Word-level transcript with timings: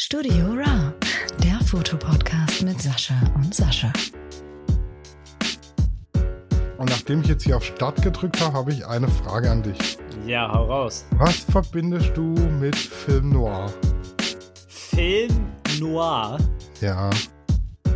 Studio 0.00 0.52
Raw, 0.52 0.94
der 1.42 1.58
Fotopodcast 1.66 2.62
mit 2.62 2.80
Sascha 2.80 3.20
und 3.34 3.52
Sascha. 3.52 3.92
Und 6.78 6.88
nachdem 6.88 7.22
ich 7.22 7.26
jetzt 7.26 7.42
hier 7.42 7.56
auf 7.56 7.64
Start 7.64 8.00
gedrückt 8.00 8.40
habe, 8.40 8.56
habe 8.56 8.72
ich 8.72 8.86
eine 8.86 9.08
Frage 9.08 9.50
an 9.50 9.64
dich. 9.64 9.98
Ja, 10.24 10.52
hau 10.52 10.66
raus. 10.66 11.04
Was 11.16 11.40
verbindest 11.40 12.16
du 12.16 12.22
mit 12.22 12.76
Film 12.76 13.30
Noir? 13.30 13.74
Film 14.68 15.52
Noir. 15.80 16.38
Ja. 16.80 17.10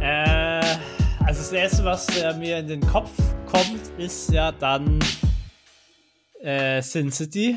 Äh, 0.00 0.78
also 1.20 1.40
das 1.40 1.52
erste, 1.52 1.84
was 1.84 2.08
äh, 2.18 2.36
mir 2.36 2.58
in 2.58 2.66
den 2.66 2.80
Kopf 2.80 3.12
kommt, 3.46 3.80
ist 3.98 4.32
ja 4.32 4.50
dann 4.50 4.98
äh, 6.40 6.82
Sin 6.82 7.12
City. 7.12 7.56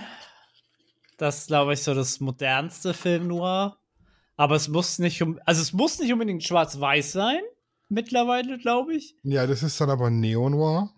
Das 1.18 1.40
ist, 1.40 1.48
glaube 1.48 1.74
ich, 1.74 1.82
so 1.82 1.96
das 1.96 2.20
modernste 2.20 2.94
Film 2.94 3.28
Noir. 3.30 3.76
Aber 4.38 4.56
es 4.56 4.68
muss 4.68 5.00
nicht 5.00 5.22
um, 5.22 5.40
also 5.46 5.62
es 5.62 5.74
muss 5.74 6.00
nicht 6.00 6.12
unbedingt 6.12 6.44
schwarz-weiß 6.44 7.12
sein. 7.12 7.42
Mittlerweile, 7.88 8.58
glaube 8.58 8.96
ich. 8.96 9.16
Ja, 9.24 9.46
das 9.46 9.64
ist 9.64 9.80
dann 9.80 9.90
aber 9.90 10.10
Neo-Noir. 10.10 10.90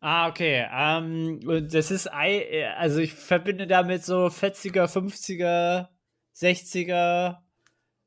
Ah, 0.00 0.28
okay. 0.28 0.66
Ähm, 0.72 1.68
das 1.70 1.90
ist, 1.90 2.08
also 2.08 2.98
ich 2.98 3.12
verbinde 3.12 3.66
damit 3.66 4.04
so 4.04 4.30
fetziger 4.30 4.86
50er, 4.86 5.88
60er, 6.34 7.36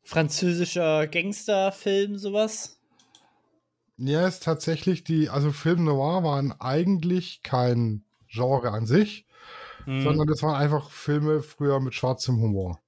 französischer 0.03 1.07
Gangsterfilm, 1.07 2.17
sowas. 2.17 2.79
Ja, 3.97 4.27
ist 4.27 4.43
tatsächlich 4.43 5.03
die, 5.03 5.29
also 5.29 5.51
Film 5.51 5.85
Noir 5.85 6.23
waren 6.23 6.51
eigentlich 6.59 7.43
kein 7.43 8.03
Genre 8.27 8.71
an 8.71 8.85
sich, 8.85 9.25
Hm. 9.85 10.01
sondern 10.01 10.27
das 10.27 10.41
waren 10.41 10.55
einfach 10.55 10.89
Filme 10.89 11.41
früher 11.43 11.79
mit 11.79 11.93
schwarzem 11.93 12.41
Humor. 12.41 12.81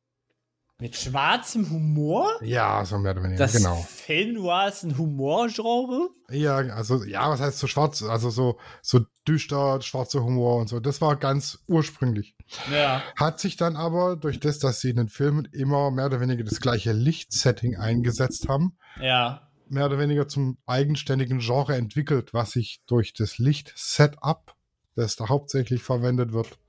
Mit 0.80 0.96
schwarzem 0.96 1.72
Humor? 1.72 2.30
Ja, 2.44 2.86
so 2.86 3.00
mehr 3.00 3.14
oder 3.14 3.24
weniger, 3.24 3.40
Das 3.40 3.54
genau. 3.54 3.76
Film 3.90 4.36
Noir 4.36 4.68
ist 4.68 4.84
ein 4.84 4.96
Humorgenre? 4.96 6.10
Ja, 6.30 6.58
also, 6.58 7.04
ja, 7.04 7.28
was 7.32 7.40
heißt 7.40 7.58
so 7.58 7.66
schwarz, 7.66 8.04
also 8.04 8.30
so, 8.30 8.60
so 8.84 9.00
düster, 9.28 9.82
schwarzer 9.82 10.24
Humor 10.24 10.58
und 10.58 10.68
so. 10.70 10.80
Das 10.80 11.02
war 11.02 11.16
ganz 11.16 11.64
ursprünglich. 11.68 12.36
Ja. 12.72 13.02
Hat 13.16 13.40
sich 13.40 13.58
dann 13.58 13.76
aber 13.76 14.18
durch 14.18 14.40
das, 14.40 14.60
dass 14.60 14.80
sie 14.80 14.92
in 14.92 14.98
den 14.98 15.10
Filmen 15.10 15.46
immer 15.52 15.90
mehr 15.90 16.06
oder 16.06 16.22
weniger 16.22 16.44
das 16.44 16.60
gleiche 16.62 16.92
Lichtsetting 16.92 17.76
eingesetzt 17.78 18.48
haben, 18.48 18.78
Ja. 19.02 19.50
mehr 19.70 19.88
oder 19.88 19.98
weniger 19.98 20.28
zum 20.28 20.60
eigenständigen 20.68 21.40
Genre 21.40 21.76
entwickelt, 21.76 22.36
was 22.36 22.52
sich 22.52 22.84
durch 22.86 23.14
das 23.14 23.40
Lichtsetup, 23.40 24.54
das 24.96 25.16
da 25.16 25.28
hauptsächlich 25.28 25.82
verwendet 25.82 26.34
wird, 26.34 26.60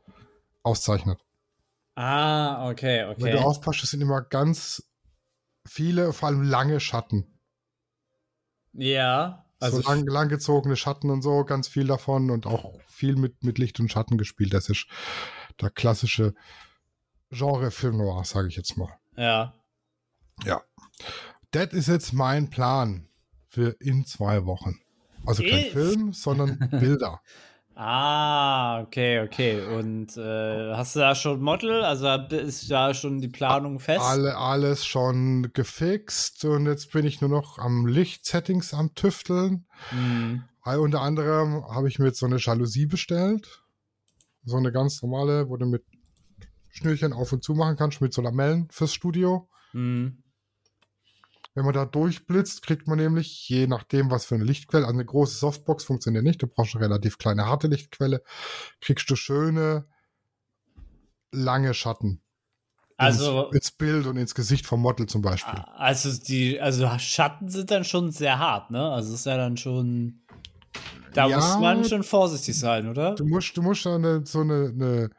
auszeichnet. 0.62 1.18
Ah, 2.00 2.70
okay, 2.70 3.12
Wenn 3.16 3.32
du 3.32 3.38
okay. 3.38 3.44
aufpasst, 3.44 3.82
es 3.82 3.90
sind 3.90 4.00
immer 4.00 4.22
ganz 4.22 4.88
viele, 5.66 6.12
vor 6.12 6.28
allem 6.28 6.44
lange 6.44 6.78
Schatten. 6.78 7.40
Ja. 8.72 9.44
Also, 9.58 9.80
so 9.80 9.88
lang, 9.88 10.06
langgezogene 10.06 10.76
Schatten 10.76 11.10
und 11.10 11.22
so, 11.22 11.44
ganz 11.44 11.66
viel 11.66 11.88
davon 11.88 12.30
und 12.30 12.46
auch 12.46 12.78
viel 12.86 13.16
mit, 13.16 13.42
mit 13.42 13.58
Licht 13.58 13.80
und 13.80 13.90
Schatten 13.90 14.16
gespielt. 14.16 14.54
Das 14.54 14.68
ist 14.68 14.86
der 15.60 15.70
klassische 15.70 16.34
Genre-Film 17.30 17.96
Noir, 17.96 18.24
sage 18.24 18.46
ich 18.46 18.54
jetzt 18.54 18.76
mal. 18.76 18.96
ja. 19.16 19.54
Ja. 20.44 20.62
Das 21.50 21.72
ist 21.72 21.88
jetzt 21.88 22.12
mein 22.12 22.48
Plan 22.48 23.08
für 23.48 23.74
in 23.80 24.04
zwei 24.06 24.44
Wochen. 24.44 24.78
Also 25.26 25.42
kein. 25.42 25.64
Film, 25.72 26.12
sondern 26.12 26.58
Bilder. 26.70 27.20
Ah, 27.80 28.80
okay, 28.80 29.20
okay. 29.20 29.64
Und 29.64 30.16
äh, 30.16 30.74
hast 30.74 30.96
du 30.96 30.98
da 30.98 31.14
schon 31.14 31.40
Model? 31.40 31.84
Also 31.84 32.08
ist 32.34 32.68
da 32.68 32.92
schon 32.92 33.20
die 33.20 33.28
Planung 33.28 33.78
fest? 33.78 34.00
Alle, 34.00 34.36
alles 34.36 34.84
schon 34.84 35.52
gefixt 35.52 36.44
und 36.44 36.66
jetzt 36.66 36.90
bin 36.90 37.06
ich 37.06 37.20
nur 37.20 37.30
noch 37.30 37.58
am 37.58 37.86
Lichtsettings 37.86 38.74
am 38.74 38.96
Tüfteln. 38.96 39.64
Hm. 39.90 40.42
Weil 40.64 40.80
Unter 40.80 41.02
anderem 41.02 41.64
habe 41.72 41.86
ich 41.86 42.00
mir 42.00 42.06
jetzt 42.06 42.18
so 42.18 42.26
eine 42.26 42.38
Jalousie 42.38 42.86
bestellt. 42.86 43.62
So 44.44 44.56
eine 44.56 44.72
ganz 44.72 45.00
normale, 45.00 45.48
wo 45.48 45.56
du 45.56 45.66
mit 45.66 45.84
Schnürchen 46.70 47.12
auf 47.12 47.32
und 47.32 47.44
zu 47.44 47.54
machen 47.54 47.76
kannst, 47.76 48.00
mit 48.00 48.12
so 48.12 48.22
Lamellen 48.22 48.66
fürs 48.72 48.92
Studio. 48.92 49.48
Hm. 49.70 50.24
Wenn 51.58 51.64
man 51.64 51.74
da 51.74 51.86
durchblitzt, 51.86 52.62
kriegt 52.62 52.86
man 52.86 52.98
nämlich, 52.98 53.48
je 53.48 53.66
nachdem, 53.66 54.12
was 54.12 54.24
für 54.24 54.36
eine 54.36 54.44
Lichtquelle, 54.44 54.86
also 54.86 54.94
eine 54.94 55.04
große 55.04 55.36
Softbox 55.38 55.82
funktioniert 55.82 56.22
nicht, 56.22 56.40
du 56.40 56.46
brauchst 56.46 56.76
eine 56.76 56.84
relativ 56.84 57.18
kleine 57.18 57.46
harte 57.46 57.66
Lichtquelle, 57.66 58.22
kriegst 58.80 59.10
du 59.10 59.16
schöne, 59.16 59.84
lange 61.32 61.74
Schatten. 61.74 62.22
Also, 62.96 63.46
ins, 63.46 63.54
ins 63.54 63.70
Bild 63.72 64.06
und 64.06 64.18
ins 64.18 64.36
Gesicht 64.36 64.66
vom 64.66 64.80
Model 64.80 65.06
zum 65.06 65.20
Beispiel. 65.20 65.58
also 65.74 66.16
die, 66.16 66.60
also 66.60 66.88
Schatten 67.00 67.48
sind 67.48 67.72
dann 67.72 67.82
schon 67.82 68.12
sehr 68.12 68.38
hart, 68.38 68.70
ne? 68.70 68.92
Also 68.92 69.14
ist 69.14 69.26
ja 69.26 69.36
dann 69.36 69.56
schon. 69.56 70.20
Da 71.12 71.26
Ja. 71.26 71.38
muss 71.38 71.58
man 71.58 71.84
schon 71.84 72.04
vorsichtig 72.04 72.56
sein, 72.56 72.88
oder? 72.88 73.16
Du 73.16 73.26
musst, 73.26 73.56
du 73.56 73.62
musst 73.62 73.84
da 73.84 73.96
eine, 73.96 74.24
so 74.24 74.42
eine, 74.42 74.66
eine 74.72 75.10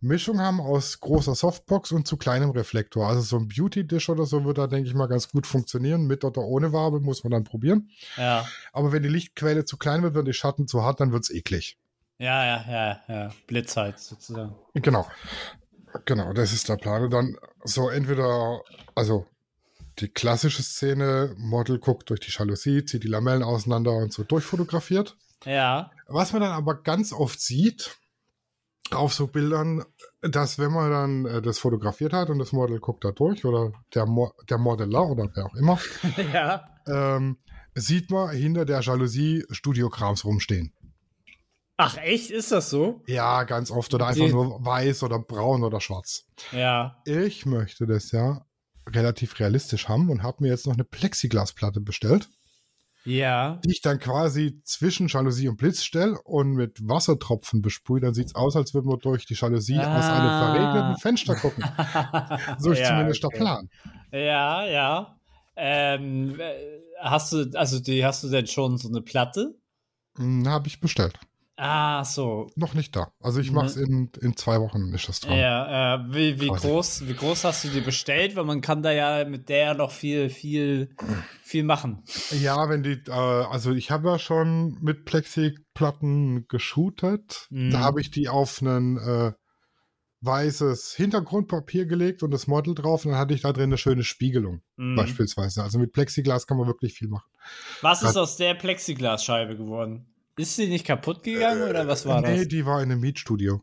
Mischung 0.00 0.40
haben 0.40 0.60
aus 0.60 1.00
großer 1.00 1.34
Softbox 1.34 1.92
und 1.92 2.06
zu 2.06 2.16
kleinem 2.16 2.50
Reflektor. 2.50 3.06
Also 3.06 3.20
so 3.20 3.36
ein 3.36 3.48
Beauty-Dish 3.48 4.08
oder 4.08 4.24
so 4.24 4.44
wird 4.44 4.58
da, 4.58 4.66
denke 4.66 4.88
ich 4.88 4.94
mal, 4.94 5.08
ganz 5.08 5.30
gut 5.30 5.46
funktionieren. 5.46 6.06
Mit 6.06 6.24
oder 6.24 6.42
ohne 6.42 6.72
Wabe 6.72 7.00
muss 7.00 7.22
man 7.22 7.32
dann 7.32 7.44
probieren. 7.44 7.90
Ja. 8.16 8.46
Aber 8.72 8.92
wenn 8.92 9.02
die 9.02 9.10
Lichtquelle 9.10 9.64
zu 9.64 9.76
klein 9.76 10.02
wird 10.02 10.16
und 10.16 10.24
die 10.24 10.32
Schatten 10.32 10.66
zu 10.66 10.82
hart, 10.82 11.00
dann 11.00 11.12
wird 11.12 11.24
es 11.24 11.30
eklig. 11.30 11.78
Ja, 12.18 12.44
ja, 12.44 12.64
ja, 12.68 13.00
ja. 13.08 13.30
Blitz 13.46 13.76
halt 13.76 13.98
sozusagen. 13.98 14.54
Genau. 14.74 15.06
Genau, 16.04 16.32
das 16.32 16.52
ist 16.52 16.68
der 16.68 16.76
Plan. 16.76 17.02
Und 17.04 17.10
dann 17.10 17.36
so 17.64 17.88
entweder, 17.88 18.60
also 18.94 19.26
die 19.98 20.08
klassische 20.08 20.62
Szene, 20.62 21.34
Model 21.36 21.78
guckt 21.78 22.10
durch 22.10 22.20
die 22.20 22.30
Jalousie, 22.30 22.84
zieht 22.84 23.04
die 23.04 23.08
Lamellen 23.08 23.42
auseinander 23.42 23.92
und 23.92 24.12
so 24.12 24.22
durchfotografiert. 24.22 25.16
Ja. 25.44 25.90
Was 26.06 26.32
man 26.32 26.42
dann 26.42 26.52
aber 26.52 26.82
ganz 26.82 27.12
oft 27.12 27.40
sieht 27.40 27.96
auf 28.94 29.12
so 29.14 29.26
Bildern, 29.26 29.84
dass 30.22 30.58
wenn 30.58 30.72
man 30.72 30.90
dann 30.90 31.26
äh, 31.26 31.42
das 31.42 31.58
fotografiert 31.58 32.12
hat 32.12 32.30
und 32.30 32.38
das 32.38 32.52
Model 32.52 32.78
guckt 32.80 33.04
da 33.04 33.12
durch 33.12 33.44
oder 33.44 33.72
der, 33.94 34.06
Mo 34.06 34.32
der 34.48 34.58
Modeller 34.58 35.06
oder 35.08 35.28
wer 35.34 35.46
auch 35.46 35.54
immer, 35.54 35.78
ja. 36.32 36.68
ähm, 36.86 37.38
sieht 37.74 38.10
man 38.10 38.30
hinter 38.34 38.64
der 38.64 38.80
Jalousie 38.80 39.44
Studiokrams 39.50 40.24
rumstehen. 40.24 40.72
Ach, 41.76 41.96
echt? 41.96 42.30
Ist 42.30 42.52
das 42.52 42.68
so? 42.68 43.02
Ja, 43.06 43.44
ganz 43.44 43.70
oft 43.70 43.94
oder 43.94 44.06
einfach 44.08 44.26
Die- 44.26 44.32
nur 44.32 44.62
weiß 44.64 45.02
oder 45.02 45.18
braun 45.18 45.64
oder 45.64 45.80
schwarz. 45.80 46.24
Ja. 46.52 47.00
Ich 47.06 47.46
möchte 47.46 47.86
das 47.86 48.12
ja 48.12 48.44
relativ 48.86 49.38
realistisch 49.38 49.88
haben 49.88 50.10
und 50.10 50.22
habe 50.22 50.42
mir 50.42 50.48
jetzt 50.50 50.66
noch 50.66 50.74
eine 50.74 50.84
Plexiglasplatte 50.84 51.80
bestellt, 51.80 52.28
Ja. 53.04 53.58
die 53.64 53.70
ich 53.70 53.80
dann 53.80 53.98
quasi 53.98 54.60
zwischen 54.64 55.08
Jalousie 55.08 55.48
und 55.48 55.56
Blitz 55.56 55.82
stelle 55.82 56.18
und 56.24 56.52
mit 56.52 56.86
Wassertropfen 56.86 57.62
besprühe. 57.62 58.00
Dann 58.00 58.12
sieht 58.14 58.26
es 58.28 58.34
aus, 58.34 58.56
als 58.56 58.74
würde 58.74 58.88
man 58.88 58.98
durch 58.98 59.24
die 59.26 59.34
Jalousie 59.34 59.78
aus 59.78 59.84
einem 59.86 60.28
Ah. 60.28 60.52
verregneten 60.54 60.96
Fenster 60.98 61.34
gucken. 61.36 61.64
So 62.58 62.72
ist 62.72 62.80
Ja, 62.80 62.88
zumindest 62.88 63.24
okay. 63.24 63.36
der 63.38 63.44
Plan. 63.44 63.70
Ja, 64.12 64.66
ja. 64.66 65.16
Ähm, 65.56 66.38
äh, 66.38 66.52
hast 67.00 67.32
du, 67.32 67.50
also 67.54 67.80
die, 67.80 68.04
hast 68.04 68.22
du 68.24 68.28
denn 68.28 68.46
schon 68.46 68.76
so 68.78 68.88
eine 68.88 69.00
Platte? 69.02 69.54
Hm, 70.16 70.46
habe 70.48 70.68
ich 70.68 70.80
bestellt. 70.80 71.18
Ah, 71.62 72.04
so. 72.04 72.48
Noch 72.56 72.72
nicht 72.72 72.96
da. 72.96 73.12
Also 73.20 73.38
ich 73.38 73.48
Ne. 73.50 73.56
mache 73.56 73.66
es 73.66 73.76
in, 73.76 74.10
in 74.22 74.34
zwei 74.36 74.58
Wochen, 74.60 74.94
ist 74.94 75.08
das 75.10 75.20
dran. 75.20 75.36
Ja, 75.36 75.96
äh, 75.96 76.04
wie, 76.14 76.40
wie 76.40 76.48
Quasi. 76.48 76.66
groß, 76.68 77.08
wie 77.08 77.14
groß 77.14 77.44
hast 77.44 77.64
du 77.64 77.68
die 77.68 77.82
bestellt? 77.82 78.34
Weil 78.34 78.44
man 78.44 78.62
kann 78.62 78.82
da 78.82 78.90
ja 78.92 79.24
mit 79.28 79.50
der 79.50 79.74
noch 79.74 79.90
viel, 79.90 80.30
viel, 80.30 80.96
viel 81.42 81.62
machen. 81.64 82.02
Ja, 82.40 82.68
wenn 82.70 82.82
die, 82.82 83.02
äh, 83.06 83.10
also 83.12 83.72
ich 83.72 83.90
habe 83.90 84.08
ja 84.08 84.18
schon 84.18 84.78
mit 84.80 85.04
Plexiplatten 85.04 86.46
geshootet. 86.48 87.46
Mhm. 87.50 87.70
Da 87.72 87.80
habe 87.80 88.00
ich 88.00 88.10
die 88.10 88.28
auf 88.30 88.62
ein 88.62 88.96
äh, 88.96 89.32
weißes 90.22 90.94
Hintergrundpapier 90.96 91.86
gelegt 91.86 92.22
und 92.22 92.30
das 92.30 92.46
Model 92.46 92.74
drauf 92.74 93.04
und 93.04 93.12
dann 93.12 93.20
hatte 93.20 93.32
ich 93.34 93.40
da 93.42 93.52
drin 93.52 93.64
eine 93.64 93.78
schöne 93.78 94.04
Spiegelung 94.04 94.62
Mhm. 94.76 94.96
beispielsweise. 94.96 95.62
Also 95.62 95.78
mit 95.78 95.92
Plexiglas 95.92 96.46
kann 96.46 96.58
man 96.58 96.66
wirklich 96.66 96.94
viel 96.94 97.08
machen. 97.08 97.28
Was 97.80 98.02
ist 98.02 98.14
Grad- 98.14 98.22
aus 98.22 98.36
der 98.36 98.54
Plexiglasscheibe 98.54 99.56
geworden? 99.56 100.09
Ist 100.40 100.56
sie 100.56 100.68
nicht 100.68 100.86
kaputt 100.86 101.22
gegangen 101.22 101.68
oder 101.68 101.86
was 101.86 102.06
war 102.06 102.20
nee, 102.22 102.38
das? 102.38 102.48
die 102.48 102.64
war 102.66 102.82
in 102.82 102.90
einem 102.90 103.00
Mietstudio. 103.00 103.62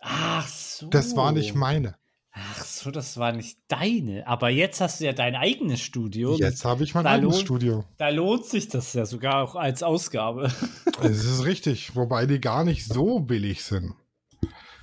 Ach 0.00 0.46
so. 0.48 0.88
Das 0.88 1.14
war 1.16 1.32
nicht 1.32 1.54
meine. 1.54 1.96
Ach 2.34 2.64
so, 2.64 2.90
das 2.90 3.18
war 3.18 3.32
nicht 3.32 3.58
deine. 3.68 4.26
Aber 4.26 4.48
jetzt 4.48 4.80
hast 4.80 5.00
du 5.00 5.04
ja 5.04 5.12
dein 5.12 5.34
eigenes 5.36 5.80
Studio. 5.82 6.34
Jetzt 6.36 6.64
habe 6.64 6.82
ich 6.82 6.94
mein 6.94 7.04
Da 7.04 7.10
eigenes 7.10 7.34
lohnt- 7.36 7.44
Studio. 7.44 7.84
Da 7.98 8.08
lohnt 8.08 8.46
sich 8.46 8.68
das 8.68 8.94
ja 8.94 9.04
sogar 9.04 9.42
auch 9.42 9.54
als 9.54 9.82
Ausgabe. 9.82 10.50
Es 11.02 11.24
ist 11.24 11.44
richtig, 11.44 11.96
wobei 11.96 12.26
die 12.26 12.40
gar 12.40 12.64
nicht 12.64 12.86
so 12.86 13.18
billig 13.20 13.64
sind. 13.64 13.94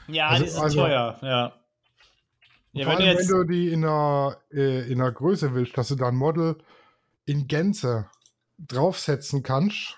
Ja, 0.07 0.27
Also- 0.29 0.43
die 0.43 0.49
sind 0.51 0.61
also- 0.61 0.79
teuer, 0.81 1.19
ja. 1.21 1.53
Ja, 2.71 2.85
Vor 2.85 2.93
wenn 2.93 2.99
du 2.99 3.05
jetzt. 3.11 3.29
wenn 3.29 3.37
du 3.37 3.43
die 3.45 3.69
in 3.73 3.83
einer, 3.83 4.37
äh, 4.51 4.91
in 4.91 5.01
einer 5.01 5.11
Größe 5.11 5.55
willst, 5.55 5.75
dass 5.77 5.87
du 5.87 5.95
da 5.95 6.09
ein 6.09 6.15
Model 6.15 6.55
in 7.25 7.47
Gänze 7.47 8.07
draufsetzen 8.59 9.41
kannst. 9.41 9.97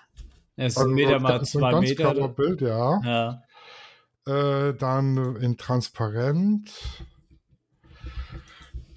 Es 0.56 0.72
ist 0.72 0.78
Also 0.78 0.90
ein 0.90 0.94
Meter 0.94 1.18
mal 1.18 1.44
zwei 1.44 1.74
ein 1.74 1.80
Meter. 1.80 2.04
Ganzkörperbild, 2.04 2.60
ja. 2.62 3.00
Ja. 3.04 4.68
Äh, 4.68 4.74
dann 4.74 5.36
in 5.36 5.56
transparent. 5.56 6.72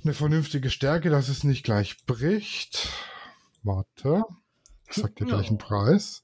eine 0.03 0.13
vernünftige 0.13 0.69
Stärke, 0.69 1.09
dass 1.09 1.29
es 1.29 1.43
nicht 1.43 1.63
gleich 1.63 2.05
bricht. 2.05 2.89
Warte, 3.63 4.23
ich 4.87 4.95
sag 4.95 5.15
dir 5.15 5.25
gleich 5.25 5.49
einen 5.49 5.57
Preis. 5.57 6.23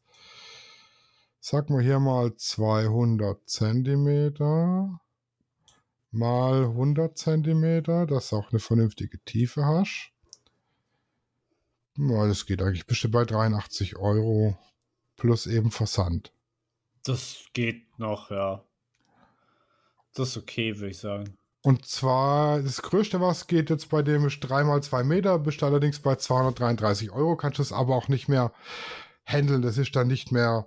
Sag 1.39 1.72
mal 1.72 1.81
hier 1.81 2.00
mal 2.00 2.36
200 2.36 3.50
Zentimeter 3.50 5.01
mal 6.12 6.66
100 6.66 7.18
Zentimeter, 7.18 8.06
dass 8.06 8.30
du 8.30 8.36
auch 8.38 8.51
eine 8.51 8.60
vernünftige 8.60 9.19
Tiefe 9.24 9.66
hast. 9.66 10.12
Ja, 11.98 12.27
das 12.27 12.45
geht 12.45 12.62
eigentlich 12.62 12.86
bestimmt 12.86 13.13
bei 13.13 13.25
83 13.25 13.98
Euro 13.98 14.57
plus 15.21 15.45
eben 15.45 15.69
Versand. 15.69 16.33
Das 17.03 17.45
geht 17.53 18.00
noch, 18.00 18.31
ja. 18.31 18.65
Das 20.15 20.29
ist 20.29 20.38
okay, 20.38 20.77
würde 20.77 20.89
ich 20.89 20.97
sagen. 20.97 21.38
Und 21.62 21.85
zwar, 21.85 22.59
das 22.59 22.81
Größte, 22.81 23.21
was 23.21 23.45
geht 23.45 23.69
jetzt 23.69 23.89
bei 23.89 24.01
dem 24.01 24.25
ist 24.25 24.44
3x2 24.44 25.03
Meter, 25.03 25.38
bist 25.38 25.62
allerdings 25.62 26.00
bei 26.00 26.15
233 26.15 27.12
Euro, 27.12 27.38
kannst 27.38 27.59
du 27.59 27.62
es 27.62 27.71
aber 27.71 27.95
auch 27.95 28.07
nicht 28.07 28.29
mehr 28.29 28.51
handeln. 29.23 29.62
Das 29.62 29.77
ist 29.77 29.95
dann 29.95 30.07
nicht 30.07 30.31
mehr 30.31 30.65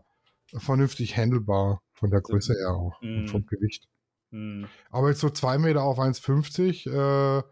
vernünftig 0.57 1.17
handelbar 1.17 1.83
von 1.93 2.11
der 2.11 2.21
Größe 2.21 2.55
her 2.55 2.77
auch 2.77 3.03
Mm. 3.03 3.19
und 3.19 3.29
vom 3.29 3.47
Gewicht. 3.47 3.89
Hm. 4.31 4.69
Aber 4.91 5.09
jetzt 5.09 5.21
so 5.21 5.31
2 5.31 5.59
Meter 5.59 5.83
auf 5.83 5.99
1,50 5.99 6.89
äh, 6.89 7.43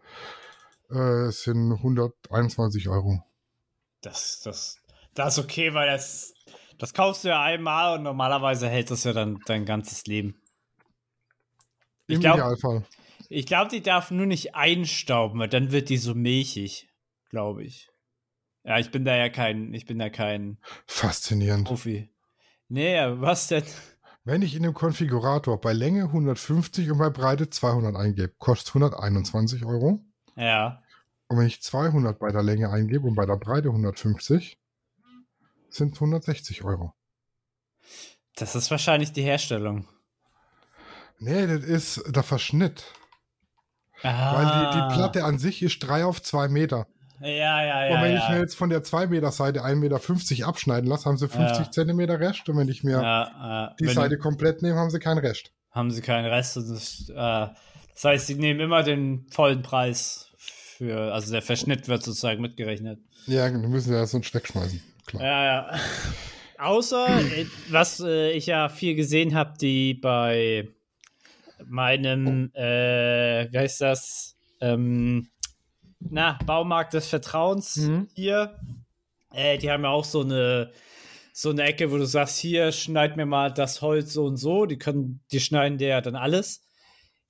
äh, 0.89 1.31
sind 1.31 1.73
121 1.73 2.87
Euro. 2.87 3.21
Das, 3.99 4.39
das, 4.39 4.77
das 5.13 5.37
ist 5.37 5.43
okay, 5.43 5.73
weil 5.73 5.87
das, 5.87 6.32
das 6.83 6.93
kaufst 6.93 7.23
du 7.23 7.29
ja 7.29 7.41
einmal 7.41 7.97
und 7.97 8.03
normalerweise 8.03 8.67
hält 8.67 8.91
das 8.91 9.05
ja 9.05 9.13
dann 9.13 9.39
dein 9.45 9.63
ganzes 9.63 10.05
Leben. 10.05 10.35
Ich 12.07 12.15
Im 12.15 12.19
glaub- 12.19 12.35
Idealfall. 12.35 12.83
Ich 13.29 13.45
glaube, 13.45 13.71
die 13.71 13.81
darf 13.81 14.11
nur 14.11 14.25
nicht 14.25 14.53
einstauben, 14.53 15.39
weil 15.39 15.47
dann 15.47 15.71
wird 15.71 15.87
die 15.87 15.95
so 15.95 16.13
milchig, 16.13 16.89
glaube 17.29 17.63
ich. 17.63 17.89
Ja, 18.65 18.79
ich 18.79 18.91
bin 18.91 19.05
da 19.05 19.15
ja 19.15 19.29
kein, 19.29 19.73
ich 19.73 19.85
bin 19.85 19.97
da 19.97 20.09
kein 20.09 20.57
Faszinierend. 20.85 21.69
Profi. 21.69 22.09
Nee, 22.67 22.99
was 23.13 23.47
denn? 23.47 23.63
Wenn 24.25 24.41
ich 24.41 24.53
in 24.53 24.63
dem 24.63 24.73
Konfigurator 24.73 25.61
bei 25.61 25.71
Länge 25.71 26.03
150 26.03 26.91
und 26.91 26.97
bei 26.97 27.09
Breite 27.09 27.49
200 27.49 27.95
eingebe, 27.95 28.33
kostet 28.39 28.67
es 28.67 28.75
121 28.75 29.63
Euro. 29.63 30.03
Ja. 30.35 30.83
Und 31.29 31.37
wenn 31.37 31.47
ich 31.47 31.61
200 31.61 32.19
bei 32.19 32.33
der 32.33 32.43
Länge 32.43 32.69
eingebe 32.71 33.07
und 33.07 33.15
bei 33.15 33.25
der 33.25 33.37
Breite 33.37 33.69
150, 33.69 34.57
sind 35.75 35.95
160 35.95 36.63
Euro. 36.63 36.93
Das 38.35 38.55
ist 38.55 38.71
wahrscheinlich 38.71 39.11
die 39.11 39.21
Herstellung. 39.21 39.87
Nee, 41.19 41.47
das 41.47 41.63
ist 41.63 42.03
der 42.15 42.23
Verschnitt. 42.23 42.85
Ah. 44.01 44.35
Weil 44.35 44.45
die, 44.45 44.89
die 44.89 44.95
Platte 44.95 45.23
an 45.23 45.39
sich 45.39 45.61
ist 45.61 45.79
3 45.79 46.05
auf 46.05 46.21
2 46.21 46.49
Meter. 46.49 46.87
Ja, 47.21 47.29
ja, 47.29 47.85
ja. 47.85 47.95
und 47.95 48.01
wenn 48.01 48.13
ja. 48.13 48.23
ich 48.23 48.29
mir 48.29 48.39
jetzt 48.39 48.55
von 48.55 48.69
der 48.69 48.83
2 48.83 49.07
Meter 49.07 49.31
Seite 49.31 49.63
1,50 49.63 49.75
Meter 49.75 50.47
abschneiden 50.47 50.89
lasse, 50.89 51.05
haben 51.05 51.17
sie 51.17 51.29
50 51.29 51.65
Ja. 51.65 51.71
Zentimeter 51.71 52.19
Rest. 52.19 52.49
Und 52.49 52.57
wenn 52.57 52.67
ich 52.67 52.83
mir 52.83 53.01
ja, 53.01 53.23
ja. 53.23 53.75
die 53.79 53.87
Seite 53.87 54.17
komplett 54.17 54.61
nehme, 54.61 54.77
haben 54.77 54.89
sie 54.89 54.99
keinen 54.99 55.19
Rest. 55.19 55.51
haben 55.71 55.91
sie 55.91 56.01
keinen 56.01 56.25
Rest. 56.25 56.57
Das, 56.57 57.09
äh, 57.09 57.53
das 57.93 58.03
heißt, 58.03 58.27
sie 58.27 58.35
nehmen 58.35 58.59
immer 58.59 58.83
den 58.83 59.25
vollen 59.29 59.61
Preis 59.61 60.31
für, 60.37 61.13
also 61.13 61.31
der 61.31 61.41
Verschnitt 61.41 61.87
wird 61.87 62.03
sozusagen 62.03 62.41
mitgerechnet. 62.41 62.99
Ja, 63.27 63.49
dann 63.49 63.61
müssen 63.69 63.89
sie 63.89 63.95
ja 63.95 64.05
sonst 64.05 64.33
wegschmeißen. 64.33 64.81
Klar. 65.05 65.23
Ja, 65.23 65.45
ja. 65.45 65.79
Außer, 66.57 67.29
äh, 67.31 67.49
was 67.69 67.99
äh, 67.99 68.31
ich 68.31 68.45
ja 68.45 68.69
viel 68.69 68.95
gesehen 68.95 69.35
habe, 69.35 69.53
die 69.59 69.95
bei 69.95 70.69
meinem, 71.65 72.51
äh, 72.53 73.51
wie 73.51 73.57
heißt 73.57 73.81
das, 73.81 74.37
ähm, 74.61 75.29
na, 75.99 76.37
Baumarkt 76.45 76.93
des 76.93 77.07
Vertrauens 77.07 77.75
Mhm. 77.77 78.07
hier, 78.13 78.59
äh, 79.33 79.57
die 79.57 79.71
haben 79.71 79.83
ja 79.83 79.89
auch 79.89 80.05
so 80.05 80.21
eine, 80.21 80.71
so 81.33 81.49
eine 81.49 81.63
Ecke, 81.63 81.91
wo 81.91 81.97
du 81.97 82.05
sagst, 82.05 82.37
hier, 82.37 82.71
schneid 82.71 83.17
mir 83.17 83.25
mal 83.25 83.51
das 83.51 83.81
Holz 83.81 84.13
so 84.13 84.25
und 84.25 84.37
so, 84.37 84.65
die 84.65 84.77
können, 84.77 85.21
die 85.31 85.39
schneiden 85.39 85.77
dir 85.77 85.87
ja 85.87 86.01
dann 86.01 86.15
alles. 86.15 86.61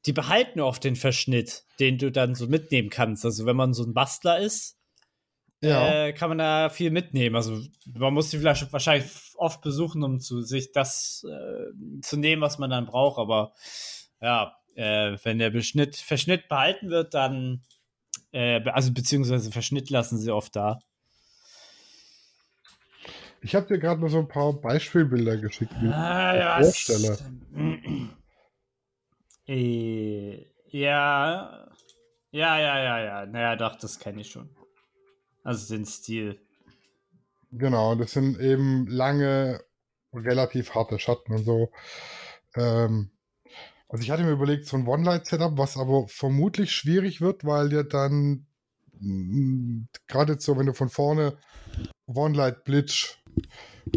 Die 0.05 0.11
behalten 0.13 0.59
oft 0.59 0.83
den 0.83 0.97
Verschnitt, 0.97 1.63
den 1.79 1.97
du 1.97 2.11
dann 2.11 2.35
so 2.35 2.47
mitnehmen 2.47 2.89
kannst. 2.89 3.23
Also 3.23 3.45
wenn 3.45 3.55
man 3.55 3.73
so 3.73 3.83
ein 3.83 3.93
Bastler 3.93 4.39
ist, 4.39 4.77
Ja. 5.63 6.07
äh, 6.07 6.13
kann 6.13 6.29
man 6.29 6.37
da 6.37 6.69
viel 6.69 6.91
mitnehmen. 6.91 7.35
Also 7.35 7.61
man 7.93 8.13
muss 8.13 8.29
die 8.29 8.37
vielleicht 8.37 8.71
wahrscheinlich 8.73 9.09
oft 9.35 9.61
besuchen, 9.61 10.03
um 10.03 10.19
zu 10.19 10.41
sich 10.41 10.71
das 10.71 11.25
äh, 11.29 12.01
zu 12.01 12.17
nehmen, 12.17 12.41
was 12.41 12.57
man 12.59 12.69
dann 12.69 12.85
braucht. 12.85 13.17
Aber 13.17 13.53
ja, 14.21 14.55
äh, 14.75 15.17
wenn 15.23 15.39
der 15.39 15.49
Beschnitt, 15.51 15.95
Verschnitt 15.95 16.49
behalten 16.49 16.89
wird, 16.89 17.13
dann 17.13 17.63
äh, 18.31 18.61
also 18.69 18.91
beziehungsweise 18.91 19.51
Verschnitt 19.51 19.89
lassen 19.89 20.17
sie 20.17 20.31
oft 20.31 20.55
da. 20.55 20.79
Ich 23.41 23.55
habe 23.55 23.67
dir 23.67 23.77
gerade 23.77 23.99
nur 23.99 24.09
so 24.09 24.19
ein 24.19 24.27
paar 24.27 24.53
Beispielbilder 24.53 25.37
geschickt, 25.37 25.73
Ah, 25.91 26.61
vorstelle. 26.63 27.17
Äh, 29.45 30.45
ja, 30.69 31.67
ja, 32.31 32.59
ja, 32.59 32.79
ja, 32.79 32.99
ja. 32.99 33.25
Naja, 33.25 33.55
doch, 33.57 33.75
das 33.75 33.99
kenne 33.99 34.21
ich 34.21 34.31
schon. 34.31 34.49
Also 35.43 35.75
den 35.75 35.85
Stil. 35.85 36.39
Genau, 37.51 37.95
das 37.95 38.13
sind 38.13 38.39
eben 38.39 38.87
lange, 38.87 39.61
relativ 40.13 40.73
harte 40.73 40.97
Schatten 40.97 41.33
und 41.33 41.45
so. 41.45 41.71
Ähm, 42.55 43.11
also 43.89 44.03
ich 44.03 44.09
hatte 44.09 44.23
mir 44.23 44.31
überlegt, 44.31 44.65
so 44.65 44.75
ein 44.77 44.87
One-Light-Setup, 44.87 45.57
was 45.57 45.77
aber 45.77 46.07
vermutlich 46.07 46.71
schwierig 46.71 47.21
wird, 47.21 47.45
weil 47.45 47.69
dir 47.69 47.83
dann 47.83 48.47
mm, 48.99 49.83
gerade 50.07 50.39
so, 50.39 50.57
wenn 50.57 50.65
du 50.65 50.73
von 50.73 50.89
vorne 50.89 51.37
One-Light 52.07 52.63
blitz 52.63 53.17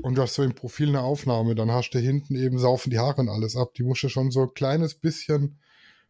und 0.03 0.17
du 0.17 0.23
hast 0.23 0.35
so 0.35 0.43
im 0.43 0.55
Profil 0.55 0.91
eine 0.91 1.01
Aufnahme, 1.01 1.55
dann 1.55 1.71
hast 1.71 1.91
du 1.91 1.99
hinten 1.99 2.37
eben 2.37 2.59
saufen 2.59 2.91
die 2.91 2.99
Haare 2.99 3.23
und 3.23 3.31
alles 3.31 3.57
ab. 3.57 3.73
Die 3.75 3.85
musst 3.85 4.03
du 4.03 4.09
schon 4.09 4.31
so 4.31 4.43
ein 4.43 4.55
kleines 4.55 4.97
bisschen 4.97 5.59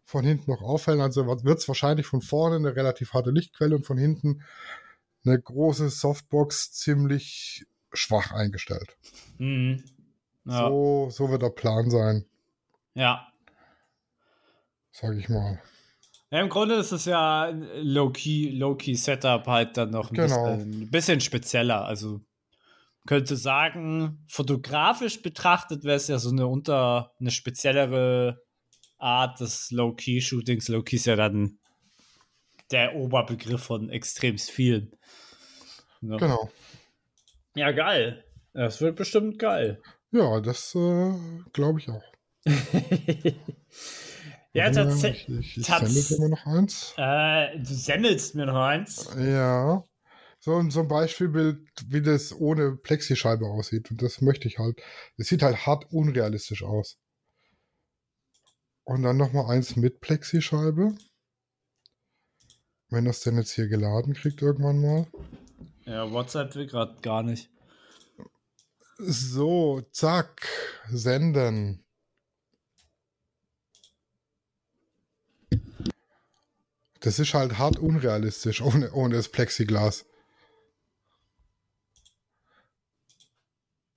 von 0.04 0.24
hinten 0.24 0.50
noch 0.50 0.62
aufhellen. 0.62 1.00
Also 1.00 1.26
wird 1.26 1.58
es 1.58 1.68
wahrscheinlich 1.68 2.06
von 2.06 2.22
vorne 2.22 2.56
eine 2.56 2.74
relativ 2.74 3.12
harte 3.12 3.30
Lichtquelle 3.30 3.76
und 3.76 3.86
von 3.86 3.98
hinten 3.98 4.42
eine 5.26 5.40
große 5.40 5.90
Softbox 5.90 6.72
ziemlich 6.72 7.64
schwach 7.92 8.32
eingestellt. 8.32 8.96
Mhm. 9.38 9.82
Ja. 10.44 10.68
So, 10.68 11.08
so 11.10 11.30
wird 11.30 11.42
der 11.42 11.50
Plan 11.50 11.90
sein, 11.90 12.24
ja. 12.94 13.26
sage 14.92 15.18
ich 15.18 15.28
mal. 15.28 15.60
Ja, 16.30 16.40
im 16.40 16.48
Grunde 16.48 16.76
ist 16.76 16.92
es 16.92 17.04
ja 17.04 17.44
ein 17.44 17.68
Low-Key, 17.82 18.50
Low-Key-Setup 18.50 19.46
halt 19.46 19.76
dann 19.76 19.90
noch 19.90 20.10
ein 20.10 20.14
Genau. 20.14 20.56
bisschen, 20.56 20.82
ein 20.82 20.90
bisschen 20.90 21.20
spezieller. 21.20 21.84
Also 21.84 22.20
könnte 23.06 23.36
sagen, 23.36 24.24
fotografisch 24.28 25.22
betrachtet 25.22 25.84
wäre 25.84 25.96
es 25.96 26.08
ja 26.08 26.18
so 26.18 26.30
eine 26.30 26.46
unter 26.46 27.12
eine 27.20 27.30
speziellere 27.30 28.42
Art 28.98 29.40
des 29.40 29.70
Low-Key-Shootings. 29.70 30.68
Low-Key 30.68 30.96
ist 30.96 31.06
ja 31.06 31.16
dann 31.16 31.58
der 32.72 32.96
Oberbegriff 32.96 33.62
von 33.62 33.90
extremst 33.90 34.50
vielen. 34.50 34.92
Ja, 36.08 36.16
Genau. 36.16 36.50
ja 37.54 37.72
geil. 37.72 38.24
Das 38.52 38.80
wird 38.80 38.96
bestimmt 38.96 39.38
geil. 39.38 39.80
Ja, 40.12 40.40
das 40.40 40.74
äh, 40.74 41.12
glaube 41.52 41.78
ich 41.80 41.88
auch. 41.90 42.02
ja, 44.52 44.70
tatsächlich. 44.70 45.58
Ich, 45.58 45.68
ich, 45.68 45.68
ich 45.68 46.04
sende 46.06 46.14
immer 46.14 46.28
noch 46.30 46.46
eins. 46.46 46.94
Äh, 46.96 47.58
du 47.58 47.74
semmelst 47.74 48.34
mir 48.34 48.46
noch 48.46 48.54
eins. 48.54 49.10
Ja. 49.18 49.84
So, 50.40 50.70
so 50.70 50.80
ein 50.80 50.88
Beispielbild, 50.88 51.68
wie 51.88 52.02
das 52.02 52.32
ohne 52.32 52.76
Plexischeibe 52.76 53.46
aussieht. 53.46 53.90
Und 53.90 54.00
das 54.00 54.20
möchte 54.20 54.46
ich 54.48 54.58
halt. 54.58 54.80
Es 55.16 55.26
sieht 55.28 55.42
halt 55.42 55.66
hart 55.66 55.92
unrealistisch 55.92 56.62
aus. 56.62 56.98
Und 58.84 59.02
dann 59.02 59.16
nochmal 59.16 59.50
eins 59.50 59.74
mit 59.74 60.00
Plexischeibe. 60.00 60.94
Wenn 62.88 63.04
das 63.04 63.20
denn 63.20 63.36
jetzt 63.36 63.52
hier 63.52 63.66
geladen 63.66 64.14
kriegt 64.14 64.40
irgendwann 64.40 64.80
mal. 64.80 65.06
Ja, 65.86 66.10
WhatsApp 66.10 66.54
will 66.56 66.66
gerade 66.66 67.00
gar 67.00 67.22
nicht. 67.22 67.48
So, 68.98 69.82
zack, 69.92 70.48
senden. 70.88 71.84
Das 77.00 77.18
ist 77.20 77.34
halt 77.34 77.58
hart 77.58 77.78
unrealistisch 77.78 78.62
ohne, 78.62 78.90
ohne 78.92 79.14
das 79.14 79.28
Plexiglas. 79.28 80.06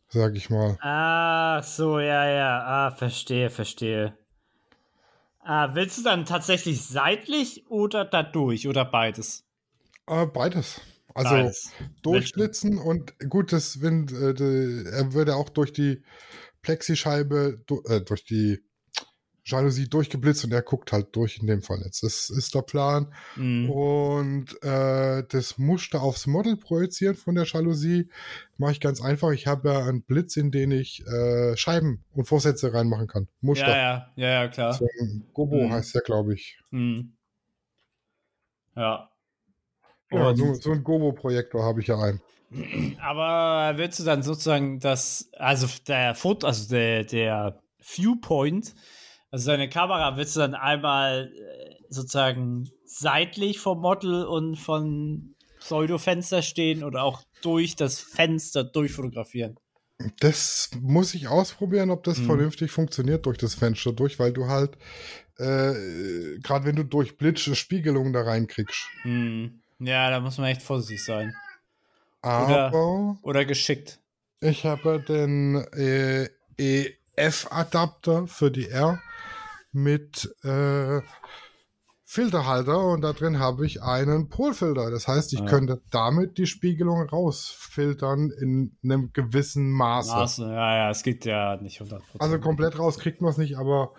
Sag 0.10 0.36
ich 0.36 0.50
mal. 0.50 0.78
Ah, 0.82 1.62
so, 1.64 2.00
ja, 2.00 2.28
ja. 2.28 2.64
Ah, 2.66 2.92
verstehe, 2.92 3.50
verstehe. 3.50 4.18
Ah, 5.40 5.74
willst 5.74 5.98
du 5.98 6.04
dann 6.04 6.26
tatsächlich 6.26 6.84
seitlich 6.86 7.66
oder 7.72 8.06
dadurch 8.06 8.68
oder 8.68 8.86
beides? 8.86 9.46
Äh, 10.08 10.26
beides. 10.28 10.82
Also 11.16 11.30
Beides. 11.36 11.72
durchblitzen 12.02 12.78
und 12.78 13.18
gut, 13.30 13.52
das, 13.52 13.82
wenn, 13.82 14.08
äh, 14.08 14.34
de, 14.34 14.86
er 14.86 15.14
würde 15.14 15.36
auch 15.36 15.50
durch 15.50 15.74
die 15.74 16.04
Plexischeibe, 16.62 17.62
du, 17.66 17.82
äh, 17.88 18.02
durch 18.02 18.24
die 18.26 18.60
Jalousie 19.46 19.90
durchgeblitzt 19.90 20.46
und 20.46 20.52
er 20.52 20.62
guckt 20.62 20.92
halt 20.92 21.16
durch 21.16 21.40
in 21.40 21.48
dem 21.48 21.64
Fall 21.64 21.82
jetzt. 21.84 22.04
Das 22.04 22.30
ist 22.30 22.54
der 22.54 22.62
Plan. 22.62 23.12
Mhm. 23.36 23.70
Und 23.72 24.64
äh, 24.64 25.24
das 25.28 25.58
Muster 25.58 26.04
aufs 26.04 26.28
Model 26.28 26.56
projizieren 26.56 27.16
von 27.16 27.34
der 27.34 27.46
Jalousie 27.46 28.10
mache 28.58 28.74
ich 28.74 28.80
ganz 28.80 29.02
einfach. 29.02 29.32
Ich 29.32 29.48
habe 29.48 29.70
ja 29.70 29.86
einen 29.86 30.04
Blitz, 30.04 30.38
in 30.38 30.52
den 30.52 30.70
ich 30.70 31.04
äh, 31.08 31.58
Scheiben 31.58 32.04
und 32.12 32.26
Vorsätze 32.26 32.74
reinmachen 32.74 33.08
kann. 33.08 33.28
Muster. 33.42 33.70
Ja, 33.70 33.78
ja, 33.78 34.12
ja, 34.18 34.30
ja, 34.44 34.48
klar. 34.50 34.80
Gobo 35.34 35.56
Mhm. 35.68 35.72
heißt 35.74 35.96
der, 35.96 36.02
glaube 36.02 36.36
ich. 36.36 36.60
Mhm. 36.70 37.14
Ja. 38.76 39.10
Ja, 40.12 40.36
so, 40.36 40.54
so 40.56 40.72
ein 40.72 40.84
Gobo-Projektor 40.84 41.64
habe 41.64 41.82
ich 41.82 41.88
ja 41.88 42.00
einen. 42.00 42.22
Aber 43.00 43.78
willst 43.78 44.00
du 44.00 44.04
dann 44.04 44.24
sozusagen 44.24 44.80
das, 44.80 45.30
also 45.38 45.68
der 45.88 46.16
Foto, 46.16 46.48
also 46.48 46.68
der, 46.70 47.04
der 47.04 47.62
Viewpoint, 47.80 48.74
also 49.32 49.52
deine 49.52 49.70
Kamera, 49.70 50.18
willst 50.18 50.36
du 50.36 50.40
dann 50.40 50.56
einmal 50.56 51.32
äh, 51.32 51.76
sozusagen 51.90 52.70
seitlich 52.86 53.60
vom 53.60 53.80
Model 53.82 54.26
und 54.26 54.56
von 54.58 55.36
Pseudo-Fenster 55.60 56.42
stehen 56.42 56.84
oder 56.84 57.04
auch 57.04 57.22
durch 57.42 57.76
das 57.76 58.00
Fenster 58.00 58.64
durchfotografieren? 58.64 59.58
Das 60.20 60.72
muss 60.82 61.14
ich 61.14 61.28
ausprobieren, 61.28 61.92
ob 61.92 62.04
das 62.04 62.20
Mhm. 62.20 62.26
vernünftig 62.26 62.72
funktioniert 62.72 63.26
durch 63.26 63.38
das 63.38 63.54
Fenster 63.54 63.92
durch, 63.92 64.18
weil 64.18 64.32
du 64.32 64.48
halt, 64.48 64.78
äh, 65.38 66.40
gerade 66.42 66.66
wenn 66.66 66.76
du 66.78 66.84
durch 66.84 67.18
Blitze 67.18 67.54
Spiegelungen 67.56 68.14
da 68.14 68.22
reinkriegst. 68.22 68.88
Hm. 69.04 69.62
Ja, 69.80 70.10
da 70.10 70.20
muss 70.20 70.38
man 70.38 70.48
echt 70.48 70.62
vorsichtig 70.62 71.04
sein. 71.04 71.34
Aber 72.22 73.18
Oder 73.22 73.46
geschickt. 73.46 74.00
ich 74.42 74.66
habe 74.66 75.00
den 75.00 75.56
äh, 75.74 76.28
EF-Adapter 77.16 78.28
für 78.28 78.52
die 78.52 78.70
R 78.70 79.00
mit 79.72 80.30
äh, 80.44 81.02
Filterhalter 82.04 82.88
und 82.88 83.02
da 83.02 83.14
drin 83.14 83.38
habe 83.40 83.66
ich 83.66 83.84
einen 83.84 84.30
Polfilter. 84.30 84.90
Das 84.90 85.08
heißt, 85.08 85.32
ich 85.34 85.40
Ja. 85.42 85.46
könnte 85.46 85.80
damit 85.92 86.38
die 86.40 86.48
Spiegelung 86.48 87.04
rausfiltern 87.04 88.32
in 88.32 88.76
einem 88.84 89.14
gewissen 89.14 89.72
Maße. 89.72 90.18
Maße, 90.18 90.44
ja, 90.46 90.76
ja, 90.78 90.90
es 90.90 91.04
geht 91.04 91.26
ja 91.26 91.58
nicht 91.58 91.80
100%. 91.80 92.02
Also 92.18 92.40
komplett 92.40 92.80
raus 92.80 92.98
kriegt 92.98 93.22
man 93.22 93.32
es 93.32 93.38
nicht, 93.38 93.58
aber 93.58 93.94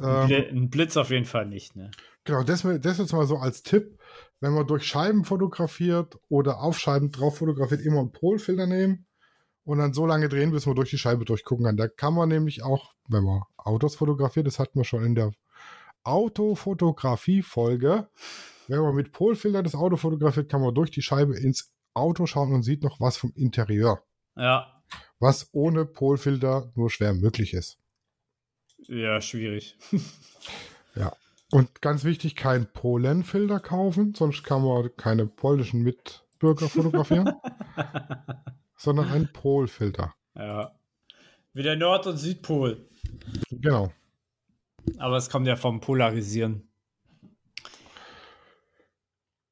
Ein 0.00 0.30
ähm, 0.30 0.44
Ein 0.50 0.70
Blitz 0.70 0.96
auf 0.96 1.10
jeden 1.10 1.24
Fall 1.24 1.46
nicht, 1.46 1.76
ne? 1.76 1.90
Genau, 2.24 2.42
das, 2.42 2.62
das 2.80 2.98
jetzt 2.98 3.12
mal 3.12 3.26
so 3.26 3.36
als 3.36 3.62
Tipp, 3.62 3.98
wenn 4.42 4.52
man 4.52 4.66
durch 4.66 4.82
Scheiben 4.82 5.24
fotografiert 5.24 6.18
oder 6.28 6.60
auf 6.60 6.76
Scheiben 6.76 7.12
drauf 7.12 7.38
fotografiert, 7.38 7.82
immer 7.82 8.00
einen 8.00 8.10
Polfilter 8.10 8.66
nehmen 8.66 9.06
und 9.62 9.78
dann 9.78 9.94
so 9.94 10.04
lange 10.04 10.28
drehen, 10.28 10.50
bis 10.50 10.66
man 10.66 10.74
durch 10.74 10.90
die 10.90 10.98
Scheibe 10.98 11.24
durchgucken 11.24 11.64
kann. 11.64 11.76
Da 11.76 11.86
kann 11.86 12.12
man 12.12 12.28
nämlich 12.28 12.64
auch, 12.64 12.92
wenn 13.08 13.22
man 13.22 13.42
Autos 13.56 13.94
fotografiert, 13.94 14.48
das 14.48 14.58
hatten 14.58 14.80
wir 14.80 14.84
schon 14.84 15.04
in 15.04 15.14
der 15.14 15.30
Autofotografie-Folge, 16.02 18.08
wenn 18.66 18.80
man 18.80 18.96
mit 18.96 19.12
Polfilter 19.12 19.62
das 19.62 19.76
Auto 19.76 19.96
fotografiert, 19.96 20.50
kann 20.50 20.60
man 20.60 20.74
durch 20.74 20.90
die 20.90 21.02
Scheibe 21.02 21.36
ins 21.36 21.72
Auto 21.94 22.26
schauen 22.26 22.52
und 22.52 22.64
sieht 22.64 22.82
noch 22.82 22.98
was 22.98 23.16
vom 23.16 23.30
Interieur, 23.36 24.02
Ja, 24.36 24.82
was 25.20 25.50
ohne 25.52 25.84
Polfilter 25.84 26.72
nur 26.74 26.90
schwer 26.90 27.14
möglich 27.14 27.54
ist. 27.54 27.78
ja, 28.88 29.20
schwierig. 29.20 29.78
Und 31.52 31.82
ganz 31.82 32.04
wichtig, 32.04 32.34
kein 32.34 32.72
Polenfilter 32.72 33.60
kaufen, 33.60 34.14
sonst 34.14 34.42
kann 34.42 34.64
man 34.64 34.90
keine 34.96 35.26
polnischen 35.26 35.82
Mitbürger 35.82 36.66
fotografieren, 36.68 37.34
sondern 38.76 39.08
einen 39.10 39.30
Polfilter. 39.32 40.14
Ja. 40.34 40.74
Wie 41.52 41.62
der 41.62 41.76
Nord- 41.76 42.06
und 42.06 42.16
Südpol. 42.16 42.88
Genau. 43.50 43.92
Aber 44.96 45.18
es 45.18 45.28
kommt 45.28 45.46
ja 45.46 45.56
vom 45.56 45.80
Polarisieren. 45.80 46.72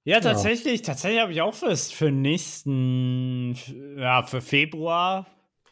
Ja, 0.04 0.20
tatsächlich, 0.20 0.80
tatsächlich 0.80 1.20
habe 1.20 1.32
ich 1.32 1.42
auch 1.42 1.54
fürs, 1.54 1.92
für 1.92 2.10
nächsten, 2.10 3.54
ja, 3.98 4.22
für 4.22 4.40
Februar 4.40 5.26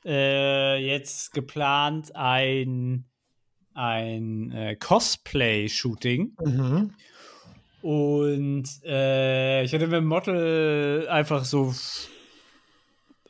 äh, 0.05 0.77
jetzt 0.77 1.33
geplant 1.33 2.15
ein, 2.15 3.07
ein 3.79 4.51
äh, 4.51 4.75
Cosplay-Shooting. 4.75 6.37
Mhm. 6.45 6.95
Und 7.81 8.69
äh, 8.85 9.63
ich 9.63 9.73
hatte 9.73 9.87
mit 9.87 9.97
dem 9.97 10.07
Model 10.07 11.09
einfach 11.09 11.45
so 11.45 11.73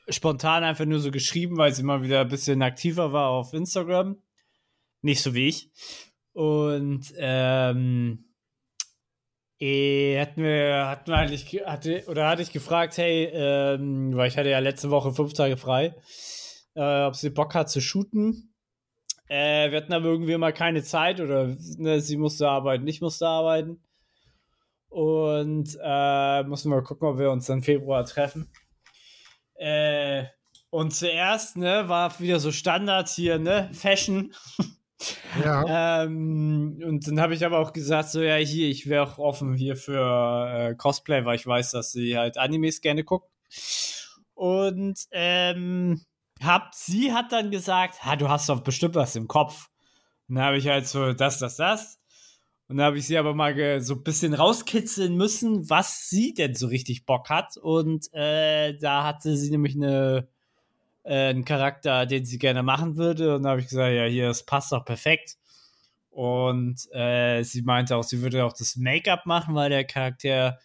spontan 0.08 0.64
einfach 0.64 0.86
nur 0.86 1.00
so 1.00 1.10
geschrieben, 1.10 1.58
weil 1.58 1.74
sie 1.74 1.82
mal 1.82 2.02
wieder 2.02 2.22
ein 2.22 2.28
bisschen 2.28 2.62
aktiver 2.62 3.12
war 3.12 3.28
auf 3.28 3.52
Instagram. 3.52 4.16
Nicht 5.02 5.20
so 5.20 5.34
wie 5.34 5.48
ich. 5.48 5.70
Und 6.32 7.12
ähm, 7.18 8.24
eh, 9.58 10.18
hatten 10.18 10.42
wir, 10.42 10.86
hatten 10.86 11.10
wir 11.10 11.16
eigentlich, 11.18 11.50
ge- 11.50 11.66
hatte, 11.66 12.04
oder 12.06 12.26
hatte 12.26 12.40
ich 12.40 12.52
gefragt, 12.52 12.96
hey, 12.96 13.28
ähm, 13.32 14.16
weil 14.16 14.28
ich 14.28 14.38
hatte 14.38 14.48
ja 14.48 14.60
letzte 14.60 14.90
Woche 14.90 15.12
fünf 15.12 15.34
Tage 15.34 15.58
frei, 15.58 15.94
äh, 16.74 17.02
ob 17.04 17.16
sie 17.16 17.28
Bock 17.28 17.54
hat 17.54 17.68
zu 17.68 17.82
shooten. 17.82 18.54
Äh, 19.28 19.70
wir 19.70 19.78
hatten 19.78 19.92
aber 19.92 20.06
irgendwie 20.06 20.36
mal 20.36 20.52
keine 20.52 20.82
Zeit 20.82 21.20
oder 21.20 21.54
ne, 21.76 22.00
sie 22.00 22.16
musste 22.16 22.48
arbeiten, 22.48 22.86
ich 22.86 23.00
musste 23.00 23.26
arbeiten. 23.26 23.80
Und 24.88 25.78
äh, 25.82 26.42
mussten 26.44 26.70
wir 26.70 26.82
gucken, 26.82 27.08
ob 27.08 27.18
wir 27.18 27.30
uns 27.30 27.46
dann 27.46 27.62
Februar 27.62 28.04
treffen. 28.04 28.50
Äh, 29.54 30.24
und 30.70 30.94
zuerst, 30.94 31.56
ne, 31.56 31.88
war 31.88 32.18
wieder 32.20 32.40
so 32.40 32.52
Standard 32.52 33.08
hier, 33.08 33.38
ne, 33.38 33.70
Fashion. 33.72 34.34
Ja. 35.44 36.02
Ähm, 36.02 36.82
und 36.84 37.06
dann 37.06 37.20
habe 37.20 37.32
ich 37.32 37.46
aber 37.46 37.60
auch 37.60 37.72
gesagt, 37.72 38.10
so, 38.10 38.20
ja, 38.20 38.34
hier, 38.34 38.68
ich 38.68 38.88
wäre 38.88 39.04
auch 39.04 39.18
offen 39.18 39.54
hier 39.54 39.76
für 39.76 40.50
äh, 40.52 40.74
Cosplay, 40.74 41.24
weil 41.24 41.36
ich 41.36 41.46
weiß, 41.46 41.70
dass 41.70 41.92
sie 41.92 42.18
halt 42.18 42.36
Animes 42.36 42.80
gerne 42.80 43.04
guckt. 43.04 43.30
Und 44.34 44.98
ähm, 45.12 46.00
hab, 46.42 46.74
sie 46.74 47.12
hat 47.12 47.32
dann 47.32 47.50
gesagt, 47.50 48.04
ha, 48.04 48.16
du 48.16 48.28
hast 48.28 48.48
doch 48.48 48.60
bestimmt 48.60 48.94
was 48.94 49.16
im 49.16 49.28
Kopf. 49.28 49.68
Und 50.28 50.36
dann 50.36 50.44
habe 50.44 50.58
ich 50.58 50.68
halt 50.68 50.86
so 50.86 51.12
das, 51.12 51.38
das, 51.38 51.56
das. 51.56 51.98
Und 52.68 52.76
dann 52.76 52.86
habe 52.86 52.98
ich 52.98 53.06
sie 53.06 53.16
aber 53.16 53.34
mal 53.34 53.80
so 53.80 53.94
ein 53.94 54.02
bisschen 54.02 54.34
rauskitzeln 54.34 55.16
müssen, 55.16 55.70
was 55.70 56.10
sie 56.10 56.34
denn 56.34 56.54
so 56.54 56.66
richtig 56.66 57.06
Bock 57.06 57.30
hat. 57.30 57.56
Und 57.56 58.12
äh, 58.12 58.76
da 58.76 59.04
hatte 59.04 59.36
sie 59.36 59.50
nämlich 59.50 59.74
eine, 59.74 60.28
äh, 61.02 61.30
einen 61.30 61.46
Charakter, 61.46 62.04
den 62.04 62.26
sie 62.26 62.38
gerne 62.38 62.62
machen 62.62 62.96
würde. 62.96 63.36
Und 63.36 63.44
da 63.44 63.50
habe 63.50 63.60
ich 63.60 63.68
gesagt, 63.68 63.94
ja, 63.94 64.04
hier, 64.04 64.26
das 64.26 64.44
passt 64.44 64.72
doch 64.72 64.84
perfekt. 64.84 65.38
Und 66.10 66.92
äh, 66.92 67.42
sie 67.42 67.62
meinte 67.62 67.96
auch, 67.96 68.02
sie 68.04 68.20
würde 68.20 68.44
auch 68.44 68.52
das 68.52 68.76
Make-up 68.76 69.24
machen, 69.24 69.54
weil 69.54 69.70
der 69.70 69.84
Charakter 69.84 70.58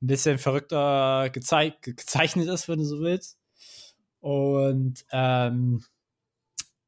ein 0.00 0.06
bisschen 0.06 0.38
verrückter 0.38 1.28
gezei 1.30 1.74
gezeichnet 1.82 2.48
ist, 2.48 2.68
wenn 2.68 2.78
du 2.78 2.84
so 2.84 3.00
willst. 3.00 3.38
Und 4.24 5.04
ähm, 5.12 5.84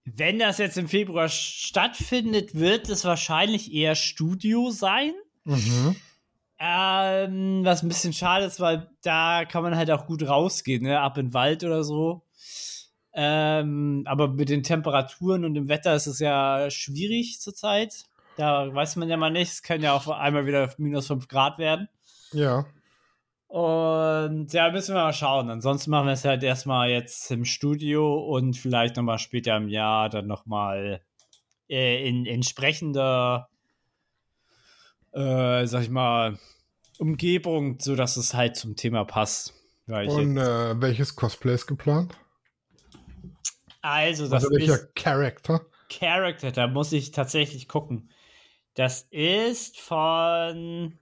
wenn 0.07 0.38
das 0.38 0.57
jetzt 0.57 0.78
im 0.78 0.88
Februar 0.88 1.28
stattfindet, 1.28 2.55
wird 2.55 2.88
es 2.88 3.05
wahrscheinlich 3.05 3.75
eher 3.75 3.95
Studio 3.95 4.71
sein. 4.71 5.12
Mhm. 5.45 5.97
Ähm, 6.59 7.61
was 7.62 7.83
ein 7.83 7.88
bisschen 7.88 8.14
schade 8.14 8.47
ist, 8.47 8.59
weil 8.59 8.88
da 9.02 9.45
kann 9.45 9.62
man 9.62 9.76
halt 9.76 9.90
auch 9.90 10.07
gut 10.07 10.26
rausgehen, 10.26 10.85
ne? 10.85 10.99
Ab 10.99 11.19
in 11.19 11.26
den 11.26 11.35
Wald 11.35 11.62
oder 11.62 11.85
so. 11.85 12.23
Ähm, 13.12 14.05
aber 14.07 14.28
mit 14.28 14.49
den 14.49 14.62
Temperaturen 14.62 15.45
und 15.45 15.52
dem 15.52 15.69
Wetter 15.69 15.95
ist 15.95 16.07
es 16.07 16.19
ja 16.21 16.71
schwierig 16.71 17.38
zurzeit. 17.43 18.05
Da 18.38 18.75
weiß 18.75 18.97
man 18.97 19.11
ja 19.11 19.19
mal 19.19 19.31
nicht. 19.31 19.52
Es 19.52 19.62
kann 19.62 19.83
ja 19.83 19.93
auch 19.93 20.09
einmal 20.09 20.47
wieder 20.47 20.73
minus 20.78 21.09
5 21.09 21.28
Grad 21.28 21.59
werden. 21.59 21.90
Ja. 22.33 22.64
Und 23.49 24.53
ja, 24.53 24.71
müssen 24.71 24.95
wir 24.95 25.03
mal 25.03 25.12
schauen. 25.12 25.50
Ansonsten 25.50 25.91
machen 25.91 26.07
wir 26.07 26.12
es 26.12 26.25
halt 26.25 26.43
erstmal 26.43 26.91
jetzt 26.91 27.31
im 27.31 27.45
Studio 27.45 28.19
und 28.19 28.57
vielleicht 28.57 28.97
nochmal 28.97 29.19
später 29.19 29.57
im 29.57 29.69
Jahr 29.69 30.09
dann 30.09 30.26
nochmal 30.26 31.00
äh, 31.69 32.09
in 32.09 32.26
entsprechender, 32.26 33.49
äh, 35.12 35.67
sag 35.67 35.83
ich 35.83 35.91
mal, 35.91 36.38
Umgebung, 36.99 37.79
sodass 37.79 38.17
es 38.17 38.35
halt 38.35 38.57
zum 38.57 38.75
Thema 38.75 39.05
passt. 39.05 39.55
Und 39.87 40.37
äh, 40.37 40.81
welches 40.81 41.15
Cosplay 41.15 41.55
ist 41.55 41.67
geplant? 41.67 42.19
also, 43.83 44.25
das 44.25 44.45
Also 44.45 44.50
welcher 44.50 44.75
ist 44.75 44.95
Charakter? 44.97 45.65
Character, 45.88 46.50
da 46.50 46.67
muss 46.67 46.93
ich 46.93 47.12
tatsächlich 47.12 47.69
gucken. 47.69 48.11
Das 48.75 49.03
ist 49.11 49.79
von 49.79 50.99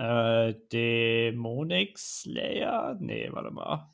äh, 0.00 0.54
Demonic 0.72 1.98
Slayer. 1.98 2.96
Nee, 2.98 3.28
warte 3.32 3.50
mal. 3.50 3.92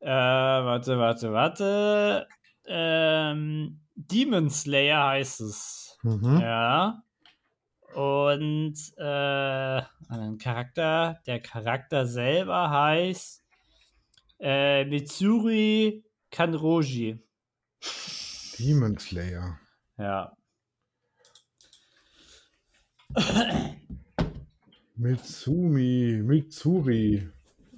Äh, 0.00 0.06
warte, 0.08 0.98
warte, 0.98 1.32
warte. 1.32 2.28
Ähm, 2.66 3.80
Demon 3.94 4.50
Slayer 4.50 5.08
heißt 5.08 5.40
es. 5.40 5.98
Mhm. 6.02 6.40
Ja. 6.40 7.02
Und 7.94 8.74
äh, 8.98 9.82
ein 10.08 10.38
Charakter, 10.38 11.20
der 11.26 11.40
Charakter 11.40 12.06
selber 12.06 12.70
heißt 12.70 13.42
äh, 14.40 14.84
Mitsuri 14.84 16.04
Kanroji. 16.30 17.18
Demon 18.58 18.98
Slayer. 18.98 19.58
Ja. 19.96 20.36
Mitsumi, 24.96 26.20
Mitsuri. 26.22 27.28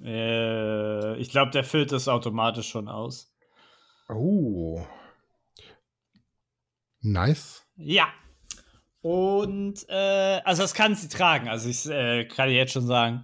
Äh, 0.03 1.17
ich 1.17 1.29
glaube, 1.29 1.51
der 1.51 1.63
füllt 1.63 1.91
das 1.91 2.07
automatisch 2.07 2.69
schon 2.69 2.87
aus. 2.87 3.33
Oh. 4.09 4.85
Nice. 7.01 7.65
Ja. 7.77 8.07
Und 9.01 9.87
äh, 9.87 10.41
also 10.43 10.63
das 10.63 10.73
kann 10.73 10.95
sie 10.95 11.07
tragen. 11.07 11.47
Also 11.47 11.69
ich 11.69 11.87
äh, 11.87 12.25
kann 12.25 12.49
jetzt 12.49 12.73
schon 12.73 12.87
sagen. 12.87 13.23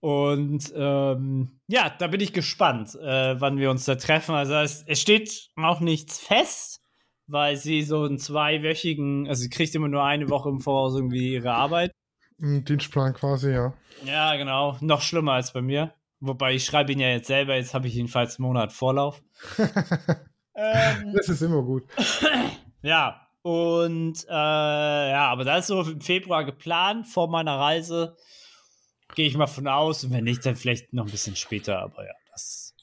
Und 0.00 0.72
ähm, 0.76 1.60
ja, 1.66 1.90
da 1.90 2.06
bin 2.06 2.20
ich 2.20 2.32
gespannt, 2.32 2.94
äh, 2.94 3.40
wann 3.40 3.58
wir 3.58 3.70
uns 3.70 3.84
da 3.84 3.96
treffen. 3.96 4.34
Also 4.34 4.54
es, 4.54 4.84
es 4.86 5.00
steht 5.00 5.50
auch 5.56 5.80
nichts 5.80 6.18
fest, 6.18 6.82
weil 7.26 7.56
sie 7.56 7.82
so 7.82 8.04
einen 8.04 8.18
zweiwöchigen, 8.18 9.26
also 9.28 9.42
sie 9.42 9.50
kriegt 9.50 9.74
immer 9.74 9.88
nur 9.88 10.04
eine 10.04 10.30
Woche 10.30 10.50
im 10.50 10.60
Voraus 10.60 10.94
irgendwie 10.94 11.32
ihre 11.34 11.52
Arbeit. 11.52 11.92
Ein 12.40 12.64
Dienstplan 12.64 13.14
quasi, 13.14 13.50
ja. 13.52 13.72
Ja, 14.04 14.36
genau. 14.36 14.76
Noch 14.80 15.02
schlimmer 15.02 15.32
als 15.32 15.52
bei 15.52 15.60
mir. 15.60 15.92
Wobei 16.20 16.54
ich 16.54 16.64
schreibe 16.64 16.92
ihn 16.92 17.00
ja 17.00 17.08
jetzt 17.08 17.26
selber, 17.28 17.54
jetzt 17.56 17.74
habe 17.74 17.86
ich 17.88 17.94
jedenfalls 17.94 18.38
einen 18.38 18.46
Monat 18.46 18.72
Vorlauf. 18.72 19.22
ähm, 20.54 21.12
Das 21.14 21.28
ist 21.28 21.42
immer 21.42 21.62
gut. 21.62 21.84
ja, 22.82 23.28
und 23.42 24.24
äh, 24.28 24.30
ja, 25.10 25.30
aber 25.30 25.44
das 25.44 25.60
ist 25.60 25.66
so 25.68 25.82
im 25.82 26.00
Februar 26.00 26.44
geplant 26.44 27.06
vor 27.06 27.28
meiner 27.28 27.58
Reise. 27.58 28.16
Gehe 29.14 29.26
ich 29.26 29.36
mal 29.36 29.46
von 29.46 29.68
aus. 29.68 30.04
Und 30.04 30.12
wenn 30.12 30.24
nicht, 30.24 30.44
dann 30.44 30.56
vielleicht 30.56 30.92
noch 30.92 31.06
ein 31.06 31.10
bisschen 31.10 31.36
später. 31.36 31.80
Aber 31.80 32.04
ja, 32.04 32.12
das. 32.30 32.74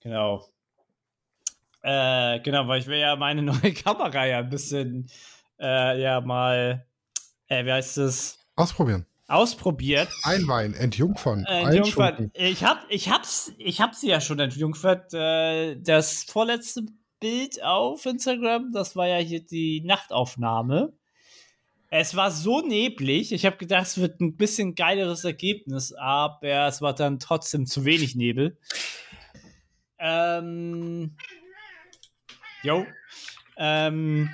Genau. 0.00 0.46
Äh, 1.82 2.40
genau, 2.40 2.68
weil 2.68 2.80
ich 2.80 2.86
will 2.86 2.98
ja 2.98 3.16
meine 3.16 3.42
neue 3.42 3.72
Kamera 3.74 4.24
ja 4.24 4.38
ein 4.38 4.48
bisschen 4.50 5.10
äh, 5.60 6.00
ja 6.00 6.20
mal, 6.20 6.86
äh, 7.48 7.64
wie 7.64 7.72
heißt 7.72 7.98
es, 7.98 8.41
Ausprobieren. 8.56 9.06
ausprobiert. 9.28 10.08
Einweihen, 10.24 10.74
entjungfern, 10.74 11.44
Äh, 11.48 11.62
Entjungfert. 11.62 12.18
einschunken. 12.18 12.32
Ich 12.34 12.64
hab, 12.64 12.84
ich 12.90 13.08
hab's, 13.10 13.52
ich 13.58 13.80
hab 13.80 13.94
sie 13.94 14.08
ja 14.08 14.20
schon 14.20 14.38
entjungfert. 14.40 15.14
Äh, 15.14 15.76
das 15.80 16.24
vorletzte 16.24 16.82
Bild 17.18 17.62
auf 17.62 18.04
Instagram, 18.04 18.72
das 18.72 18.94
war 18.96 19.06
ja 19.08 19.16
hier 19.18 19.40
die 19.44 19.80
Nachtaufnahme. 19.84 20.92
Es 21.88 22.14
war 22.16 22.30
so 22.30 22.60
neblig, 22.66 23.32
ich 23.32 23.44
habe 23.46 23.56
gedacht, 23.58 23.86
es 23.86 23.98
wird 23.98 24.20
ein 24.20 24.36
bisschen 24.36 24.74
geileres 24.74 25.24
Ergebnis, 25.24 25.92
aber 25.92 26.66
es 26.66 26.80
war 26.82 26.94
dann 26.94 27.18
trotzdem 27.18 27.66
zu 27.66 27.84
wenig 27.84 28.14
Nebel. 28.16 28.58
Ähm. 29.98 31.16
Jo. 32.62 32.86
Ähm. 33.56 34.30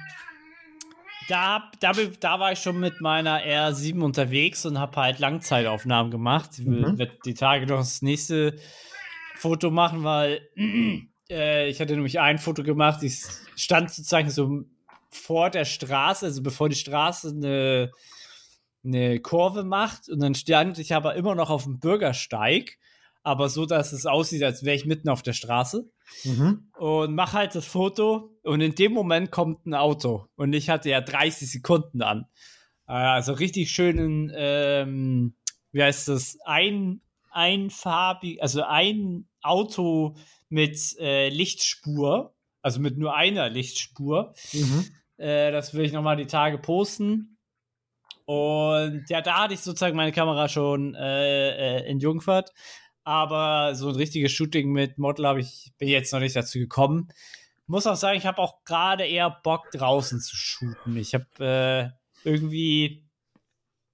Da, 1.29 1.71
da, 1.81 1.93
da 2.21 2.41
war 2.41 2.53
ich 2.53 2.59
schon 2.59 2.81
mit 2.81 3.01
meiner 3.01 3.41
R7 3.43 4.01
unterwegs 4.03 4.65
und 4.67 4.79
habe 4.79 4.97
halt 5.01 5.19
Langzeitaufnahmen 5.19 6.11
gemacht. 6.11 6.51
Ich 6.59 6.65
Mhm. 6.67 6.99
werde 6.99 7.19
die 7.25 7.35
Tage 7.35 7.67
noch 7.67 7.79
das 7.79 8.03
nächste 8.03 8.57
Foto 9.37 9.71
machen, 9.71 10.05
weil 10.05 10.41
äh, 11.31 11.69
ich 11.69 11.81
hatte 11.81 11.95
nämlich 11.95 12.19
ein 12.19 12.39
Foto 12.39 12.63
gemacht. 12.63 13.03
Ich 13.03 13.23
stand 13.57 13.91
sozusagen 13.91 14.31
so 14.31 14.65
vor 15.11 15.51
der 15.51 15.65
Straße, 15.67 16.27
also 16.27 16.43
bevor 16.43 16.69
die 16.71 16.77
Straße 16.77 17.29
eine, 17.29 17.91
eine 18.85 19.21
Kurve 19.21 19.65
macht. 19.65 20.09
Und 20.09 20.21
dann 20.21 20.35
stand 20.35 20.79
ich 20.79 20.95
aber 20.95 21.15
immer 21.15 21.35
noch 21.35 21.51
auf 21.51 21.65
dem 21.65 21.79
Bürgersteig, 21.79 22.79
aber 23.23 23.51
so, 23.51 23.67
dass 23.67 23.93
es 23.93 24.07
aussieht, 24.07 24.43
als 24.43 24.65
wäre 24.65 24.77
ich 24.77 24.87
mitten 24.87 25.09
auf 25.11 25.23
der 25.23 25.35
Straße 25.35 25.91
Mhm. 26.25 26.71
und 26.79 27.15
mach 27.15 27.35
halt 27.35 27.55
das 27.55 27.67
Foto 27.67 28.38
und 28.49 28.61
in 28.61 28.75
dem 28.75 28.93
Moment 28.93 29.31
kommt 29.31 29.67
ein 29.67 29.75
Auto 29.75 30.27
und 30.37 30.53
ich 30.55 30.71
hatte 30.71 30.89
ja 30.89 31.01
30 31.01 31.51
Sekunden 31.51 32.03
an. 32.03 32.27
Äh, 32.87 32.93
Also 32.93 33.35
richtig 33.35 33.71
schönen, 33.71 34.33
ähm, 34.35 35.35
wie 35.73 35.83
heißt 35.83 36.09
das, 36.09 36.39
ein, 36.45 37.03
einfarbig, 37.31 38.43
also 38.43 38.63
ein 38.63 39.29
Auto 39.43 40.17
mit 40.49 40.97
äh, 40.99 41.29
Lichtspur, 41.29 42.35
also 42.63 42.81
mit 42.81 42.97
nur 42.97 43.15
einer 43.15 43.51
Lichtspur. 43.51 44.35
Mhm. 44.53 44.87
Äh, 45.19 45.53
das 45.53 45.75
will 45.75 45.85
ich 45.85 45.93
nochmal 45.93 46.17
die 46.17 46.27
Tage 46.27 46.59
posten. 46.59 47.39
Und 48.25 49.05
ja, 49.09 49.21
da 49.21 49.43
hatte 49.43 49.55
ich 49.55 49.61
sozusagen 49.61 49.97
meine 49.97 50.13
Kamera 50.13 50.49
schon 50.49 50.95
äh, 50.95 51.81
äh, 51.81 51.91
in 51.91 51.99
Jungfurt. 51.99 52.53
Aber 53.05 53.75
so 53.75 53.89
ein 53.89 53.95
richtiges 53.95 54.33
Shooting 54.33 54.71
mit 54.71 54.99
Model 54.99 55.27
habe 55.27 55.41
ich 55.41 55.73
bin 55.79 55.89
jetzt 55.89 56.13
noch 56.13 56.21
nicht 56.21 56.37
dazu 56.37 56.59
gekommen. 56.59 57.09
Muss 57.69 57.87
auch 57.87 57.97
sagen, 57.97 58.19
ich 58.19 58.27
habe 58.27 58.39
auch 58.39 58.65
gerade 58.65 59.07
eher 59.07 59.31
Bock 59.31 59.71
draußen 59.71 60.21
zu 60.21 60.35
shooten. 60.37 60.97
Ich 60.97 61.15
habe 61.15 61.27
äh, 62.25 62.29
irgendwie 62.29 63.09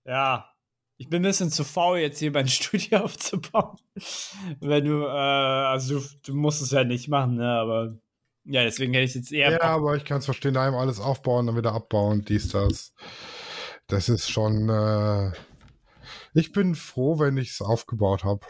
ja, 0.04 0.50
ich 0.96 1.08
bin 1.08 1.22
ein 1.22 1.28
bisschen 1.28 1.50
zu 1.50 1.64
faul 1.64 1.98
jetzt 1.98 2.18
hier 2.18 2.30
mein 2.30 2.48
Studio 2.48 3.00
aufzubauen. 3.00 3.78
Wenn 4.60 4.84
du 4.84 5.04
äh, 5.04 5.08
also 5.08 6.00
du, 6.00 6.06
du 6.26 6.34
musst 6.34 6.62
es 6.62 6.70
ja 6.70 6.84
nicht 6.84 7.08
machen, 7.08 7.36
ne, 7.36 7.48
aber 7.48 7.96
ja, 8.44 8.62
deswegen 8.62 8.92
hätte 8.92 9.04
ich 9.04 9.14
jetzt 9.14 9.32
eher 9.32 9.52
Ja, 9.52 9.58
Bock 9.58 9.66
aber 9.66 9.96
ich 9.96 10.04
kann 10.04 10.18
es 10.18 10.26
verstehen, 10.26 10.54
daheim 10.54 10.74
alles 10.74 11.00
aufbauen, 11.00 11.46
dann 11.46 11.56
wieder 11.56 11.72
abbauen, 11.72 12.24
dies, 12.24 12.48
das. 12.48 12.92
Das 13.86 14.08
ist 14.08 14.30
schon. 14.30 14.68
Äh, 14.68 15.32
ich 16.34 16.52
bin 16.52 16.74
froh, 16.74 17.18
wenn 17.18 17.36
ich 17.36 17.50
es 17.50 17.60
aufgebaut 17.60 18.24
habe 18.24 18.46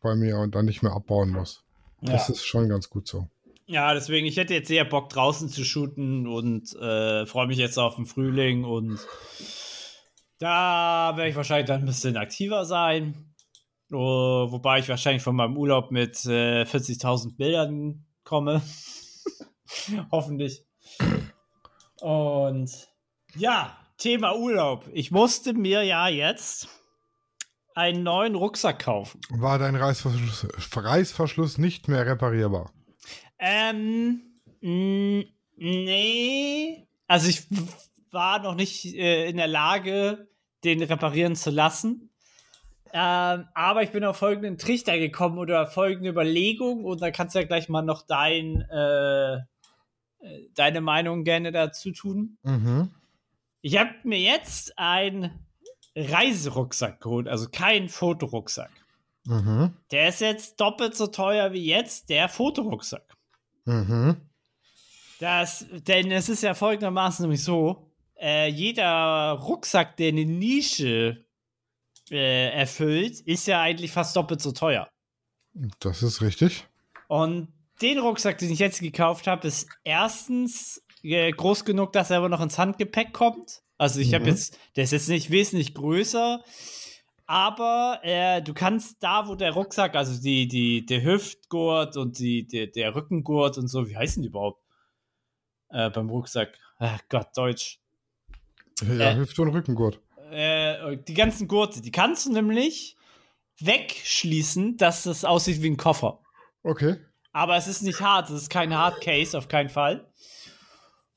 bei 0.00 0.14
mir 0.14 0.38
und 0.38 0.54
dann 0.54 0.64
nicht 0.66 0.82
mehr 0.82 0.92
abbauen 0.92 1.30
muss. 1.30 1.64
Das 2.00 2.28
ja. 2.28 2.34
ist 2.34 2.44
schon 2.44 2.68
ganz 2.68 2.90
gut 2.90 3.08
so. 3.08 3.28
Ja, 3.66 3.94
deswegen, 3.94 4.26
ich 4.26 4.36
hätte 4.36 4.54
jetzt 4.54 4.70
eher 4.70 4.84
Bock 4.84 5.08
draußen 5.08 5.48
zu 5.48 5.64
shooten 5.64 6.26
und 6.26 6.74
äh, 6.76 7.24
freue 7.24 7.46
mich 7.46 7.58
jetzt 7.58 7.78
auf 7.78 7.96
den 7.96 8.04
Frühling 8.04 8.64
und 8.64 8.98
da 10.38 11.12
werde 11.16 11.30
ich 11.30 11.36
wahrscheinlich 11.36 11.66
dann 11.66 11.80
ein 11.80 11.86
bisschen 11.86 12.16
aktiver 12.16 12.66
sein. 12.66 13.34
Oh, 13.90 14.50
wobei 14.50 14.80
ich 14.80 14.88
wahrscheinlich 14.88 15.22
von 15.22 15.36
meinem 15.36 15.56
Urlaub 15.56 15.90
mit 15.90 16.24
äh, 16.26 16.64
40.000 16.64 17.36
Bildern 17.36 18.04
komme. 18.24 18.60
Hoffentlich. 20.10 20.64
Und 22.00 22.70
ja, 23.36 23.78
Thema 23.96 24.36
Urlaub. 24.36 24.88
Ich 24.92 25.10
musste 25.10 25.54
mir 25.54 25.82
ja 25.82 26.08
jetzt 26.08 26.68
einen 27.74 28.02
neuen 28.02 28.34
Rucksack 28.34 28.80
kaufen. 28.80 29.20
War 29.30 29.58
dein 29.58 29.74
Reißverschluss, 29.74 30.46
Reißverschluss 30.76 31.58
nicht 31.58 31.88
mehr 31.88 32.04
reparierbar? 32.04 32.70
Ähm, 33.46 34.22
nee. 35.56 36.86
Also 37.06 37.28
ich 37.28 37.46
war 38.10 38.42
noch 38.42 38.54
nicht 38.54 38.86
äh, 38.86 39.28
in 39.28 39.36
der 39.36 39.48
Lage, 39.48 40.28
den 40.64 40.82
reparieren 40.82 41.36
zu 41.36 41.50
lassen. 41.50 42.08
Ähm, 42.94 43.48
aber 43.54 43.82
ich 43.82 43.90
bin 43.90 44.02
auf 44.04 44.16
folgenden 44.16 44.56
Trichter 44.56 44.98
gekommen 44.98 45.38
oder 45.38 45.66
folgende 45.66 46.08
Überlegung 46.08 46.84
und 46.84 47.02
da 47.02 47.10
kannst 47.10 47.34
du 47.34 47.40
ja 47.40 47.44
gleich 47.44 47.68
mal 47.68 47.82
noch 47.82 48.06
dein, 48.06 48.62
äh, 48.70 49.34
äh, 49.34 49.40
deine 50.54 50.80
Meinung 50.80 51.24
gerne 51.24 51.52
dazu 51.52 51.90
tun. 51.90 52.38
Mhm. 52.44 52.90
Ich 53.60 53.76
habe 53.78 53.90
mir 54.04 54.20
jetzt 54.20 54.78
einen 54.78 55.38
Reiserucksack 55.94 57.00
geholt, 57.02 57.28
also 57.28 57.48
keinen 57.50 57.90
Fotorucksack. 57.90 58.70
Mhm. 59.26 59.74
Der 59.90 60.08
ist 60.08 60.20
jetzt 60.20 60.60
doppelt 60.60 60.94
so 60.96 61.08
teuer 61.08 61.52
wie 61.52 61.66
jetzt 61.66 62.08
der 62.08 62.28
Fotorucksack. 62.28 63.13
Mhm. 63.64 64.16
Das, 65.20 65.64
denn 65.70 66.10
es 66.10 66.28
ist 66.28 66.42
ja 66.42 66.54
folgendermaßen 66.54 67.22
nämlich 67.22 67.42
so, 67.42 67.90
äh, 68.20 68.48
jeder 68.48 69.32
Rucksack, 69.40 69.96
der 69.96 70.08
eine 70.08 70.24
Nische 70.24 71.24
äh, 72.10 72.50
erfüllt, 72.50 73.20
ist 73.20 73.46
ja 73.46 73.60
eigentlich 73.62 73.92
fast 73.92 74.16
doppelt 74.16 74.40
so 74.40 74.52
teuer. 74.52 74.88
Das 75.80 76.02
ist 76.02 76.20
richtig. 76.20 76.66
Und 77.08 77.48
den 77.80 77.98
Rucksack, 77.98 78.38
den 78.38 78.50
ich 78.50 78.58
jetzt 78.58 78.80
gekauft 78.80 79.26
habe, 79.26 79.46
ist 79.46 79.68
erstens 79.84 80.82
äh, 81.02 81.30
groß 81.30 81.64
genug, 81.64 81.92
dass 81.92 82.10
er 82.10 82.18
aber 82.18 82.28
noch 82.28 82.40
ins 82.40 82.58
Handgepäck 82.58 83.12
kommt. 83.12 83.62
Also 83.78 84.00
ich 84.00 84.14
habe 84.14 84.24
Mhm. 84.24 84.30
jetzt, 84.30 84.58
der 84.76 84.84
ist 84.84 84.92
jetzt 84.92 85.08
nicht 85.08 85.30
wesentlich 85.30 85.74
größer, 85.74 86.42
aber 87.26 88.00
äh, 88.02 88.42
du 88.42 88.54
kannst 88.54 89.02
da, 89.02 89.26
wo 89.28 89.34
der 89.34 89.52
Rucksack, 89.52 89.94
also 89.94 90.20
die, 90.20 90.46
die, 90.46 90.84
der 90.84 91.02
Hüftgurt 91.02 91.96
und 91.96 92.18
die, 92.18 92.46
der, 92.46 92.66
der 92.66 92.94
Rückengurt 92.94 93.58
und 93.58 93.68
so, 93.68 93.88
wie 93.88 93.96
heißen 93.96 94.22
die 94.22 94.28
überhaupt? 94.28 94.62
Äh, 95.70 95.90
beim 95.90 96.10
Rucksack. 96.10 96.58
Ach 96.78 97.00
Gott, 97.08 97.28
Deutsch. 97.34 97.80
Ja, 98.82 99.12
Äh. 99.12 99.16
Hüfte 99.16 99.42
und 99.42 99.48
Rückengurt. 99.48 100.00
Äh, 100.30 100.96
die 100.98 101.14
ganzen 101.14 101.48
Gurte, 101.48 101.80
die 101.80 101.92
kannst 101.92 102.26
du 102.26 102.32
nämlich 102.32 102.96
wegschließen, 103.60 104.76
dass 104.76 105.06
es 105.06 105.24
aussieht 105.24 105.62
wie 105.62 105.70
ein 105.70 105.76
Koffer. 105.76 106.20
Okay. 106.62 106.96
Aber 107.32 107.56
es 107.56 107.66
ist 107.66 107.82
nicht 107.82 108.00
hart, 108.00 108.30
es 108.30 108.42
ist 108.42 108.50
kein 108.50 108.76
Hardcase, 108.76 109.36
auf 109.36 109.48
keinen 109.48 109.68
Fall. 109.68 110.10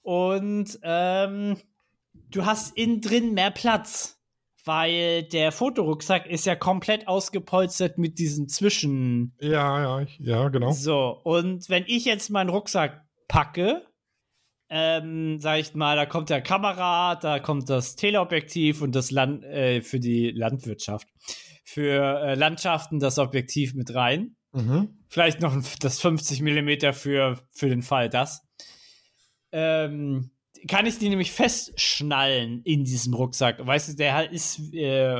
Und 0.02 0.80
ähm, 0.84 1.58
du 2.30 2.46
hast 2.46 2.78
innen 2.78 3.02
drin 3.02 3.34
mehr 3.34 3.52
Platz, 3.52 4.17
weil 4.68 5.24
der 5.24 5.52
Fotorucksack 5.52 6.28
ist 6.28 6.46
ja 6.46 6.56
komplett 6.56 7.08
ausgepolstert 7.08 7.98
mit 7.98 8.20
diesen 8.20 8.48
Zwischen. 8.50 9.34
Ja, 9.40 10.02
ja, 10.02 10.08
ja, 10.20 10.50
genau. 10.50 10.72
So, 10.72 11.20
und 11.24 11.70
wenn 11.70 11.86
ich 11.88 12.06
jetzt 12.06 12.30
meinen 12.30 12.50
Rucksack 12.50 13.06
packe, 13.28 13.86
ähm, 14.70 15.40
sag 15.40 15.60
ich 15.60 15.74
mal, 15.74 15.96
da 15.96 16.06
kommt 16.06 16.30
der 16.30 16.42
Kamera, 16.42 17.16
da 17.16 17.40
kommt 17.40 17.70
das 17.70 17.96
Teleobjektiv 17.96 18.82
und 18.82 18.94
das 18.94 19.12
Land 19.12 19.44
äh, 19.46 19.82
für 19.82 20.00
die 20.00 20.32
Landwirtschaft. 20.32 21.08
Für 21.64 22.22
äh, 22.22 22.36
Landschaften 22.36 23.00
das 23.00 23.18
Objektiv 23.18 23.74
mit 23.74 23.96
rein. 23.96 24.36
Mhm. 24.52 25.06
Vielleicht 25.10 25.42
noch 25.42 25.56
das 25.80 26.02
50 26.02 26.42
mm 26.42 26.92
für, 26.94 27.40
für 27.52 27.70
den 27.70 27.82
Fall 27.82 28.10
das. 28.10 28.42
Ähm, 29.52 30.32
kann 30.68 30.86
ich 30.86 31.00
die 31.00 31.10
nämlich 31.10 31.32
festschnallen 31.32 32.62
in 32.64 32.84
diesem 32.84 33.14
Rucksack. 33.14 33.66
Weißt 33.66 33.90
du, 33.90 33.94
der 33.96 34.14
halt 34.14 34.32
ist, 34.32 34.60
äh, 34.74 35.14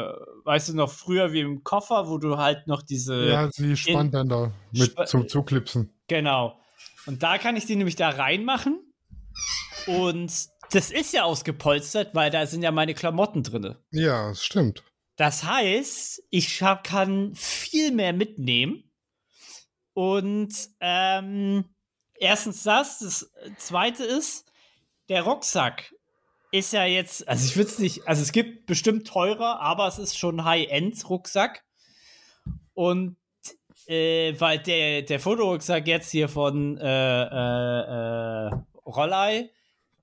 weißt 0.44 0.70
du 0.70 0.76
noch, 0.76 0.92
früher 0.92 1.34
wie 1.34 1.42
im 1.42 1.64
Koffer, 1.64 2.08
wo 2.08 2.18
du 2.18 2.38
halt 2.38 2.68
noch 2.68 2.82
diese. 2.82 3.28
Ja, 3.28 3.48
die 3.48 3.76
Spannbänder 3.76 4.52
mit 4.72 4.92
Spa- 4.92 5.06
zum 5.06 5.28
Zuklipsen. 5.28 5.94
Genau. 6.08 6.60
Und 7.06 7.24
da 7.24 7.38
kann 7.38 7.56
ich 7.56 7.66
die 7.66 7.76
nämlich 7.76 7.96
da 7.96 8.10
reinmachen. 8.10 8.80
Und 9.88 10.32
das 10.72 10.92
ist 10.92 11.14
ja 11.14 11.24
ausgepolstert, 11.24 12.14
weil 12.14 12.30
da 12.30 12.46
sind 12.46 12.62
ja 12.62 12.72
meine 12.72 12.94
Klamotten 12.94 13.44
drin. 13.44 13.76
Ja, 13.92 14.30
das 14.30 14.44
stimmt. 14.44 14.84
Das 15.16 15.44
heißt, 15.44 16.24
ich 16.30 16.62
hab, 16.62 16.84
kann 16.84 17.34
viel 17.34 17.92
mehr 17.92 18.14
mitnehmen. 18.14 18.84
Und 19.94 20.54
ähm, 20.80 21.66
erstens 22.20 22.64
das. 22.64 23.00
Das 23.00 23.32
zweite 23.58 24.04
ist, 24.04 24.46
der 25.10 25.24
Rucksack 25.24 25.94
ist 26.52 26.74
ja 26.74 26.86
jetzt, 26.86 27.28
also 27.28 27.46
ich 27.46 27.58
würde 27.58 27.70
es 27.70 27.80
nicht, 27.80 28.08
also 28.08 28.22
es 28.22 28.32
gibt 28.32 28.66
bestimmt 28.66 29.08
teurer, 29.08 29.60
aber 29.60 29.88
es 29.88 30.00
ist 30.00 30.18
schon 30.18 30.44
High-End-Rucksack. 30.46 31.64
Und 32.74 33.18
äh, 33.88 34.34
weil 34.40 34.60
der, 34.60 35.02
der 35.02 35.20
Fotorucksack 35.20 35.88
jetzt 35.88 36.12
hier 36.12 36.30
von 36.30 36.78
äh, 36.78 37.24
äh, 37.24 38.48
äh, 38.48 38.52
Rollei, 38.86 39.50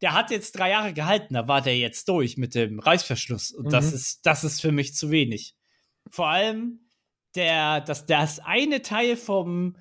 der 0.01 0.13
hat 0.13 0.31
jetzt 0.31 0.53
drei 0.53 0.71
Jahre 0.71 0.93
gehalten, 0.93 1.35
da 1.35 1.49
war 1.49 1.63
der 1.63 1.79
jetzt 1.79 2.09
durch 2.09 2.37
mit 2.37 2.55
dem 2.55 2.79
Reißverschluss. 2.79 3.53
Und 3.53 3.73
das 3.73 3.91
Mhm. 3.91 3.95
ist, 3.95 4.27
das 4.27 4.45
ist 4.45 4.61
für 4.61 4.73
mich 4.73 4.95
zu 4.95 5.11
wenig. 5.11 5.55
Vor 6.11 6.29
allem 6.29 6.81
der, 7.35 7.81
das, 7.81 8.05
das 8.07 8.39
eine 8.41 8.83
Teil 8.83 9.17
vom, 9.17 9.77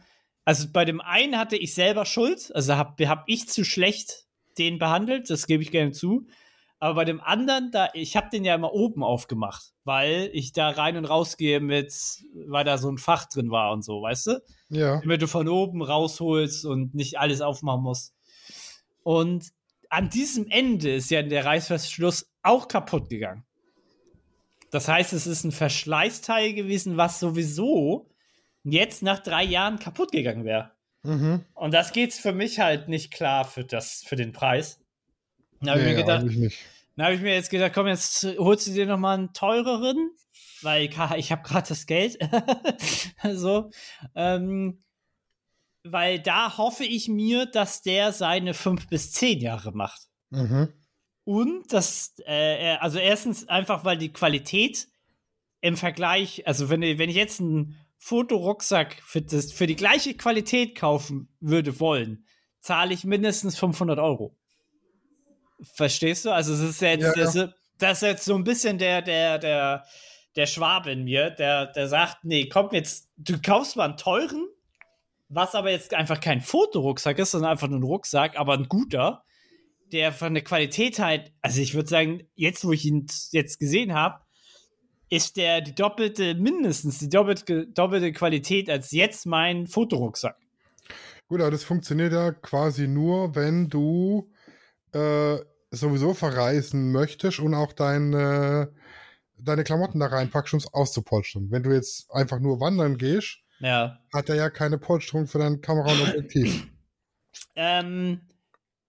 also 0.46 0.68
bei 0.72 0.86
dem 0.86 1.02
einen 1.02 1.38
hatte 1.38 1.58
ich 1.58 1.74
selber 1.74 2.06
Schuld, 2.06 2.52
also 2.56 2.76
habe 2.76 3.08
hab 3.08 3.24
ich 3.28 3.50
zu 3.50 3.66
schlecht 3.66 4.26
den 4.58 4.80
behandelt, 4.80 5.30
das 5.30 5.48
gebe 5.48 5.64
ich 5.64 5.72
gerne 5.72 5.92
zu. 5.92 6.28
Aber 6.80 6.96
bei 6.96 7.06
dem 7.06 7.22
anderen, 7.22 7.72
da, 7.72 7.88
ich 7.94 8.18
habe 8.18 8.30
den 8.30 8.44
ja 8.44 8.56
immer 8.56 8.74
oben 8.74 9.04
aufgemacht, 9.04 9.74
weil 9.86 10.30
ich 10.34 10.52
da 10.52 10.70
rein 10.70 10.98
und 10.98 11.06
raus 11.06 11.38
gehe 11.38 11.62
mit, 11.62 11.94
weil 12.46 12.66
da 12.66 12.78
so 12.78 12.90
ein 12.90 12.98
Fach 12.98 13.26
drin 13.26 13.52
war 13.52 13.72
und 13.72 13.86
so, 13.86 14.02
weißt 14.02 14.28
du? 14.28 14.42
Ja. 14.70 15.00
damit 15.00 15.22
du 15.22 15.28
von 15.28 15.48
oben 15.48 15.82
rausholst 15.82 16.66
und 16.66 16.94
nicht 16.94 17.20
alles 17.20 17.42
aufmachen 17.42 17.84
musst. 17.84 18.14
Und 19.04 19.54
an 19.90 20.10
diesem 20.10 20.48
Ende 20.50 20.96
ist 20.96 21.10
ja 21.10 21.22
der 21.22 21.46
Reißverschluss 21.46 22.30
auch 22.42 22.68
kaputt 22.68 23.10
gegangen. 23.10 23.46
Das 24.72 24.88
heißt, 24.88 25.14
es 25.14 25.28
ist 25.28 25.46
ein 25.46 25.52
Verschleißteil 25.52 26.54
gewesen, 26.54 26.98
was 26.98 27.20
sowieso 27.20 28.10
jetzt 28.64 29.04
nach 29.04 29.20
drei 29.20 29.44
Jahren 29.44 29.80
kaputt 29.80 30.12
gegangen 30.12 30.46
wäre. 30.46 30.72
Mhm. 31.04 31.44
Und 31.54 31.74
das 31.74 31.92
geht's 31.92 32.20
für 32.20 32.32
mich 32.32 32.60
halt 32.60 32.88
nicht 32.88 33.12
klar 33.12 33.46
für, 33.46 33.64
das, 33.64 34.04
für 34.06 34.16
den 34.16 34.32
Preis. 34.32 34.80
Dann 35.60 35.72
habe 35.72 35.80
ich 35.80 35.86
Nee, 35.86 35.94
mir 35.94 36.02
gedacht, 36.02 36.26
dann 36.96 37.06
habe 37.06 37.16
ich 37.16 37.22
mir 37.22 37.34
jetzt 37.34 37.50
gedacht, 37.50 37.74
komm, 37.74 37.88
jetzt 37.88 38.24
holst 38.38 38.68
du 38.68 38.72
dir 38.72 38.86
noch 38.86 38.98
mal 38.98 39.18
einen 39.18 39.34
teureren, 39.34 40.12
weil 40.62 40.86
ich, 40.86 40.98
ich 41.18 41.32
habe 41.32 41.44
gerade 41.44 41.68
das 41.68 41.86
Geld. 41.86 42.18
so. 43.34 43.70
Ähm, 44.16 44.84
weil 45.84 46.20
da 46.20 46.58
hoffe 46.58 46.86
ich 46.86 47.10
mir, 47.10 47.46
dass 47.46 47.82
der 47.82 48.14
seine 48.14 48.54
fünf 48.54 48.88
bis 48.88 49.12
zehn 49.12 49.40
Jahre 49.40 49.74
macht. 49.74 50.04
Mhm. 50.30 50.74
Und 51.26 51.72
das, 51.72 52.16
äh, 52.26 52.78
also 52.78 53.00
erstens 53.00 53.48
einfach, 53.48 53.84
weil 53.86 53.98
die 53.98 54.12
Qualität 54.12 54.88
im 55.62 55.78
Vergleich, 55.78 56.46
also 56.48 56.70
wenn, 56.70 56.82
wenn 56.82 57.10
ich 57.10 57.16
jetzt 57.16 57.40
einen 57.40 57.78
Fotorucksack 58.04 59.02
für, 59.06 59.22
das, 59.22 59.54
für 59.54 59.66
die 59.66 59.78
gleiche 59.78 60.14
Qualität 60.16 60.76
kaufen 60.76 61.30
würde 61.40 61.80
wollen, 61.80 62.26
zahle 62.60 62.94
ich 62.94 63.06
mindestens 63.06 63.58
500 63.58 63.98
Euro. 64.00 64.38
Verstehst 65.76 66.26
du? 66.26 66.32
Also 66.32 66.54
es 66.54 66.60
ist 66.60 66.82
jetzt, 66.82 67.02
Ja. 67.04 67.14
Das, 67.14 67.36
ist- 67.36 67.54
das 67.80 68.02
ist 68.02 68.08
jetzt 68.08 68.26
so 68.26 68.36
ein 68.36 68.44
bisschen 68.44 68.78
der, 68.78 69.02
der, 69.02 69.40
der, 69.40 69.86
der 70.36 70.46
Schwabe 70.48 70.92
in 70.92 71.04
mir, 71.06 71.30
der, 71.32 71.68
der 71.68 71.88
sagt, 71.88 72.24
nee, 72.24 72.48
komm 72.50 72.70
jetzt, 72.72 73.10
du 73.18 73.42
kaufst 73.42 73.76
mal 73.78 73.86
einen 73.86 73.98
teuren, 73.98 74.48
was 75.30 75.56
aber 75.56 75.72
jetzt 75.72 75.94
einfach 75.94 76.20
kein 76.20 76.42
Fotorucksack 76.42 77.18
ist, 77.20 77.32
sondern 77.32 77.52
einfach 77.52 77.68
nur 77.70 77.80
ein 77.80 77.84
Rucksack, 77.84 78.38
aber 78.38 78.54
ein 78.54 78.68
guter, 78.68 79.24
der 79.92 80.12
von 80.12 80.34
der 80.34 80.44
Qualität 80.44 81.00
halt, 81.00 81.32
also 81.42 81.62
ich 81.62 81.74
würde 81.74 81.90
sagen, 81.90 82.28
jetzt, 82.36 82.66
wo 82.66 82.72
ich 82.74 82.84
ihn 82.86 83.08
jetzt 83.32 83.60
gesehen 83.60 83.94
habe, 83.94 84.20
ist 85.14 85.38
der 85.38 85.62
die 85.62 85.76
doppelte, 85.76 86.34
mindestens 86.34 86.98
die 86.98 87.08
doppelte, 87.10 87.68
doppelte 87.68 88.12
Qualität 88.14 88.68
als 88.70 88.92
jetzt 88.92 89.28
mein 89.28 89.68
Fotorucksack. 89.68 90.38
Gut, 91.28 91.40
aber 91.40 91.52
das 91.52 91.64
funktioniert 91.64 92.14
ja 92.14 92.32
quasi 92.32 92.88
nur, 92.88 93.36
wenn 93.36 93.70
du 93.70 94.32
äh, 94.92 95.38
sowieso 95.70 96.16
verreisen 96.16 96.92
möchtest 96.92 97.40
und 97.40 97.54
auch 97.54 97.74
deine, 97.74 98.74
deine 99.38 99.64
Klamotten 99.64 100.00
da 100.00 100.08
reinpackst, 100.08 100.54
um 100.54 100.58
es 100.60 100.74
auszupolstern. 100.74 101.52
Wenn 101.52 101.62
du 101.64 101.72
jetzt 101.72 102.12
einfach 102.12 102.40
nur 102.40 102.60
wandern 102.60 102.98
gehst, 102.98 103.38
Ja. 103.60 104.00
hat 104.12 104.30
er 104.30 104.36
ja 104.36 104.50
keine 104.50 104.80
Polsterung 104.80 105.28
für 105.28 105.38
deine 105.38 105.60
Kamera 105.60 105.92
und 105.92 106.02
Objektiv. 106.02 106.68
Ähm, 107.56 108.22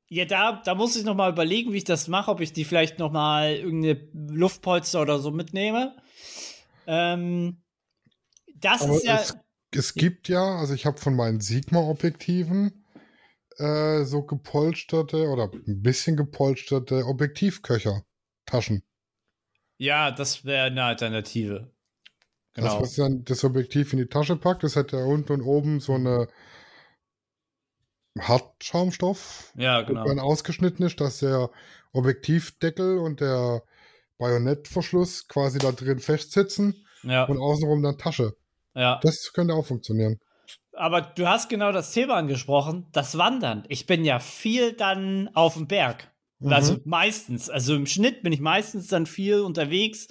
ja, 0.09 0.25
da, 0.27 0.61
da 0.65 0.75
muss 0.75 0.97
ich 0.97 1.05
noch 1.05 1.15
mal 1.15 1.33
überlegen, 1.33 1.73
wie 1.73 1.79
ich 1.79 1.85
das 1.85 2.09
mache, 2.09 2.31
ob 2.31 2.41
ich 2.41 2.53
die 2.53 2.65
vielleicht 2.65 2.99
noch 2.99 3.11
mal 3.11 3.55
irgendeine 3.55 4.09
Luftpolster 4.13 5.01
oder 5.03 5.19
so 5.19 5.31
mitnehme. 5.31 5.95
Ähm, 6.87 7.63
das 8.57 8.83
Aber 8.83 8.97
ist 8.97 9.05
ja. 9.05 9.17
es, 9.21 9.37
es 9.71 9.95
gibt 9.95 10.29
ja, 10.29 10.57
also 10.57 10.75
ich 10.75 10.87
habe 10.87 10.99
von 10.99 11.17
meinen 11.17 11.41
Sigma-Objektiven 11.41 12.85
äh, 13.59 14.05
so 14.05 14.23
gepolsterte 14.23 15.29
oder 15.29 15.51
ein 15.53 15.83
bisschen 15.83 16.17
gepolsterte 16.17 17.07
Objektivköcher, 17.07 18.05
Taschen. 18.47 18.83
Ja, 19.79 20.11
das 20.11 20.45
wäre 20.45 20.67
eine 20.67 20.85
Alternative. 20.85 21.71
Das, 22.55 22.65
Genau. 22.67 22.81
was 22.83 22.95
dann 22.95 23.25
das 23.25 23.43
Objektiv 23.43 23.93
in 23.93 23.99
die 23.99 24.07
Tasche 24.07 24.37
packt, 24.37 24.63
das 24.63 24.77
hat 24.77 24.93
ja 24.93 25.05
unten 25.05 25.33
und 25.33 25.43
oben 25.43 25.81
so 25.81 25.95
eine 25.95 26.29
Hartschaumstoff, 28.19 29.53
Ja, 29.57 29.83
genau. 29.83 30.05
dann 30.05 30.21
ausgeschnitten 30.21 30.87
ist, 30.87 31.01
dass 31.01 31.19
der 31.19 31.51
Objektivdeckel 31.93 32.99
und 32.99 33.21
der 33.21 33.65
Bajonettverschluss 34.19 35.29
quasi 35.29 35.59
da 35.59 35.73
drin 35.73 35.99
festsitzen 35.99 36.87
Ja, 37.03 37.25
und 37.25 37.39
außenrum 37.39 37.83
dann 37.83 37.99
Tasche. 37.99 38.35
ja. 38.75 39.01
Das 39.03 39.33
könnte 39.33 39.55
auch 39.55 39.67
funktionieren. 39.67 40.19
Aber 40.73 41.01
du 41.03 41.29
hast 41.29 41.49
genau 41.49 41.71
das 41.73 41.93
Thema 41.93 42.15
angesprochen, 42.17 42.87
das 42.93 43.17
Wandern. 43.17 43.65
Ich 43.69 43.87
bin 43.87 44.05
ja 44.05 44.19
viel 44.19 44.73
dann 44.73 45.31
auf 45.35 45.55
dem 45.55 45.69
Berg. 45.69 46.13
Mhm. 46.41 46.53
Also 46.53 46.79
meistens. 46.85 47.49
Also 47.49 47.75
im 47.75 47.87
Schnitt 47.87 48.23
bin 48.23 48.33
ich 48.33 48.41
meistens 48.41 48.89
dann 48.89 49.07
viel 49.07 49.41
unterwegs 49.41 50.09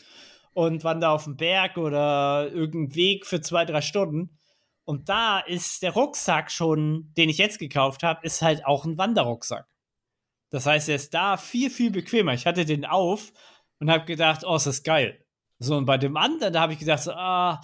und 0.53 0.83
wandere 0.83 1.11
auf 1.11 1.25
dem 1.25 1.35
Berg 1.35 1.77
oder 1.77 2.49
irgendeinen 2.51 2.95
Weg 2.95 3.25
für 3.25 3.41
zwei, 3.41 3.65
drei 3.65 3.81
Stunden. 3.81 4.37
Und 4.85 5.09
da 5.09 5.39
ist 5.39 5.81
der 5.81 5.91
Rucksack 5.91 6.51
schon, 6.51 7.11
den 7.17 7.29
ich 7.29 7.37
jetzt 7.37 7.59
gekauft 7.59 8.03
habe, 8.03 8.25
ist 8.25 8.41
halt 8.41 8.65
auch 8.65 8.85
ein 8.85 8.97
Wanderrucksack. 8.97 9.67
Das 10.49 10.65
heißt, 10.65 10.87
er 10.89 10.95
ist 10.95 11.13
da 11.13 11.37
viel, 11.37 11.69
viel 11.69 11.89
bequemer. 11.91 12.33
Ich 12.33 12.45
hatte 12.45 12.65
den 12.65 12.85
auf 12.85 13.33
und 13.83 13.91
habe 13.91 14.05
gedacht, 14.05 14.43
oh, 14.45 14.55
ist 14.55 14.65
das 14.65 14.81
geil. 14.83 15.19
So, 15.59 15.75
und 15.75 15.85
bei 15.85 15.97
dem 15.97 16.15
anderen, 16.15 16.53
da 16.53 16.61
habe 16.61 16.71
ich 16.73 16.79
gedacht, 16.79 17.03
so, 17.03 17.11
ah, 17.11 17.59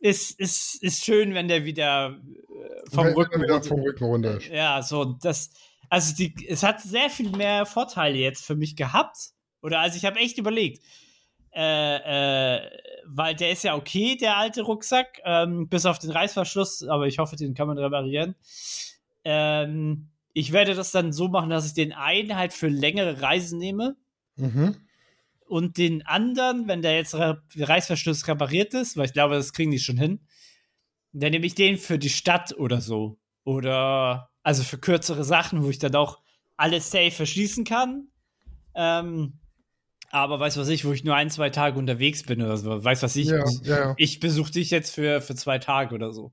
ist, 0.00 0.38
ist, 0.38 0.80
ist 0.82 1.04
schön, 1.04 1.34
wenn 1.34 1.48
der 1.48 1.64
wieder 1.64 2.16
äh, 2.20 2.90
vom 2.94 3.06
Wenn- 3.06 3.14
Rücken 3.14 3.40
er 3.40 3.42
wieder 3.42 3.62
vom 3.62 3.80
Rücken 3.80 4.04
runter 4.04 4.36
ist. 4.38 4.46
ja, 4.48 4.80
so, 4.80 5.04
das, 5.20 5.50
also 5.90 6.14
die, 6.14 6.34
es 6.48 6.62
hat 6.62 6.80
sehr 6.80 7.10
viel 7.10 7.30
mehr 7.30 7.66
Vorteile 7.66 8.16
jetzt 8.18 8.44
für 8.46 8.54
mich 8.54 8.76
gehabt. 8.76 9.16
Oder 9.60 9.80
also 9.80 9.96
ich 9.96 10.04
habe 10.04 10.18
echt 10.20 10.38
überlegt, 10.38 10.84
äh, 11.52 11.96
äh, 12.56 12.70
weil 13.06 13.34
der 13.34 13.50
ist 13.50 13.64
ja 13.64 13.74
okay, 13.74 14.16
der 14.16 14.36
alte 14.36 14.62
Rucksack, 14.62 15.20
ähm, 15.24 15.68
bis 15.68 15.86
auf 15.86 15.98
den 15.98 16.10
Reißverschluss, 16.12 16.84
aber 16.84 17.06
ich 17.08 17.18
hoffe, 17.18 17.34
den 17.36 17.54
kann 17.54 17.66
man 17.66 17.78
reparieren. 17.78 18.34
Ähm, 19.24 20.10
ich 20.32 20.52
werde 20.52 20.74
das 20.74 20.90
dann 20.92 21.12
so 21.12 21.28
machen, 21.28 21.50
dass 21.50 21.66
ich 21.66 21.74
den 21.74 21.92
einen 21.92 22.36
halt 22.36 22.52
für 22.52 22.68
längere 22.68 23.20
Reisen 23.20 23.58
nehme 23.58 23.96
Mhm. 24.36 24.76
Und 25.46 25.78
den 25.78 26.04
anderen, 26.06 26.68
wenn 26.68 26.82
der 26.82 26.96
jetzt 26.96 27.14
re 27.14 27.42
Reißverschluss 27.56 28.26
repariert 28.28 28.74
ist, 28.74 28.96
weil 28.96 29.06
ich 29.06 29.12
glaube, 29.12 29.34
das 29.34 29.52
kriegen 29.52 29.70
die 29.70 29.78
schon 29.78 29.98
hin, 29.98 30.20
dann 31.12 31.30
nehme 31.30 31.46
ich 31.46 31.54
den 31.54 31.78
für 31.78 31.98
die 31.98 32.10
Stadt 32.10 32.56
oder 32.56 32.80
so. 32.80 33.18
Oder 33.44 34.30
also 34.42 34.62
für 34.62 34.78
kürzere 34.78 35.24
Sachen, 35.24 35.62
wo 35.62 35.70
ich 35.70 35.78
dann 35.78 35.94
auch 35.94 36.20
alles 36.56 36.90
safe 36.90 37.10
verschließen 37.10 37.64
kann. 37.64 38.08
Ähm, 38.74 39.38
aber 40.10 40.38
weiß 40.38 40.56
was 40.56 40.68
ich, 40.68 40.84
wo 40.84 40.92
ich 40.92 41.04
nur 41.04 41.16
ein, 41.16 41.30
zwei 41.30 41.50
Tage 41.50 41.78
unterwegs 41.78 42.22
bin 42.22 42.40
oder 42.42 42.56
so. 42.56 42.84
Weiß 42.84 43.02
was 43.02 43.16
ich. 43.16 43.28
Ja, 43.28 43.44
ja, 43.62 43.78
ja. 43.78 43.94
Ich 43.96 44.20
besuche 44.20 44.52
dich 44.52 44.70
jetzt 44.70 44.94
für, 44.94 45.20
für 45.20 45.34
zwei 45.34 45.58
Tage 45.58 45.94
oder 45.94 46.12
so. 46.12 46.32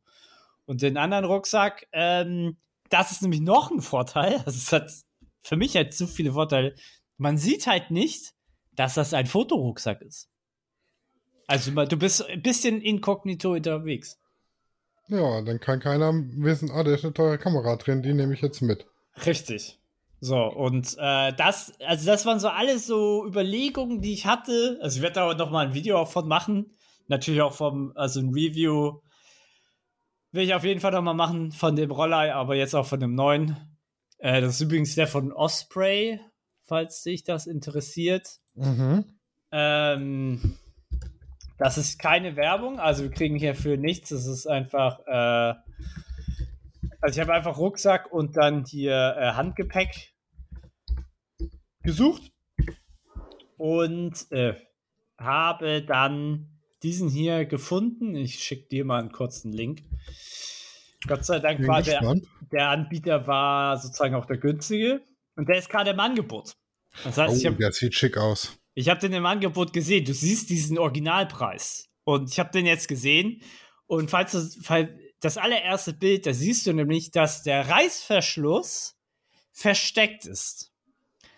Und 0.66 0.82
den 0.82 0.98
anderen 0.98 1.26
Rucksack, 1.26 1.88
ähm, 1.92 2.58
das 2.90 3.12
ist 3.12 3.22
nämlich 3.22 3.42
noch 3.42 3.72
ein 3.72 3.82
Vorteil. 3.82 4.42
Also 4.46 4.58
es 4.58 4.72
hat 4.72 4.92
für 5.42 5.58
mich 5.58 5.76
halt 5.76 5.94
zu 5.94 6.08
viele 6.08 6.34
Vorteile. 6.34 6.76
Man 7.18 7.38
sieht 7.38 7.68
halt 7.68 7.92
nicht, 7.92 8.34
dass 8.76 8.96
das 8.96 9.14
ein 9.14 9.28
Fotorucksack 9.28 10.02
ist. 10.02 10.30
Also 11.48 11.72
du 11.72 11.98
bist 11.98 12.26
ein 12.26 12.42
bisschen 12.42 12.82
inkognito 12.82 13.54
unterwegs. 13.54 14.18
Ja, 15.08 15.42
dann 15.42 15.60
kann 15.60 15.80
keiner 15.80 16.14
wissen, 16.14 16.72
ah, 16.72 16.84
da 16.84 16.94
ist 16.94 17.04
eine 17.04 17.14
teure 17.14 17.38
Kamera 17.38 17.76
drin, 17.76 18.02
die 18.02 18.14
nehme 18.14 18.34
ich 18.34 18.42
jetzt 18.42 18.62
mit. 18.62 18.86
Richtig. 19.26 19.78
So, 20.22 20.38
und 20.38 20.96
äh, 21.00 21.34
das, 21.34 21.74
also 21.86 22.06
das 22.06 22.26
waren 22.26 22.40
so 22.40 22.48
alles 22.48 22.86
so 22.86 23.26
Überlegungen, 23.26 24.02
die 24.02 24.14
ich 24.14 24.26
hatte. 24.26 24.80
Also 24.82 24.98
ich 24.98 25.02
werde 25.02 25.16
da 25.16 25.34
noch 25.34 25.50
mal 25.50 25.66
ein 25.66 25.74
Video 25.74 25.98
auch 25.98 26.10
von 26.10 26.28
machen. 26.28 26.78
Natürlich 27.08 27.42
auch 27.42 27.54
vom, 27.54 27.92
also 27.96 28.20
ein 28.20 28.30
Review 28.30 29.02
will 30.32 30.44
ich 30.44 30.54
auf 30.54 30.64
jeden 30.64 30.80
Fall 30.80 30.92
noch 30.92 31.02
mal 31.02 31.14
machen 31.14 31.52
von 31.52 31.76
dem 31.76 31.92
Roller, 31.92 32.36
aber 32.36 32.56
jetzt 32.56 32.76
auch 32.76 32.86
von 32.86 33.00
dem 33.00 33.16
neuen. 33.16 33.58
Äh, 34.20 34.42
das 34.42 34.56
ist 34.56 34.62
übrigens 34.62 34.96
der 34.96 35.08
von 35.08 35.34
Osprey, 35.34 36.20
falls 36.64 37.02
dich 37.04 37.24
das 37.24 37.48
interessiert. 37.48 38.41
Mhm. 38.56 39.06
Ähm, 39.52 40.58
das 41.58 41.78
ist 41.78 42.00
keine 42.00 42.36
Werbung, 42.36 42.80
also 42.80 43.04
wir 43.04 43.12
kriegen 43.12 43.36
hierfür 43.36 43.78
nichts. 43.78 44.10
Das 44.10 44.26
ist 44.26 44.48
einfach, 44.48 45.00
äh, 45.06 45.54
also 47.02 47.16
ich 47.16 47.20
habe 47.20 47.34
einfach 47.34 47.58
Rucksack 47.58 48.12
und 48.12 48.38
dann 48.38 48.66
hier 48.66 49.16
äh, 49.18 49.32
Handgepäck 49.34 50.14
gesucht 51.84 52.32
und 53.58 54.32
äh, 54.32 54.56
habe 55.18 55.84
dann 55.84 56.60
diesen 56.84 57.10
hier 57.10 57.46
gefunden. 57.46 58.16
Ich 58.16 58.40
schicke 58.40 58.68
dir 58.70 58.86
mal 58.86 59.00
einen 59.00 59.12
kurzen 59.12 59.52
Link. 59.52 59.84
Gott 61.08 61.26
sei 61.26 61.40
Dank 61.40 61.68
war 61.68 61.82
der, 61.82 62.02
der 62.52 62.70
Anbieter 62.70 63.28
war 63.28 63.78
sozusagen 63.78 64.16
auch 64.16 64.26
der 64.26 64.38
günstige 64.38 65.02
und 65.36 65.48
der 65.50 65.58
ist 65.58 65.70
gerade 65.70 65.92
im 65.92 66.00
Angebot. 66.00 66.54
Das 67.04 67.18
heißt, 67.18 67.38
ich 67.38 67.44
Oh, 67.46 67.48
habe 67.48 67.58
der 67.58 67.72
sieht 67.72 67.96
schick 67.96 68.18
aus. 68.18 68.58
ich 68.74 68.90
habe 68.90 69.00
den 69.00 69.14
im 69.14 69.26
Angebot 69.26 69.74
gesehen. 69.74 70.06
Du 70.06 70.14
siehst 70.14 70.50
diesen 70.50 70.78
Originalpreis. 70.78 71.88
Und 72.04 72.30
ich 72.32 72.40
habe 72.40 72.52
den 72.52 72.66
jetzt 72.66 72.88
gesehen. 72.88 73.42
Und 73.88 74.10
falls 74.10 74.32
du, 74.32 74.42
falls 74.64 74.90
das 75.20 75.38
allererste 75.38 75.94
Bild, 75.94 76.26
da 76.26 76.34
siehst 76.34 76.66
du 76.66 76.74
nämlich, 76.74 77.12
dass 77.12 77.44
der 77.44 77.68
Reißverschluss 77.70 78.96
versteckt 79.52 80.26
ist. 80.26 80.72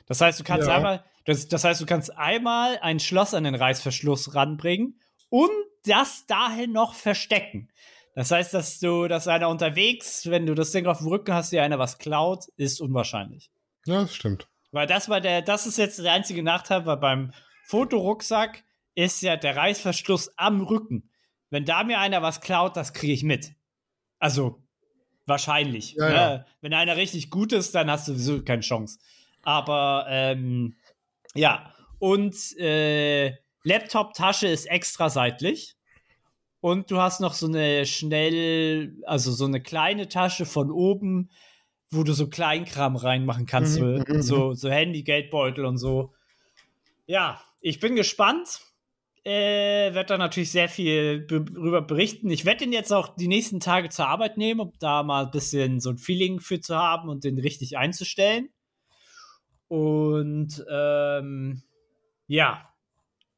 Das 0.05 0.21
heißt, 0.21 0.39
du 0.39 0.43
kannst 0.43 0.67
Ja. 0.67 0.75
einmal, 0.75 1.03
das, 1.25 1.47
das 1.47 1.63
heißt, 1.63 1.81
du 1.81 1.85
kannst 1.85 2.15
einmal 2.17 2.77
ein 2.81 2.99
Schloss 2.99 3.33
an 3.33 3.43
den 3.43 3.55
Reißverschluss 3.55 4.35
ranbringen 4.35 4.99
und 5.29 5.51
das 5.85 6.25
dahin 6.27 6.71
noch 6.71 6.93
verstecken. 6.93 7.69
Das 8.15 8.29
heißt, 8.31 8.53
dass 8.53 8.79
du, 8.79 9.07
dass 9.07 9.27
einer 9.27 9.49
unterwegs, 9.49 10.29
wenn 10.29 10.45
du 10.45 10.53
das 10.53 10.71
Ding 10.71 10.85
auf 10.85 10.99
dem 10.99 11.07
Rücken 11.07 11.33
hast, 11.33 11.51
dir 11.51 11.63
einer 11.63 11.79
was 11.79 11.97
klaut, 11.97 12.45
ist 12.57 12.79
unwahrscheinlich. 12.79 13.49
Ja, 13.85 14.01
das 14.01 14.15
stimmt. 14.15 14.47
Weil 14.73 14.87
das 14.87 15.07
war 15.07 15.21
der, 15.21 15.43
das 15.43 15.67
ist 15.67 15.77
jetzt 15.77 15.99
der 15.99 16.11
einzige 16.11 16.41
Nachteil, 16.41 16.85
weil 16.87 16.97
beim 16.97 17.31
Fotorucksack 17.67 18.63
ist 18.95 19.21
ja 19.21 19.37
der 19.37 19.55
Reißverschluss 19.55 20.33
am 20.35 20.61
Rücken. 20.61 21.11
Wenn 21.51 21.63
da 21.63 21.83
mir 21.83 21.99
einer 21.99 22.23
was 22.23 22.41
klaut, 22.41 22.75
das 22.75 22.91
kriege 22.91 23.13
ich 23.13 23.23
mit. 23.23 23.53
Also 24.17 24.63
wahrscheinlich. 25.27 25.93
Ja, 25.93 26.09
ne? 26.09 26.15
ja. 26.15 26.45
Wenn 26.61 26.73
einer 26.73 26.97
richtig 26.97 27.29
gut 27.29 27.53
ist, 27.53 27.75
dann 27.75 27.89
hast 27.89 28.07
du 28.07 28.13
sowieso 28.13 28.43
keine 28.43 28.61
Chance. 28.63 28.97
Aber 29.43 30.07
ähm, 30.09 30.75
ja, 31.35 31.71
und 31.99 32.35
äh, 32.57 33.35
Laptop-Tasche 33.63 34.47
ist 34.47 34.65
extra 34.65 35.09
seitlich. 35.09 35.75
Und 36.61 36.89
du 36.89 36.99
hast 36.99 37.19
noch 37.19 37.33
so 37.33 37.45
eine 37.45 37.85
schnell, 37.85 38.95
also 39.05 39.31
so 39.31 39.45
eine 39.45 39.61
kleine 39.61 40.07
Tasche 40.07 40.45
von 40.47 40.71
oben, 40.71 41.29
wo 41.93 42.03
du 42.03 42.13
so 42.13 42.27
Kleinkram 42.27 42.95
reinmachen 42.95 43.45
kannst, 43.45 43.79
Mhm, 43.79 44.03
so, 44.05 44.13
mhm, 44.13 44.21
so, 44.21 44.53
so 44.53 44.69
Handy, 44.69 45.03
Geldbeutel 45.03 45.65
und 45.65 45.77
so. 45.77 46.13
Ja, 47.05 47.41
ich 47.61 47.79
bin 47.79 47.95
gespannt. 47.95 48.61
Äh, 49.25 49.93
werde 49.93 50.07
da 50.07 50.17
natürlich 50.17 50.51
sehr 50.51 50.67
viel 50.67 51.21
be 51.21 51.45
drüber 51.45 51.81
berichten. 51.81 52.29
Ich 52.29 52.43
werde 52.43 52.65
den 52.65 52.73
jetzt 52.73 52.91
auch 52.91 53.15
die 53.15 53.29
nächsten 53.29 53.61
Tage 53.61 53.87
zur 53.87 54.07
Arbeit 54.07 54.37
nehmen, 54.37 54.59
um 54.59 54.73
da 54.79 55.01
mal 55.01 55.25
ein 55.25 55.31
bisschen 55.31 55.79
so 55.79 55.91
ein 55.91 55.97
Feeling 55.97 56.41
für 56.41 56.59
zu 56.59 56.75
haben 56.75 57.07
und 57.07 57.23
den 57.23 57.39
richtig 57.39 57.77
einzustellen. 57.77 58.49
Und 59.69 60.65
ähm, 60.69 61.63
ja, 62.27 62.69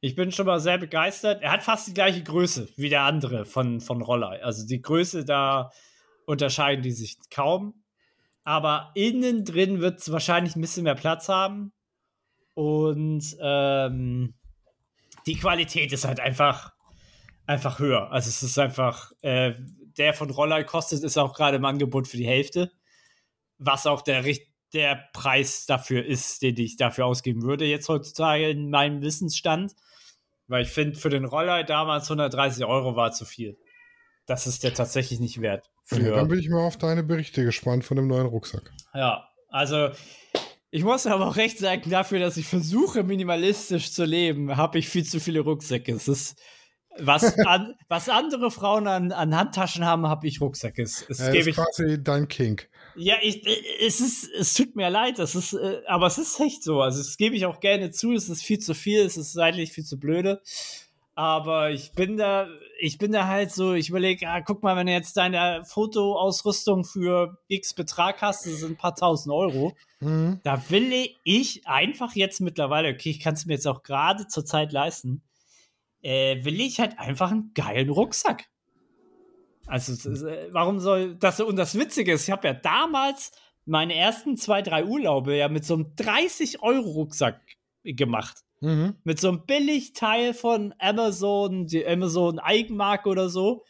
ich 0.00 0.16
bin 0.16 0.32
schon 0.32 0.46
mal 0.46 0.60
sehr 0.60 0.78
begeistert. 0.78 1.42
Er 1.42 1.52
hat 1.52 1.62
fast 1.62 1.86
die 1.86 1.94
gleiche 1.94 2.22
Größe 2.22 2.68
wie 2.76 2.88
der 2.88 3.02
andere 3.02 3.44
von, 3.44 3.80
von 3.80 4.02
Roller. 4.02 4.38
Also 4.42 4.66
die 4.66 4.82
Größe, 4.82 5.24
da 5.24 5.70
unterscheiden 6.26 6.82
die 6.82 6.92
sich 6.92 7.16
kaum. 7.30 7.82
Aber 8.46 8.92
innen 8.94 9.44
drin 9.44 9.80
wird 9.80 9.98
es 9.98 10.12
wahrscheinlich 10.12 10.54
ein 10.54 10.60
bisschen 10.60 10.84
mehr 10.84 10.94
Platz 10.94 11.28
haben. 11.28 11.72
Und 12.54 13.36
ähm, 13.40 14.34
die 15.26 15.34
Qualität 15.34 15.92
ist 15.92 16.04
halt 16.04 16.20
einfach, 16.20 16.72
einfach 17.46 17.80
höher. 17.80 18.12
Also 18.12 18.28
es 18.28 18.44
ist 18.44 18.56
einfach, 18.56 19.10
äh, 19.22 19.54
der 19.98 20.14
von 20.14 20.30
Roller 20.30 20.62
kostet, 20.62 21.02
ist 21.02 21.18
auch 21.18 21.34
gerade 21.34 21.56
im 21.56 21.64
Angebot 21.64 22.06
für 22.06 22.18
die 22.18 22.26
Hälfte. 22.26 22.70
Was 23.58 23.84
auch 23.84 24.00
der, 24.00 24.22
der 24.72 25.08
Preis 25.12 25.66
dafür 25.66 26.06
ist, 26.06 26.40
den 26.42 26.56
ich 26.56 26.76
dafür 26.76 27.06
ausgeben 27.06 27.42
würde, 27.42 27.64
jetzt 27.64 27.88
heutzutage 27.88 28.48
in 28.48 28.70
meinem 28.70 29.02
Wissensstand. 29.02 29.74
Weil 30.46 30.62
ich 30.62 30.70
finde, 30.70 30.96
für 30.96 31.10
den 31.10 31.24
Roller 31.24 31.64
damals 31.64 32.04
130 32.04 32.64
Euro 32.64 32.94
war 32.94 33.10
zu 33.10 33.24
viel. 33.24 33.58
Das 34.26 34.46
ist 34.46 34.64
der 34.64 34.74
tatsächlich 34.74 35.20
nicht 35.20 35.40
wert. 35.40 35.70
Ja, 35.90 36.16
dann 36.16 36.28
bin 36.28 36.38
ich 36.38 36.48
mal 36.48 36.64
auf 36.66 36.76
deine 36.76 37.02
Berichte 37.04 37.44
gespannt 37.44 37.84
von 37.84 37.96
dem 37.96 38.08
neuen 38.08 38.26
Rucksack. 38.26 38.72
ja, 38.94 39.28
also 39.48 39.90
ich 40.70 40.82
muss 40.82 41.06
aber 41.06 41.28
auch 41.28 41.36
recht 41.36 41.58
sagen, 41.58 41.88
dafür, 41.88 42.18
dass 42.18 42.36
ich 42.36 42.46
versuche, 42.46 43.04
minimalistisch 43.04 43.92
zu 43.92 44.04
leben, 44.04 44.56
habe 44.56 44.78
ich 44.78 44.88
viel 44.88 45.04
zu 45.04 45.20
viele 45.20 45.40
Rucksäcke. 45.40 45.92
Es 45.92 46.08
ist, 46.08 46.36
was, 46.98 47.38
an, 47.46 47.74
was 47.88 48.08
andere 48.08 48.50
Frauen 48.50 48.86
an, 48.86 49.12
an 49.12 49.34
Handtaschen 49.34 49.86
haben, 49.86 50.08
habe 50.08 50.26
ich 50.26 50.40
Rucksäcke. 50.40 50.82
Es, 50.82 51.04
es 51.08 51.20
Er 51.20 51.32
gebe 51.32 51.50
ist 51.50 51.56
quasi 51.56 52.02
dein 52.02 52.26
Kink. 52.28 52.68
ja, 52.96 53.14
ich, 53.22 53.46
es 53.80 54.00
ist, 54.00 54.28
es 54.38 54.54
tut 54.54 54.74
mir 54.74 54.90
leid, 54.90 55.18
das 55.18 55.34
ist, 55.34 55.52
äh, 55.54 55.82
aber 55.86 56.08
es 56.08 56.18
ist 56.18 56.38
echt 56.40 56.64
so. 56.64 56.80
Also, 56.82 56.98
das 56.98 57.16
gebe 57.16 57.36
ich 57.36 57.46
auch 57.46 57.60
gerne 57.60 57.90
zu. 57.90 58.12
Es 58.12 58.28
ist 58.28 58.42
viel 58.42 58.58
zu 58.58 58.74
viel, 58.74 59.00
es 59.02 59.16
ist 59.16 59.32
seitlich 59.32 59.72
viel 59.72 59.84
zu 59.84 59.98
blöde. 59.98 60.42
Aber 61.18 61.70
ich 61.70 61.92
bin 61.92 62.18
da, 62.18 62.46
ich 62.78 62.98
bin 62.98 63.10
da 63.10 63.26
halt 63.26 63.50
so, 63.50 63.72
ich 63.72 63.88
überlege, 63.88 64.28
ah, 64.28 64.42
guck 64.42 64.62
mal, 64.62 64.76
wenn 64.76 64.86
du 64.86 64.92
jetzt 64.92 65.16
deine 65.16 65.64
Fotoausrüstung 65.64 66.84
für 66.84 67.38
X 67.48 67.72
Betrag 67.72 68.20
hast, 68.20 68.44
das 68.44 68.58
sind 68.60 68.72
ein 68.72 68.76
paar 68.76 68.94
tausend 68.94 69.34
Euro. 69.34 69.72
Mhm. 70.00 70.40
Da 70.44 70.62
will 70.68 71.08
ich 71.24 71.66
einfach 71.66 72.14
jetzt 72.14 72.42
mittlerweile, 72.42 72.90
okay, 72.90 73.08
ich 73.08 73.20
kann 73.20 73.32
es 73.32 73.46
mir 73.46 73.54
jetzt 73.54 73.66
auch 73.66 73.82
gerade 73.82 74.26
zur 74.26 74.44
Zeit 74.44 74.72
leisten, 74.72 75.22
äh, 76.02 76.44
will 76.44 76.60
ich 76.60 76.80
halt 76.80 76.98
einfach 76.98 77.30
einen 77.30 77.52
geilen 77.54 77.88
Rucksack. 77.88 78.44
Also, 79.66 79.94
ist, 79.94 80.22
äh, 80.22 80.48
warum 80.52 80.80
soll 80.80 81.14
das? 81.14 81.40
Und 81.40 81.56
das 81.56 81.78
Witzige 81.78 82.12
ist, 82.12 82.28
ich 82.28 82.30
habe 82.30 82.46
ja 82.46 82.52
damals 82.52 83.32
meine 83.64 83.94
ersten 83.94 84.36
zwei, 84.36 84.60
drei 84.60 84.84
Urlaube 84.84 85.34
ja 85.34 85.48
mit 85.48 85.64
so 85.64 85.74
einem 85.74 85.94
30-Euro-Rucksack 85.96 87.40
gemacht. 87.84 88.44
Mhm. 88.66 88.96
Mit 89.04 89.20
so 89.20 89.28
einem 89.28 89.46
Billigteil 89.46 90.34
von 90.34 90.74
Amazon, 90.78 91.66
die 91.66 91.86
Amazon 91.86 92.38
Eigenmarke 92.40 93.08
oder 93.08 93.28
so. 93.28 93.64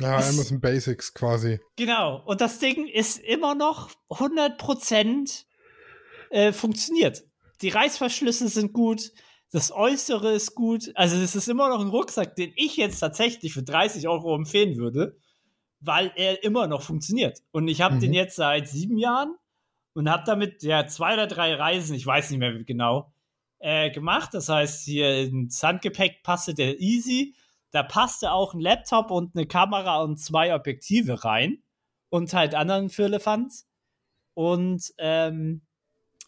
Ja, 0.00 0.16
Was? 0.18 0.30
Amazon 0.30 0.60
Basics 0.60 1.12
quasi. 1.12 1.60
Genau. 1.76 2.22
Und 2.24 2.40
das 2.40 2.58
Ding 2.58 2.86
ist 2.86 3.18
immer 3.18 3.54
noch 3.54 3.90
100% 4.08 5.44
äh, 6.30 6.52
funktioniert. 6.52 7.24
Die 7.62 7.68
Reißverschlüsse 7.68 8.48
sind 8.48 8.72
gut. 8.72 9.12
Das 9.52 9.70
Äußere 9.72 10.32
ist 10.32 10.54
gut. 10.54 10.92
Also, 10.94 11.16
es 11.16 11.36
ist 11.36 11.48
immer 11.48 11.68
noch 11.68 11.80
ein 11.80 11.88
Rucksack, 11.88 12.36
den 12.36 12.52
ich 12.56 12.76
jetzt 12.76 12.98
tatsächlich 13.00 13.52
für 13.52 13.62
30 13.62 14.08
Euro 14.08 14.34
empfehlen 14.34 14.76
würde, 14.76 15.16
weil 15.80 16.12
er 16.16 16.42
immer 16.42 16.66
noch 16.66 16.82
funktioniert. 16.82 17.40
Und 17.52 17.68
ich 17.68 17.80
habe 17.80 17.96
Mhm. 17.96 18.00
den 18.00 18.12
jetzt 18.12 18.36
seit 18.36 18.68
sieben 18.68 18.98
Jahren 18.98 19.34
und 19.94 20.10
habe 20.10 20.24
damit 20.26 20.62
ja 20.62 20.86
zwei 20.86 21.14
oder 21.14 21.26
drei 21.26 21.54
Reisen, 21.54 21.94
ich 21.94 22.04
weiß 22.04 22.30
nicht 22.30 22.40
mehr 22.40 22.64
genau, 22.64 23.12
äh, 23.58 23.90
gemacht. 23.90 24.30
Das 24.32 24.48
heißt, 24.48 24.84
hier 24.84 25.18
ins 25.18 25.62
Handgepäck 25.62 26.22
passte 26.22 26.54
der 26.54 26.80
easy. 26.80 27.34
Da 27.70 27.82
passte 27.82 28.32
auch 28.32 28.54
ein 28.54 28.60
Laptop 28.60 29.10
und 29.10 29.34
eine 29.36 29.46
Kamera 29.46 30.02
und 30.02 30.18
zwei 30.18 30.54
Objektive 30.54 31.24
rein 31.24 31.62
und 32.08 32.32
halt 32.32 32.54
anderen 32.54 32.88
Firlefanz. 32.88 33.68
Und 34.34 34.92
ähm, 34.98 35.62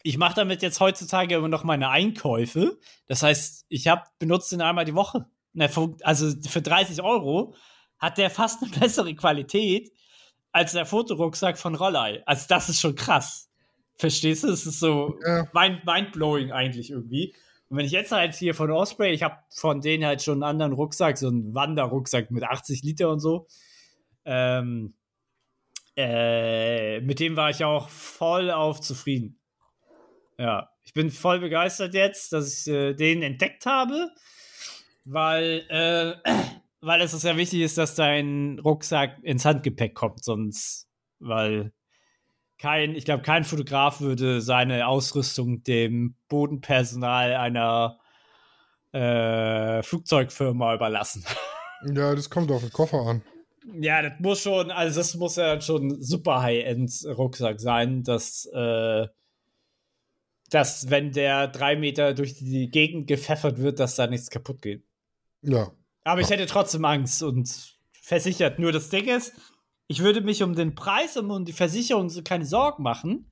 ich 0.03 0.17
mache 0.17 0.35
damit 0.35 0.61
jetzt 0.61 0.79
heutzutage 0.79 1.35
immer 1.35 1.47
noch 1.47 1.63
meine 1.63 1.89
Einkäufe. 1.89 2.79
Das 3.07 3.23
heißt, 3.23 3.65
ich 3.69 3.87
hab, 3.87 4.17
benutze 4.19 4.55
den 4.55 4.61
einmal 4.61 4.85
die 4.85 4.95
Woche. 4.95 5.25
Also 6.03 6.31
für 6.47 6.61
30 6.61 7.01
Euro 7.01 7.55
hat 7.97 8.17
der 8.17 8.29
fast 8.29 8.63
eine 8.63 8.71
bessere 8.79 9.13
Qualität 9.15 9.91
als 10.51 10.71
der 10.71 10.85
Fotorucksack 10.85 11.57
von 11.57 11.75
Rollei. 11.75 12.23
Also 12.25 12.45
das 12.47 12.69
ist 12.69 12.79
schon 12.79 12.95
krass. 12.95 13.48
Verstehst 13.99 14.43
du? 14.43 14.47
Es 14.47 14.65
ist 14.65 14.79
so 14.79 15.19
Ja. 15.25 15.45
mind, 15.53 15.85
mindblowing 15.85 16.51
eigentlich 16.53 16.89
irgendwie. 16.89 17.35
Und 17.67 17.77
wenn 17.77 17.85
ich 17.85 17.91
jetzt 17.91 18.13
halt 18.13 18.33
hier 18.33 18.55
von 18.55 18.71
Osprey, 18.71 19.11
ich 19.11 19.23
habe 19.23 19.37
von 19.49 19.81
denen 19.81 20.05
halt 20.05 20.23
schon 20.23 20.35
einen 20.41 20.43
anderen 20.61 20.73
Rucksack, 20.73 21.17
so 21.17 21.27
einen 21.27 21.53
Wanderrucksack 21.53 22.31
mit 22.31 22.43
80 22.43 22.81
Liter 22.83 23.09
und 23.11 23.19
so. 23.19 23.45
Ähm, 24.25 24.95
äh, 25.97 27.01
mit 27.01 27.19
dem 27.19 27.35
war 27.35 27.49
ich 27.49 27.63
auch 27.65 27.89
voll 27.89 28.51
auf 28.51 28.79
zufrieden. 28.81 29.37
ja. 30.37 30.69
Ich 30.83 30.93
bin 30.93 31.11
voll 31.11 31.39
begeistert 31.39 31.93
jetzt, 31.93 32.33
dass 32.33 32.65
ich 32.65 32.73
äh, 32.73 32.93
den 32.95 33.21
entdeckt 33.21 33.67
habe, 33.67 34.09
weil, 35.05 35.63
äh, 35.69 36.15
weil 36.81 37.01
es 37.01 37.21
ja 37.21 37.37
wichtig 37.37 37.61
ist, 37.61 37.77
dass 37.77 37.93
dein 37.93 38.57
Rucksack 38.57 39.19
ins 39.21 39.45
Handgepäck 39.45 39.93
kommt, 39.93 40.23
sonst, 40.23 40.87
weil 41.19 41.73
kein, 42.59 42.93
ich 42.93 43.05
glaube, 43.05 43.23
kein 43.23 43.45
Fotograf 43.45 44.01
würde 44.01 44.41
seine 44.41 44.87
Ausrüstung 44.87 45.63
dem 45.63 46.15
Bodenpersonal 46.27 47.33
einer 47.33 47.97
äh, 48.91 49.81
Flugzeugfirma 49.81 50.75
überlassen. 50.75 51.25
Ja, 51.95 52.13
das 52.13 52.29
kommt 52.29 52.51
auf 52.51 52.59
den 52.59 52.73
Koffer 52.73 52.97
an. 53.03 53.21
Ja, 53.79 54.01
das 54.01 54.19
muss 54.19 54.41
schon, 54.41 54.69
also 54.69 54.99
das 54.99 55.15
muss 55.15 55.37
ja 55.37 55.61
schon 55.61 56.01
super 56.01 56.41
High-End-Rucksack 56.41 57.61
sein, 57.61 58.03
dass, 58.03 58.45
äh, 58.47 59.07
dass, 60.49 60.89
wenn 60.89 61.13
der 61.13 61.47
drei 61.47 61.77
Meter 61.77 62.13
durch 62.13 62.35
die 62.35 62.69
Gegend 62.69 63.07
gepfeffert 63.07 63.59
wird, 63.59 63.79
dass 63.79 63.95
da 63.95 64.07
nichts 64.07 64.29
kaputt 64.29 64.61
geht. 64.61 64.83
Ja. 65.41 65.71
Aber 66.03 66.19
ich 66.19 66.29
hätte 66.29 66.47
trotzdem 66.47 66.83
Angst 66.83 67.23
und 67.23 67.77
versichert. 67.93 68.59
Nur 68.59 68.73
das 68.73 68.89
Ding 68.89 69.05
ist, 69.05 69.31
ich 69.89 69.99
würde 70.01 70.21
mich 70.21 70.41
um 70.43 70.55
den 70.55 70.75
Preis 70.75 71.17
und 71.17 71.29
um 71.29 71.43
die 71.43 71.51
Versicherung 71.51 72.09
so 72.09 72.21
keine 72.23 72.45
Sorgen 72.45 72.83
machen. 72.83 73.31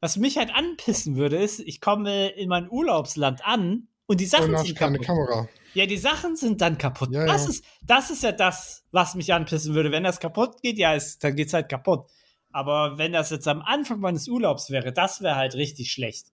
Was 0.00 0.16
mich 0.16 0.38
halt 0.38 0.50
anpissen 0.54 1.16
würde, 1.16 1.36
ist, 1.36 1.60
ich 1.60 1.80
komme 1.80 2.28
in 2.30 2.48
mein 2.48 2.70
Urlaubsland 2.70 3.44
an 3.44 3.88
und 4.06 4.18
die 4.18 4.26
Sachen 4.26 4.54
Und 4.54 4.66
sind 4.66 4.76
kaputt. 4.78 5.02
Kamera. 5.04 5.48
Ja, 5.74 5.84
die 5.86 5.98
Sachen 5.98 6.36
sind 6.36 6.62
dann 6.62 6.78
kaputt. 6.78 7.10
Ja, 7.12 7.26
das, 7.26 7.44
ja. 7.44 7.50
Ist, 7.50 7.64
das 7.82 8.10
ist 8.10 8.22
ja 8.22 8.32
das, 8.32 8.82
was 8.92 9.14
mich 9.14 9.32
anpissen 9.34 9.74
würde. 9.74 9.92
Wenn 9.92 10.02
das 10.02 10.18
kaputt 10.18 10.62
geht, 10.62 10.78
ja, 10.78 10.94
ist, 10.94 11.22
dann 11.22 11.36
geht's 11.36 11.52
halt 11.52 11.68
kaputt. 11.68 12.06
Aber 12.50 12.96
wenn 12.98 13.12
das 13.12 13.28
jetzt 13.30 13.46
am 13.46 13.60
Anfang 13.62 14.00
meines 14.00 14.26
Urlaubs 14.26 14.70
wäre, 14.70 14.92
das 14.92 15.20
wäre 15.20 15.36
halt 15.36 15.54
richtig 15.54 15.92
schlecht. 15.92 16.28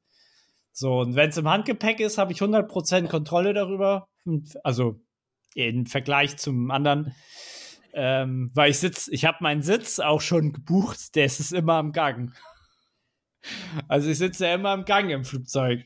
So, 0.72 1.00
und 1.02 1.16
wenn 1.16 1.30
es 1.30 1.38
im 1.38 1.48
Handgepäck 1.50 2.00
ist, 2.00 2.18
habe 2.18 2.32
ich 2.32 2.40
100% 2.42 3.10
Kontrolle 3.10 3.54
darüber. 3.54 4.08
Und- 4.26 4.58
Also 4.66 5.02
im 5.56 5.86
Vergleich 5.88 6.38
zum 6.38 6.72
anderen. 6.72 7.14
Ähm, 7.94 8.52
weil 8.54 8.72
ich 8.72 8.80
sitz, 8.80 9.08
ich 9.08 9.26
habe 9.26 9.38
meinen 9.42 9.62
Sitz 9.62 10.00
auch 10.00 10.22
schon 10.22 10.54
gebucht, 10.54 11.16
der 11.16 11.26
ist 11.26 11.52
immer 11.54 11.76
am 11.76 11.92
Gang. 11.92 12.34
Also 13.88 14.10
ich 14.10 14.18
sitze 14.18 14.46
ja 14.46 14.56
immer 14.56 14.70
am 14.70 14.86
Gang 14.86 15.10
im 15.10 15.24
Flugzeug. 15.24 15.86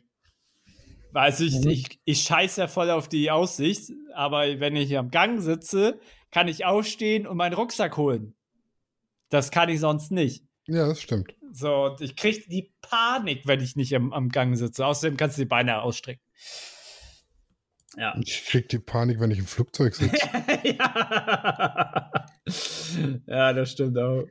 Also 1.14 1.44
ich, 1.44 1.60
Mhm. 1.64 1.70
ich, 1.70 2.00
ich 2.06 2.22
scheiße 2.24 2.62
ja 2.62 2.68
voll 2.68 2.90
auf 2.90 3.10
die 3.10 3.32
Aussicht, 3.32 3.92
aber 4.14 4.60
wenn 4.60 4.76
ich 4.76 4.98
am 4.98 5.12
Gang 5.12 5.42
sitze, 5.42 6.00
kann 6.32 6.48
ich 6.48 6.66
aufstehen 6.66 7.28
und 7.28 7.38
meinen 7.38 7.54
Rucksack 7.54 7.98
holen. 7.98 8.34
Das 9.30 9.52
kann 9.52 9.70
ich 9.70 9.80
sonst 9.80 10.12
nicht. 10.12 10.46
Ja, 10.68 10.88
das 10.88 11.02
stimmt. 11.02 11.36
So, 11.52 11.86
und 11.86 12.02
ich 12.02 12.16
kriege 12.16 12.48
die 12.48 12.72
Panik, 12.82 13.42
wenn 13.46 13.60
ich 13.62 13.76
nicht 13.76 13.94
am, 13.96 14.14
am 14.14 14.30
Gang 14.30 14.56
sitze. 14.56 14.86
Außerdem 14.86 15.18
kannst 15.18 15.38
du 15.38 15.42
die 15.42 15.48
Beine 15.48 15.82
ausstrecken. 15.82 16.22
Ja. 17.98 18.16
Ich 18.24 18.46
krieg 18.46 18.70
die 18.70 18.80
Panik, 18.80 19.20
wenn 19.20 19.32
ich 19.32 19.40
im 19.40 19.46
Flugzeug 19.46 19.96
sitze. 19.96 20.16
ja. 20.64 22.12
ja, 23.28 23.54
das 23.54 23.72
stimmt 23.72 23.98
auch. 23.98 24.26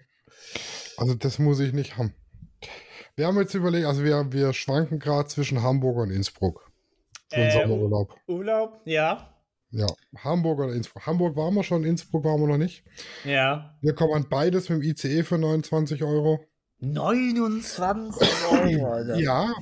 Also 0.96 1.14
das 1.14 1.38
muss 1.38 1.60
ich 1.60 1.72
nicht 1.72 1.96
haben. 1.96 2.14
Wir 3.16 3.26
haben 3.26 3.38
jetzt 3.38 3.54
überlegt, 3.54 3.86
also 3.86 4.02
wir, 4.04 4.32
wir 4.32 4.52
schwanken 4.52 4.98
gerade 4.98 5.28
zwischen 5.28 5.62
Hamburg 5.62 5.96
und 5.98 6.10
Innsbruck. 6.10 6.70
Für 7.28 7.36
den 7.40 7.48
Äh, 7.48 7.52
Sommerurlaub. 7.52 8.16
Urlaub? 8.26 8.80
Ja. 8.86 9.34
Ja, 9.72 9.86
Hamburg 10.24 10.58
oder 10.60 10.72
Innsbruck. 10.72 11.06
Hamburg 11.06 11.36
waren 11.36 11.54
wir 11.54 11.62
schon, 11.62 11.84
Innsbruck 11.84 12.24
waren 12.24 12.40
wir 12.40 12.48
noch 12.48 12.56
nicht. 12.58 12.82
Ja. 13.24 13.76
Wir 13.80 13.94
kommen 13.94 14.14
an 14.14 14.26
beides 14.28 14.68
mit 14.68 14.82
dem 14.82 14.90
ICE 14.90 15.22
für 15.22 15.38
29 15.38 16.02
Euro. 16.02 16.44
29 16.80 18.28
Euro, 18.50 18.92
Alter. 18.92 19.16
Ja, 19.16 19.54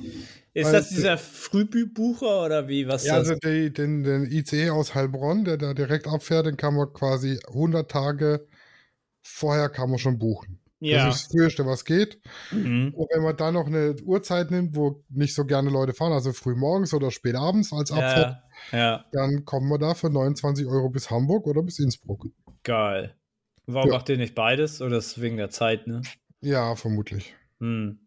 Ist 0.59 0.71
das 0.73 0.89
dieser 0.89 1.17
Frühbucher 1.17 2.45
oder 2.45 2.67
wie? 2.67 2.87
Was 2.87 3.05
ja 3.05 3.13
also 3.15 3.35
die, 3.35 3.71
den, 3.71 4.03
den 4.03 4.25
ICE 4.31 4.69
aus 4.71 4.95
Heilbronn, 4.95 5.45
der 5.45 5.57
da 5.57 5.73
direkt 5.73 6.07
abfährt, 6.07 6.45
den 6.45 6.57
kann 6.57 6.75
man 6.75 6.91
quasi 6.93 7.39
100 7.47 7.89
Tage 7.89 8.47
vorher 9.21 9.69
kann 9.69 9.89
man 9.89 9.99
schon 9.99 10.17
buchen. 10.17 10.59
Ja. 10.81 11.07
Das 11.07 11.15
ist 11.17 11.25
das 11.25 11.31
Früheste, 11.31 11.65
was 11.65 11.83
geht. 11.83 12.21
Mhm. 12.51 12.93
Und 12.95 13.07
wenn 13.13 13.21
man 13.21 13.35
dann 13.35 13.53
noch 13.55 13.67
eine 13.67 13.95
Uhrzeit 14.03 14.49
nimmt, 14.49 14.75
wo 14.75 15.03
nicht 15.09 15.35
so 15.35 15.43
gerne 15.45 15.69
Leute 15.69 15.93
fahren, 15.93 16.13
also 16.13 16.31
früh 16.31 16.55
morgens 16.55 16.93
oder 16.93 17.11
spät 17.11 17.35
abends 17.35 17.73
als 17.73 17.91
Abfahrt, 17.91 18.37
Ja, 18.71 18.77
ja, 18.77 19.05
dann 19.11 19.43
kommen 19.43 19.67
wir 19.69 19.77
da 19.77 19.93
für 19.93 20.09
29 20.09 20.65
Euro 20.67 20.89
bis 20.89 21.09
Hamburg 21.11 21.47
oder 21.47 21.63
bis 21.63 21.79
Innsbruck. 21.79 22.27
geil. 22.63 23.15
Warum 23.65 23.89
Ja. 23.91 23.97
macht 23.97 24.09
ihr 24.09 24.17
nicht 24.17 24.35
beides? 24.35 24.81
Oder 24.81 24.97
ist 24.97 25.07
es 25.17 25.21
wegen 25.21 25.37
der 25.37 25.49
Zeit, 25.49 25.85
ne? 25.85 26.01
Ja, 26.41 26.75
vermutlich. 26.75 27.35
Hm. 27.59 27.99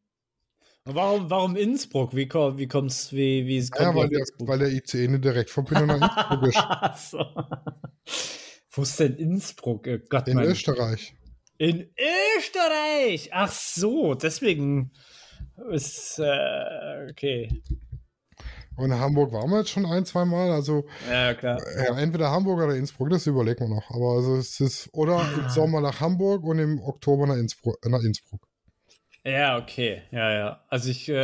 Warum, 0.84 1.30
warum 1.30 1.54
Innsbruck? 1.56 2.14
Wie, 2.16 2.26
ko- 2.26 2.58
wie 2.58 2.66
kommt's, 2.66 3.12
wie, 3.12 3.46
wie 3.46 3.60
kommt 3.68 3.80
Ja, 3.80 3.94
weil 3.94 4.08
der, 4.08 4.24
weil 4.40 4.58
der 4.58 4.68
ICE 4.72 5.06
eine 5.06 5.20
Direktverbindung 5.20 5.86
nach 6.00 6.30
Innsbruck 6.42 6.48
ist. 6.48 7.10
So. 7.10 7.24
Wo 8.74 8.82
ist 8.82 8.98
denn 8.98 9.14
Innsbruck? 9.16 9.86
Oh 9.86 9.98
Gott, 10.08 10.26
In 10.28 10.34
mein- 10.36 10.46
Österreich. 10.46 11.14
In 11.58 11.88
Österreich! 12.36 13.30
Ach 13.32 13.52
so, 13.52 14.14
deswegen 14.14 14.90
ist, 15.70 16.18
äh, 16.18 17.06
okay. 17.10 17.62
Und 18.76 18.86
in 18.90 18.98
Hamburg 18.98 19.30
waren 19.32 19.50
wir 19.50 19.58
jetzt 19.58 19.70
schon 19.70 19.86
ein, 19.86 20.04
zwei 20.04 20.24
Mal. 20.24 20.50
Also 20.50 20.86
Ja, 21.08 21.34
klar. 21.34 21.60
ja, 21.76 21.96
entweder 21.98 22.30
Hamburg 22.32 22.58
oder 22.60 22.74
Innsbruck, 22.74 23.10
das 23.10 23.26
überlegen 23.28 23.60
wir 23.60 23.68
noch. 23.76 23.88
Aber 23.90 24.16
also 24.16 24.36
es 24.36 24.58
ist, 24.58 24.88
oder 24.92 25.18
Ah. 25.18 25.28
im 25.44 25.48
Sommer 25.50 25.80
nach 25.80 26.00
Hamburg 26.00 26.42
und 26.42 26.58
im 26.58 26.80
Oktober 26.80 27.26
nach 27.28 27.36
Innsbruck. 27.36 27.76
Äh, 27.84 27.90
nach 27.90 28.02
Innsbruck. 28.02 28.40
Ja, 29.24 29.56
okay. 29.58 30.02
Ja, 30.10 30.32
ja. 30.32 30.64
Also 30.68 30.90
ich, 30.90 31.08
äh, 31.08 31.14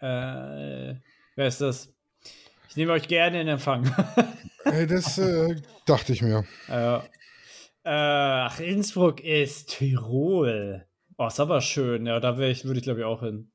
äh, 0.00 0.94
wer 1.36 1.46
ist 1.46 1.60
das? 1.60 1.92
Ich 2.68 2.76
nehme 2.76 2.92
euch 2.92 3.08
gerne 3.08 3.40
in 3.40 3.48
Empfang. 3.48 3.84
Ey, 4.64 4.86
das 4.86 5.18
äh, 5.18 5.56
dachte 5.86 6.12
ich 6.12 6.22
mir. 6.22 6.44
ja. 6.68 6.98
äh, 7.84 7.90
ach, 8.46 8.60
Innsbruck 8.60 9.20
ist 9.22 9.70
Tirol. 9.70 10.86
Oh, 11.16 11.26
ist 11.26 11.40
aber 11.40 11.60
schön. 11.60 12.06
Ja, 12.06 12.20
da 12.20 12.38
ich, 12.38 12.64
würde 12.64 12.78
ich 12.78 12.84
glaube 12.84 13.00
ich 13.00 13.06
auch 13.06 13.20
hin. 13.20 13.50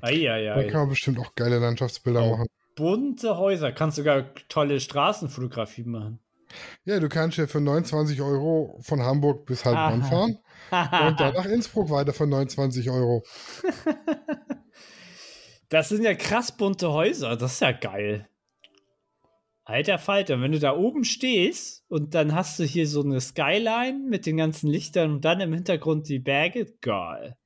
Da 0.00 0.08
Eieiei. 0.08 0.68
kann 0.68 0.80
man 0.82 0.88
bestimmt 0.90 1.18
auch 1.18 1.34
geile 1.34 1.58
Landschaftsbilder 1.58 2.22
Oh. 2.22 2.30
machen. 2.36 2.46
Bunte 2.76 3.36
Häuser. 3.36 3.72
Kannst 3.72 3.96
sogar 3.96 4.32
tolle 4.48 4.78
Straßenfotografie 4.78 5.82
machen. 5.84 6.20
Ja, 6.84 7.00
du 7.00 7.08
kannst 7.08 7.38
ja 7.38 7.46
für 7.46 7.60
29 7.60 8.20
Euro 8.22 8.78
von 8.80 9.02
Hamburg 9.02 9.46
bis 9.46 9.64
Heilbronn 9.64 10.02
fahren 10.02 10.38
und 11.08 11.20
dann 11.20 11.34
nach 11.34 11.46
Innsbruck 11.46 11.90
weiter 11.90 12.12
für 12.12 12.26
29 12.26 12.90
Euro. 12.90 13.24
Das 15.70 15.90
sind 15.90 16.02
ja 16.02 16.14
krass 16.14 16.56
bunte 16.56 16.92
Häuser. 16.92 17.36
Das 17.36 17.54
ist 17.54 17.60
ja 17.60 17.72
geil. 17.72 18.26
Alter 19.64 19.98
Falter, 19.98 20.40
wenn 20.40 20.52
du 20.52 20.58
da 20.58 20.74
oben 20.74 21.04
stehst 21.04 21.84
und 21.88 22.14
dann 22.14 22.34
hast 22.34 22.58
du 22.58 22.64
hier 22.64 22.88
so 22.88 23.02
eine 23.02 23.20
Skyline 23.20 23.98
mit 24.08 24.24
den 24.24 24.38
ganzen 24.38 24.70
Lichtern 24.70 25.12
und 25.12 25.26
dann 25.26 25.40
im 25.40 25.52
Hintergrund 25.52 26.08
die 26.08 26.20
Berge, 26.20 26.72
geil. 26.80 27.36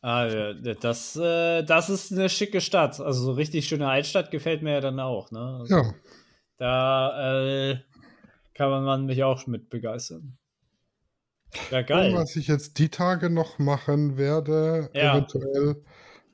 Ah, 0.00 0.26
ja, 0.26 0.52
das, 0.54 1.16
äh, 1.16 1.64
das 1.64 1.90
ist 1.90 2.12
eine 2.12 2.28
schicke 2.28 2.60
Stadt. 2.60 3.00
Also 3.00 3.24
so 3.24 3.32
richtig 3.32 3.66
schöne 3.66 3.88
Altstadt 3.88 4.30
gefällt 4.30 4.62
mir 4.62 4.74
ja 4.74 4.80
dann 4.80 5.00
auch. 5.00 5.30
Ne? 5.32 5.58
Also 5.60 5.74
Ja, 5.74 5.94
Da 6.58 7.70
äh, 7.70 7.78
kann 8.54 8.70
man, 8.84 9.06
mich 9.06 9.22
auch 9.24 9.46
mit 9.46 9.68
begeistern. 9.70 10.38
Ja, 11.70 11.78
und 11.78 11.86
geil. 11.86 12.14
was 12.14 12.36
ich 12.36 12.46
jetzt 12.48 12.78
die 12.78 12.90
Tage 12.90 13.30
noch 13.30 13.58
machen 13.58 14.16
werde, 14.18 14.90
Ja. 14.94 15.14
eventuell 15.14 15.82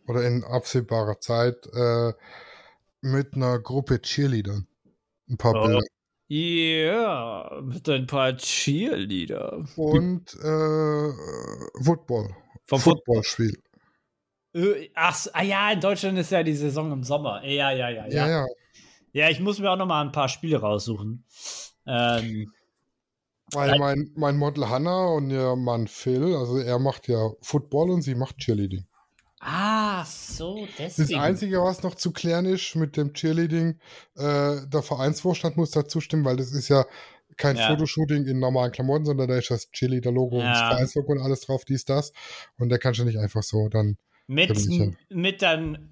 oder 0.07 0.27
in 0.27 0.45
absehbarer 0.45 1.21
Zeit, 1.21 1.67
äh, 1.73 2.13
mit 3.01 3.35
einer 3.35 3.59
Gruppe 3.59 4.01
Cheerleadern. 4.03 4.67
Ein 5.29 5.37
paar 5.39 5.55
Oh. 5.55 5.67
Bilder. 5.67 5.81
Ja, 6.29 7.61
mit 7.63 7.89
ein 7.89 8.07
paar 8.07 8.37
Cheerleader. 8.37 9.65
Und 9.77 10.35
äh, 10.35 11.83
Football. 11.83 12.35
Vom 12.67 12.81
Football. 12.81 13.23
Footballspiel. 13.23 13.63
Ach, 14.95 15.27
ah 15.33 15.43
ja, 15.43 15.73
in 15.73 15.81
Deutschland 15.81 16.19
ist 16.19 16.31
ja 16.31 16.43
die 16.43 16.55
Saison 16.55 16.93
im 16.93 17.03
Sommer. 17.03 17.45
Ja, 17.45 17.73
ja, 17.73 17.89
ja, 17.89 18.07
ja. 18.07 18.29
Ja, 18.29 18.47
Ja, 19.13 19.29
ich 19.31 19.41
muss 19.41 19.59
mir 19.59 19.71
auch 19.71 19.77
noch 19.77 19.87
mal 19.87 20.01
ein 20.03 20.13
paar 20.13 20.29
Spiele 20.29 20.61
raussuchen. 20.61 21.25
Ähm, 21.87 22.53
Weil 23.53 23.79
mein, 23.79 24.11
mein 24.15 24.37
Model 24.37 24.69
Hannah 24.69 25.09
und 25.09 25.31
ihr 25.31 25.57
Mann 25.57 25.87
Phil, 25.89 26.35
also 26.37 26.59
er 26.59 26.79
macht 26.79 27.09
ja 27.09 27.31
Football 27.43 27.91
und 27.91 28.03
sie 28.03 28.15
macht 28.15 28.39
Cheerleading. 28.39 28.87
ah, 29.41 30.05
so, 30.05 30.67
Das 30.79 30.97
deswegen. 30.97 31.21
Einzige, 31.21 31.61
was 31.63 31.83
noch 31.83 31.95
zu 31.97 32.13
klären 32.13 32.47
ist 32.47 32.75
mit 32.77 32.97
dem 32.97 33.13
Cheerleading, 33.13 33.79
äh, 34.17 34.67
der 34.67 34.83
Vereinsvorstand 34.83 35.57
muss 35.57 35.71
dazu 35.73 36.01
stimmen, 36.01 36.25
weil 36.25 36.37
das 36.37 36.53
ist 36.53 36.69
ja 36.69 36.87
kein 37.37 37.57
Ja. 37.57 37.69
Fotoshooting 37.69 38.27
in 38.27 38.39
normalen 38.39 38.73
Klamotten, 38.73 39.05
sondern 39.05 39.29
da 39.29 39.37
ist 39.39 39.51
das 39.51 39.71
Cheerleader-Logo 39.71 40.37
und 40.37 40.45
das 40.45 40.61
Ja. 40.61 40.69
Vereinslogo 40.71 41.13
und 41.13 41.21
alles 41.21 41.41
drauf, 41.43 41.65
dies, 41.65 41.85
das. 41.85 42.13
Und 42.59 42.69
der 42.71 42.79
kannst 42.79 43.01
du 43.01 43.05
nicht 43.05 43.19
einfach 43.19 43.43
so 43.43 43.69
dann, 43.69 43.97
mit, 44.27 44.51
da 44.51 44.87
mit 45.11 45.43
dann 45.43 45.91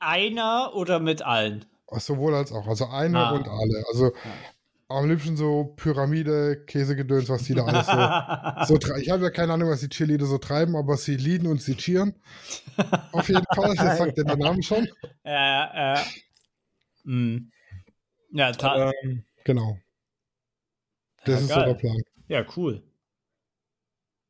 einer 0.00 0.72
oder 0.74 1.00
mit 1.00 1.22
allen? 1.22 1.64
sowohl 1.92 2.34
als 2.34 2.52
auch, 2.52 2.66
also 2.66 2.86
eine 2.88 3.18
Ah. 3.18 3.30
und 3.30 3.48
alle. 3.48 3.84
Also 3.88 4.12
am 4.90 5.08
liebsten 5.08 5.36
so 5.36 5.74
Pyramide, 5.76 6.64
Käsegedöns, 6.66 7.28
was 7.28 7.44
die 7.44 7.54
da 7.54 7.64
alles 7.64 7.86
so, 8.66 8.74
so 8.74 8.78
treiben. 8.78 9.00
Ich 9.02 9.10
habe 9.10 9.22
ja 9.24 9.30
keine 9.30 9.52
Ahnung, 9.54 9.68
was 9.70 9.80
die 9.80 9.88
Cheerleader 9.88 10.26
so 10.26 10.38
treiben, 10.38 10.76
aber 10.76 10.96
sie 10.96 11.16
lieben 11.16 11.46
und 11.46 11.60
sie 11.62 11.74
cheeren. 11.76 12.14
Auf 13.12 13.28
jeden 13.28 13.44
Fall, 13.54 13.74
das 13.74 13.98
sagt 13.98 14.16
ja 14.18 14.24
der 14.24 14.36
Name 14.36 14.62
schon. 14.62 14.88
Ja, 15.24 15.94
äh, 15.94 16.04
mm. 17.04 17.50
ja, 18.32 18.52
ta- 18.52 18.92
Ähm, 19.02 19.24
genau. 19.44 19.78
Das 21.24 21.34
Ja, 21.34 21.40
ist 21.40 21.48
so 21.48 21.54
geil. 21.54 21.68
der 21.68 21.74
Plan. 21.74 22.02
ja, 22.28 22.46
cool. 22.56 22.82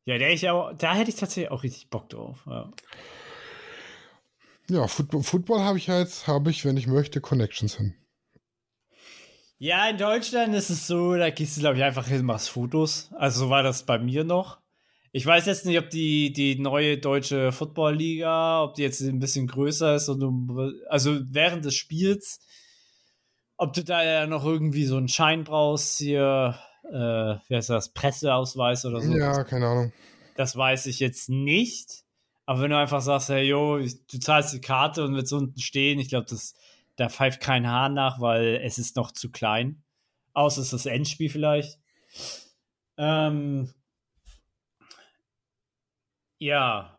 Ja, 0.05 0.53
auch, 0.53 0.72
da 0.72 0.95
hätte 0.95 1.11
ich 1.11 1.16
tatsächlich 1.16 1.51
auch 1.51 1.62
richtig 1.62 1.91
Bock 1.91 2.09
drauf. 2.09 2.43
Ja. 2.47 2.70
Ja, 4.70 4.86
Football, 4.86 5.22
Football 5.22 5.61
habe 5.61 5.78
ich 5.78 5.86
ja 5.86 5.99
jetzt, 5.99 6.26
habe 6.26 6.51
ich, 6.51 6.64
wenn 6.64 6.76
ich 6.76 6.86
möchte, 6.86 7.20
Connections 7.20 7.76
hin. 7.76 7.95
Ja, 9.59 9.89
in 9.89 9.99
Deutschland 9.99 10.55
ist 10.55 10.70
es 10.70 10.86
so, 10.86 11.14
da 11.16 11.30
gehst 11.30 11.57
du, 11.57 11.61
glaube 11.61 11.76
ich, 11.78 11.82
einfach 11.82 12.07
hin, 12.07 12.24
machst 12.24 12.49
Fotos. 12.51 13.11
Also 13.16 13.41
so 13.41 13.51
war 13.51 13.62
das 13.62 13.84
bei 13.86 13.99
mir 13.99 14.24
noch. 14.24 14.61
Ich 15.11 15.26
weiß 15.26 15.47
jetzt 15.47 15.66
nicht, 15.66 15.78
ob 15.78 15.91
die, 15.91 16.32
die 16.32 16.59
neue 16.59 16.99
deutsche 16.99 17.51
Football-Liga, 17.51 18.62
ob 18.62 18.74
die 18.74 18.82
jetzt 18.82 19.01
ein 19.01 19.18
bisschen 19.18 19.47
größer 19.47 19.97
ist 19.97 20.09
und 20.09 20.20
du, 20.20 20.72
also 20.89 21.18
während 21.24 21.64
des 21.64 21.74
Spiels, 21.74 22.41
ob 23.57 23.72
du 23.72 23.82
da 23.82 24.05
ja 24.05 24.26
noch 24.26 24.45
irgendwie 24.45 24.84
so 24.84 24.97
einen 24.97 25.09
Schein 25.09 25.45
brauchst, 25.45 25.99
hier, 25.99 26.59
äh, 26.85 27.37
wie 27.49 27.55
heißt 27.55 27.70
das, 27.70 27.91
Presseausweis 27.91 28.85
oder 28.85 29.01
so. 29.01 29.12
Ja, 29.12 29.45
keine 29.45 29.66
Ahnung. 29.66 29.93
Das 30.37 30.57
weiß 30.57 30.87
ich 30.87 31.01
jetzt 31.01 31.29
nicht. 31.29 32.05
Aber 32.47 32.62
wenn 32.62 32.70
du 32.70 32.79
einfach 32.79 33.03
sagst, 33.03 33.29
hey, 33.29 33.45
yo, 33.45 33.79
du 33.79 34.18
zahlst 34.18 34.55
die 34.55 34.61
Karte 34.61 35.05
und 35.05 35.14
willst 35.14 35.33
unten 35.33 35.61
stehen, 35.61 35.99
ich 35.99 36.09
glaube, 36.09 36.26
das, 36.31 36.55
da 36.97 37.09
pfeift 37.09 37.41
kein 37.41 37.68
Hahn 37.68 37.95
nach, 37.95 38.20
weil 38.20 38.61
es 38.64 38.79
ist 38.79 38.97
noch 38.97 39.12
zu 39.12 39.31
klein. 39.31 39.83
Außer 40.33 40.61
es 40.61 40.72
ist 40.72 40.85
das 40.85 40.87
Endspiel 40.87 41.29
vielleicht. 41.29 41.79
Ähm, 42.97 43.72
ja, 46.39 46.99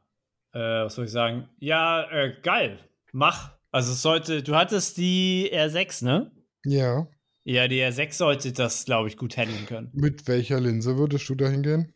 äh, 0.54 0.60
was 0.60 0.96
soll 0.96 1.06
ich 1.06 1.12
sagen? 1.12 1.50
Ja, 1.60 2.10
äh, 2.12 2.36
geil. 2.42 2.80
Mach. 3.12 3.52
Also 3.72 3.94
es 3.94 4.02
sollte, 4.02 4.44
du 4.44 4.56
hattest 4.56 4.98
die 4.98 5.50
R6, 5.54 6.04
ne? 6.04 6.32
Ja. 6.66 7.08
Ja, 7.50 7.68
die 7.68 7.82
R6 7.82 8.14
sollte 8.14 8.54
das, 8.54 8.86
glaube 8.86 9.08
ich, 9.08 9.18
gut 9.18 9.36
handeln 9.36 9.66
können. 9.66 9.90
Mit 9.92 10.28
welcher 10.28 10.60
Linse 10.60 11.00
würdest 11.00 11.28
du 11.30 11.34
da 11.34 11.50
hingehen? 11.50 11.92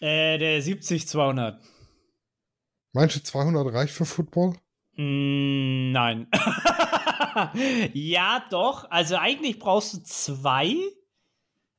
Äh, 0.00 0.38
der 0.38 0.60
70-200. 0.60 1.60
Meinst 2.92 3.14
du 3.14 3.22
200 3.22 3.72
reicht 3.72 3.92
für 3.92 4.04
Football? 4.04 4.56
Mm, 4.96 5.92
Nein. 5.92 6.26
ja, 7.92 8.44
doch. 8.50 8.90
Also 8.90 9.14
eigentlich 9.14 9.60
brauchst 9.60 9.94
du 9.94 10.02
zwei. 10.02 10.74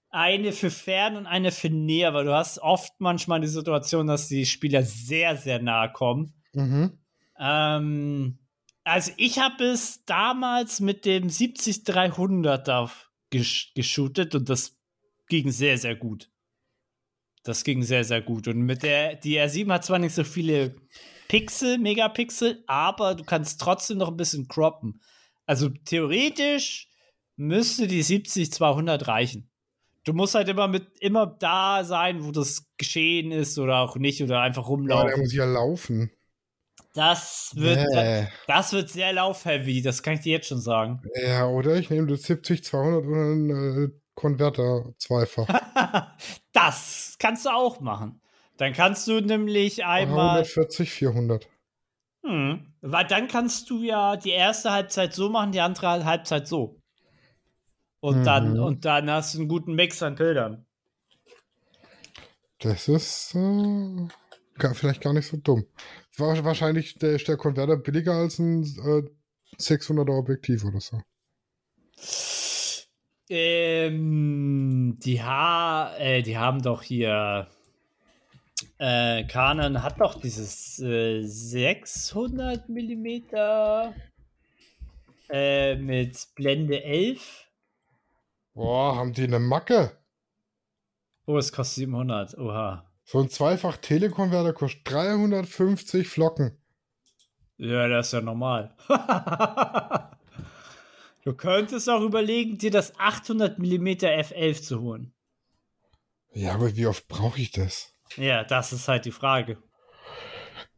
Eine 0.10 0.54
für 0.54 0.72
fern 0.72 1.18
und 1.18 1.26
eine 1.26 1.52
für 1.52 1.70
näher, 1.70 2.14
weil 2.14 2.24
du 2.24 2.34
hast 2.34 2.60
oft 2.60 2.94
manchmal 3.00 3.42
die 3.42 3.48
Situation, 3.48 4.08
dass 4.08 4.30
die 4.30 4.46
Spieler 4.46 4.84
sehr, 4.84 5.36
sehr 5.36 5.62
nahe 5.62 5.92
kommen. 5.92 6.34
Mhm. 6.54 7.00
Ähm, 7.38 8.40
also 8.84 9.12
ich 9.18 9.40
habe 9.40 9.64
es 9.66 10.04
damals 10.06 10.80
mit 10.80 11.06
dem 11.06 11.28
70-300er 11.28 12.90
gesh 13.30 13.72
geshootet 13.76 14.36
und 14.36 14.50
das 14.50 14.78
ging 15.28 15.52
sehr, 15.52 15.78
sehr 15.78 15.96
gut. 15.96 16.30
Das 17.44 17.64
ging 17.64 17.84
sehr, 17.84 18.04
sehr 18.04 18.22
gut. 18.22 18.48
Und 18.48 18.62
mit 18.62 18.84
der, 18.84 19.16
die 19.16 19.40
R7 19.40 19.72
hat 19.72 19.86
zwar 19.86 20.00
nicht 20.00 20.14
so 20.14 20.24
viele 20.24 20.76
Pixel, 21.28 21.78
Megapixel, 21.78 22.64
aber 22.68 23.16
du 23.16 23.24
kannst 23.24 23.62
trotzdem 23.62 23.98
noch 24.00 24.10
ein 24.10 24.18
bisschen 24.18 24.48
croppen. 24.48 25.02
Also 25.46 25.70
theoretisch 25.70 26.90
müsste 27.38 27.88
die 27.88 28.04
70-200 28.04 29.08
reichen. 29.08 29.50
Du 30.04 30.14
musst 30.14 30.34
halt 30.36 30.50
immer 30.50 30.68
mit 30.68 31.00
immer 31.00 31.28
da 31.28 31.84
sein, 31.84 32.24
wo 32.26 32.32
das 32.32 32.66
geschehen 32.78 33.32
ist 33.32 33.58
oder 33.60 33.80
auch 33.80 33.96
nicht 33.96 34.24
oder 34.24 34.42
einfach 34.42 34.64
Ja, 34.64 34.70
rumlaufen. 34.70 35.08
der 35.10 35.18
muss 35.20 35.34
ja 35.34 35.46
laufen. 35.46 36.12
Das 36.96 37.52
wird, 37.56 37.88
Nee. 37.94 38.28
das 38.48 38.74
wird 38.74 38.90
sehr 38.90 39.14
laufheavy, 39.14 39.82
das 39.82 40.02
kann 40.02 40.16
ich 40.16 40.22
dir 40.22 40.34
jetzt 40.34 40.48
schon 40.48 40.60
sagen. 40.62 41.02
Ja, 41.16 41.48
oder 41.48 41.76
ich 41.76 41.90
nehme 41.90 42.08
das 42.08 42.24
70, 42.24 42.64
200 42.64 43.06
und 43.06 43.14
einen 43.14 43.86
äh, 43.86 43.90
Konverter 44.16 44.86
zweifach. 44.98 45.48
das 46.54 47.16
kannst 47.20 47.46
du 47.46 47.50
auch 47.52 47.80
machen. 47.80 48.22
Dann 48.58 48.74
kannst 48.74 49.08
du 49.08 49.22
nämlich 49.22 49.86
einmal. 49.86 50.40
140, 50.40 50.92
400. 50.92 51.48
Hm, 52.26 52.74
weil 52.82 53.06
dann 53.08 53.28
kannst 53.30 53.70
du 53.70 53.82
ja 53.84 54.18
die 54.18 54.32
erste 54.32 54.72
Halbzeit 54.72 55.14
so 55.14 55.30
machen, 55.30 55.52
die 55.54 55.62
andere 55.62 56.04
Halbzeit 56.04 56.48
so. 56.48 56.82
Und 58.02 58.24
dann, 58.26 58.54
Mhm. 58.54 58.60
und 58.64 58.86
dann 58.86 59.10
hast 59.12 59.34
du 59.36 59.40
einen 59.40 59.48
guten 59.48 59.74
Mix 59.76 60.02
an 60.04 60.16
Bildern. 60.16 60.66
Das 62.60 62.88
ist 62.90 63.36
äh, 63.36 64.08
gar, 64.60 64.76
vielleicht 64.76 65.02
gar 65.02 65.14
nicht 65.14 65.28
so 65.28 65.38
dumm. 65.38 65.66
War, 66.18 66.44
wahrscheinlich 66.44 66.96
der, 66.96 67.12
ist 67.12 67.28
der 67.28 67.38
Konverter 67.38 67.78
billiger 67.78 68.14
als 68.14 68.40
ein 68.40 68.64
äh, 68.64 69.04
600er 69.58 70.18
Objektiv 70.18 70.66
oder 70.66 70.80
so. 70.80 71.02
Ähm, 73.30 74.98
die, 75.04 75.22
ha 75.22 75.96
äh, 75.98 76.22
die 76.22 76.38
haben 76.38 76.62
doch 76.62 76.82
hier. 76.82 77.48
Äh, 78.78 79.26
Canon 79.26 79.84
hat 79.84 80.00
doch 80.00 80.20
dieses 80.20 80.80
äh, 80.80 81.22
600 81.22 82.70
Millimeter 82.70 83.94
äh, 85.30 85.76
mit 85.76 86.28
Blende 86.36 86.84
11. 86.84 87.46
Boah, 88.54 88.96
haben 88.96 89.14
die 89.14 89.24
eine 89.24 89.40
Macke? 89.40 89.98
Oh, 91.26 91.38
es 91.38 91.52
kostet 91.52 91.76
700. 91.76 92.38
Oha. 92.38 92.89
So 93.12 93.20
ein 93.20 93.30
zweifach 93.32 93.78
Telekonverter 93.78 94.54
kostet 94.54 94.82
350 94.88 96.08
Flocken. 96.08 96.56
Ja, 97.58 97.88
das 97.88 98.06
ist 98.06 98.14
ja 98.14 98.22
normal. 98.22 98.76
du 101.24 101.34
könntest 101.34 101.90
auch 101.90 102.02
überlegen, 102.02 102.60
dir 102.60 102.70
das 102.70 103.00
800 103.00 103.58
mm 103.58 103.88
f11 103.88 104.62
zu 104.62 104.82
holen. 104.82 105.12
Ja, 106.34 106.54
aber 106.54 106.76
wie 106.76 106.86
oft 106.86 107.08
brauche 107.08 107.42
ich 107.42 107.50
das? 107.50 107.96
Ja, 108.16 108.44
das 108.44 108.74
ist 108.74 108.88
halt 108.88 109.06
die 109.06 109.12
Frage. 109.12 109.58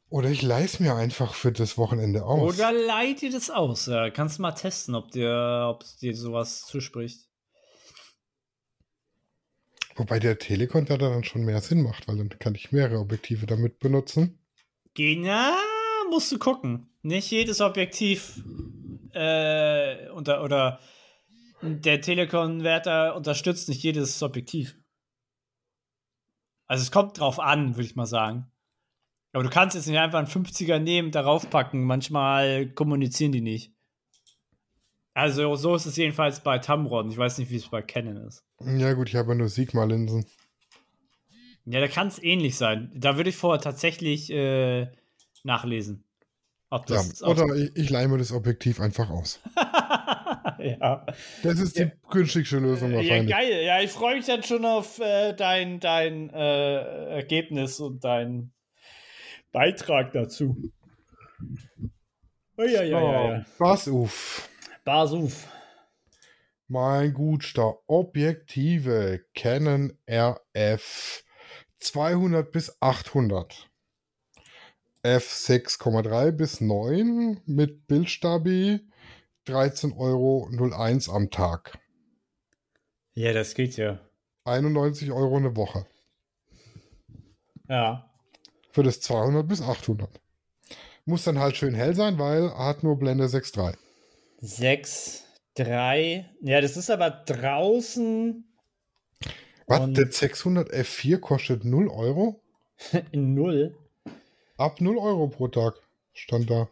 Oder 0.07 0.29
ich 0.29 0.41
leih's 0.41 0.79
mir 0.79 0.95
einfach 0.95 1.33
für 1.33 1.51
das 1.51 1.77
Wochenende 1.77 2.23
aus. 2.23 2.55
Oder 2.55 2.71
leih 2.71 3.11
dir 3.11 3.33
das 3.33 3.49
aus. 3.49 3.87
Ja, 3.87 4.09
kannst 4.09 4.39
mal 4.39 4.53
testen, 4.53 4.95
ob 4.95 5.11
dir, 5.11 5.67
ob 5.69 5.83
dir 5.99 6.15
sowas 6.15 6.61
zuspricht. 6.65 7.27
Wobei 10.01 10.17
der 10.17 10.39
Telekonverter 10.39 11.11
dann 11.11 11.23
schon 11.23 11.45
mehr 11.45 11.61
Sinn 11.61 11.83
macht, 11.83 12.07
weil 12.07 12.17
dann 12.17 12.29
kann 12.29 12.55
ich 12.55 12.71
mehrere 12.71 12.97
Objektive 12.97 13.45
damit 13.45 13.77
benutzen. 13.77 14.39
Ja, 14.97 15.55
musst 16.09 16.31
du 16.31 16.39
gucken. 16.39 16.89
Nicht 17.03 17.29
jedes 17.29 17.61
Objektiv 17.61 18.41
äh, 19.13 20.09
unter, 20.09 20.43
oder 20.43 20.79
der 21.61 22.01
Telekonverter 22.01 23.15
unterstützt 23.15 23.69
nicht 23.69 23.83
jedes 23.83 24.23
Objektiv. 24.23 24.75
Also 26.65 26.81
es 26.81 26.91
kommt 26.91 27.19
drauf 27.19 27.39
an, 27.39 27.75
würde 27.75 27.85
ich 27.85 27.95
mal 27.95 28.07
sagen. 28.07 28.51
Aber 29.33 29.43
du 29.43 29.51
kannst 29.51 29.75
jetzt 29.75 29.85
nicht 29.85 29.99
einfach 29.99 30.17
einen 30.17 30.27
50er 30.27 30.79
nehmen, 30.79 31.11
darauf 31.11 31.47
packen. 31.51 31.83
Manchmal 31.83 32.71
kommunizieren 32.71 33.33
die 33.33 33.41
nicht. 33.41 33.75
Also 35.13 35.55
so 35.55 35.75
ist 35.75 35.85
es 35.85 35.97
jedenfalls 35.97 36.39
bei 36.41 36.57
Tamron. 36.59 37.09
Ich 37.09 37.17
weiß 37.17 37.37
nicht, 37.37 37.51
wie 37.51 37.57
es 37.57 37.67
bei 37.67 37.81
Canon 37.81 38.17
ist. 38.27 38.43
Ja 38.59 38.93
gut, 38.93 39.09
ich 39.09 39.15
habe 39.15 39.29
ja 39.29 39.35
nur 39.35 39.49
Sigma-Linsen. 39.49 40.25
Ja, 41.65 41.79
da 41.79 41.87
kann 41.87 42.07
es 42.07 42.21
ähnlich 42.21 42.57
sein. 42.57 42.91
Da 42.95 43.17
würde 43.17 43.29
ich 43.29 43.35
vorher 43.35 43.61
tatsächlich 43.61 44.31
äh, 44.31 44.87
nachlesen. 45.43 46.03
Ob 46.69 46.89
Ja, 46.89 46.95
das 46.97 47.21
oder 47.21 47.53
ich, 47.55 47.75
ich 47.75 47.89
leihe 47.89 48.07
mir 48.07 48.17
das 48.17 48.31
Objektiv 48.31 48.79
einfach 48.79 49.09
aus. 49.09 49.41
ja. 50.59 51.05
Das 51.43 51.59
ist 51.59 51.77
die 51.77 51.81
Ja. 51.83 51.91
günstigste 52.09 52.59
Lösung 52.59 52.91
ja, 52.93 53.23
geil. 53.23 53.63
Ja, 53.65 53.81
ich 53.81 53.91
freue 53.91 54.15
mich 54.15 54.25
dann 54.25 54.43
schon 54.43 54.63
auf 54.65 54.99
äh, 54.99 55.33
dein, 55.33 55.81
dein 55.81 56.29
äh, 56.29 57.09
Ergebnis 57.15 57.81
und 57.81 58.03
dein 58.05 58.53
Beitrag 59.51 60.13
dazu. 60.13 60.55
Oh, 62.57 62.63
ja, 62.63 62.83
ja, 62.83 63.01
ja, 63.01 63.31
ja. 63.33 63.45
Pass 63.57 63.89
auf. 63.89 64.47
Basuf. 64.83 65.47
Mein 66.67 67.13
Gutster. 67.13 67.77
Objektive 67.87 69.23
Canon 69.35 69.97
RF 70.09 71.23
200 71.79 72.51
bis 72.51 72.81
800. 72.81 73.69
F6,3 75.03 76.31
bis 76.31 76.61
9 76.61 77.41
mit 77.45 77.87
Bildstabi 77.87 78.79
13,01 79.47 79.97
Euro 79.97 81.15
am 81.15 81.29
Tag. 81.29 81.77
Ja, 83.13 83.33
das 83.33 83.53
geht 83.53 83.77
ja. 83.77 83.99
91 84.45 85.11
Euro 85.11 85.37
eine 85.37 85.55
Woche. 85.55 85.85
Ja. 87.67 88.09
Für 88.71 88.83
das 88.83 89.01
200 89.01 89.47
bis 89.47 89.61
800. 89.61 90.09
Muss 91.05 91.23
dann 91.23 91.39
halt 91.39 91.57
schön 91.57 91.75
hell 91.75 91.95
sein, 91.95 92.17
weil 92.17 92.45
er 92.45 92.67
hat 92.67 92.83
nur 92.83 92.97
Blende 92.97 93.25
6,3. 93.25 93.75
6, 94.41 95.23
drei. 95.53 96.29
Ja, 96.41 96.61
das 96.61 96.75
ist 96.77 96.89
aber 96.89 97.09
draußen 97.11 98.43
Was? 99.67 99.93
Der 99.93 100.11
600 100.11 100.71
F4 100.73 101.19
kostet 101.19 101.63
0 101.63 101.87
Euro? 101.89 102.41
in 103.11 103.33
Null. 103.35 103.77
Ab 104.57 104.81
0 104.81 104.97
Euro 104.97 105.27
pro 105.27 105.47
Tag 105.47 105.75
stand 106.13 106.49
da. 106.49 106.69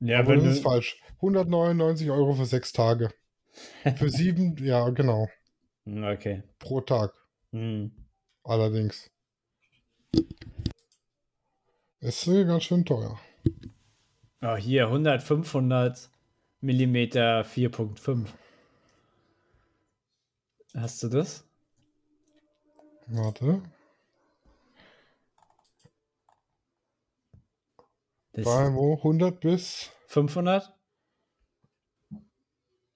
Ja, 0.00 0.20
Aber 0.20 0.36
das 0.36 0.44
ist 0.44 0.62
falsch. 0.62 1.00
199 1.16 2.10
Euro 2.10 2.34
für 2.34 2.46
sechs 2.46 2.72
Tage. 2.72 3.12
Für 3.96 4.08
sieben, 4.08 4.56
ja, 4.64 4.88
genau. 4.90 5.28
Hm, 5.84 6.04
Okay. 6.04 6.44
Pro 6.60 6.80
Tag. 6.80 7.12
Hm. 7.50 7.90
Allerdings. 8.44 9.10
Ist 12.00 12.24
ganz 12.26 12.62
schön 12.62 12.84
teuer. 12.84 13.18
Oh, 14.42 14.54
hier 14.54 14.84
100, 14.86 15.20
500 15.22 16.08
Millimeter 16.60 17.44
4.5. 17.44 18.28
Hast 20.74 21.02
du 21.02 21.08
das? 21.08 21.44
Warte. 23.06 23.62
das 28.32 28.44
Bei 28.44 28.74
wo? 28.74 28.96
100 29.02 29.40
bis. 29.40 29.90
500? 30.08 30.74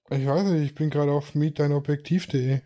Ich 0.09 0.25
weiß 0.27 0.43
nicht, 0.51 0.63
ich 0.65 0.75
bin 0.75 0.89
gerade 0.89 1.11
auf 1.11 1.33
mietdeinobjektiv.de. 1.33 2.61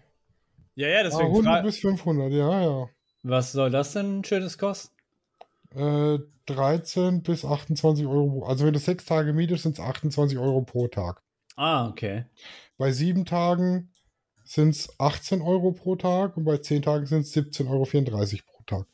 Ja, 0.75 0.87
ja, 0.87 0.99
Ah, 0.99 1.03
deswegen. 1.03 1.29
100 1.29 1.43
fra- 1.53 1.61
bis 1.61 1.79
500, 1.79 2.31
ja, 2.33 2.61
ja. 2.61 2.89
Was 3.23 3.51
soll 3.51 3.69
das 3.71 3.93
denn 3.93 4.23
schönes 4.23 4.57
kosten? 4.57 4.96
Äh, 5.75 6.19
13 6.47 7.23
bis 7.23 7.43
28 7.43 8.05
Euro. 8.05 8.45
Also 8.45 8.65
wenn 8.65 8.73
du 8.73 8.79
sechs 8.79 9.05
Tage 9.05 9.33
mietest, 9.33 9.63
sind 9.63 9.77
es 9.77 9.83
28 9.83 10.37
Euro 10.37 10.61
pro 10.61 10.87
Tag. 10.87 11.21
Ah, 11.55 11.87
okay. 11.89 12.25
Bei 12.77 12.91
sieben 12.91 13.25
Tagen 13.25 13.91
sind 14.45 14.69
es 14.69 14.99
18 14.99 15.41
Euro 15.41 15.71
pro 15.71 15.95
Tag 15.95 16.37
und 16.37 16.45
bei 16.45 16.57
zehn 16.57 16.81
Tagen 16.81 17.05
sind 17.05 17.21
es 17.21 17.35
17,34 17.35 17.67
Euro 17.69 17.85
pro 17.85 18.63
Tag. 18.65 18.87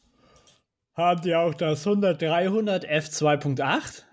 Haben 0.95 1.21
die 1.21 1.36
auch 1.36 1.53
das 1.53 1.86
100, 1.86 2.21
300 2.21 2.86
F2.8? 2.89 4.03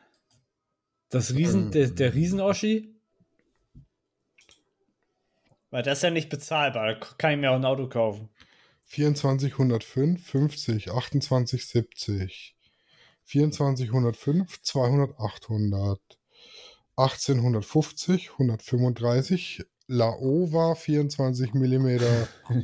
Das 1.08 1.34
Riesen, 1.34 1.64
Ähm. 1.66 1.70
der, 1.72 1.88
der 1.88 2.14
Riesen-Oschi? 2.14 2.94
Weil 5.70 5.82
das 5.82 5.98
ist 5.98 6.02
ja 6.02 6.10
nicht 6.10 6.28
bezahlbar. 6.28 6.94
Da 6.94 7.00
kann 7.16 7.32
ich 7.32 7.38
mir 7.38 7.50
auch 7.50 7.56
ein 7.56 7.64
Auto 7.64 7.88
kaufen. 7.88 8.28
2405, 8.90 10.18
50, 10.18 10.86
2870, 10.86 12.56
2405, 13.24 14.62
200, 14.62 15.14
800, 15.16 16.00
1850, 16.96 18.30
135, 18.30 19.64
Laowa 19.86 20.74
24 20.74 21.54
mm 21.54 22.00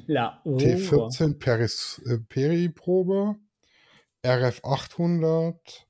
La 0.07 0.43
T14 0.45 1.39
Peris, 1.39 2.03
äh, 2.07 2.19
Peri-Probe, 2.19 3.37
RF 4.25 4.61
800. 4.65 5.87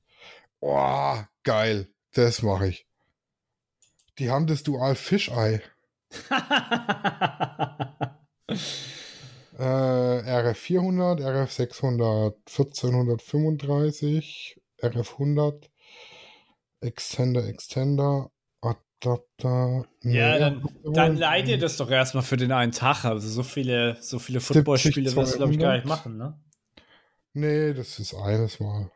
Oh, 0.59 1.17
geil, 1.43 1.89
das 2.13 2.43
mache 2.43 2.69
ich. 2.69 2.87
Die 4.19 4.29
haben 4.29 4.45
das 4.45 4.61
Dual 4.63 4.95
Fischei. 4.95 5.63
Äh, 9.57 9.63
RF 9.63 10.57
400, 10.57 11.19
RF 11.19 11.51
600, 11.51 12.35
1435, 12.47 14.61
RF 14.83 15.13
100, 15.13 15.71
Extender, 16.81 17.47
Extender, 17.47 18.29
Adapter. 18.61 19.85
Ja, 20.03 20.37
dann, 20.37 20.63
dann 20.83 21.17
leih 21.17 21.41
dir 21.41 21.57
das 21.57 21.77
doch 21.77 21.89
erstmal 21.89 22.23
für 22.23 22.37
den 22.37 22.51
einen 22.51 22.71
Tag. 22.71 23.05
Also 23.05 23.27
so 23.27 23.41
viele, 23.41 23.97
so 23.99 24.19
viele 24.19 24.41
Footballspiele 24.41 25.15
wirst 25.15 25.33
du, 25.33 25.37
glaube 25.37 25.53
ich, 25.53 25.59
gar 25.59 25.73
nicht 25.73 25.87
200. 25.87 25.87
machen, 25.87 26.17
ne? 26.17 26.39
Nee, 27.33 27.73
das 27.73 27.97
ist 27.97 28.13
eines 28.13 28.59
Mal. 28.59 28.91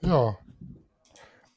Ja. 0.00 0.38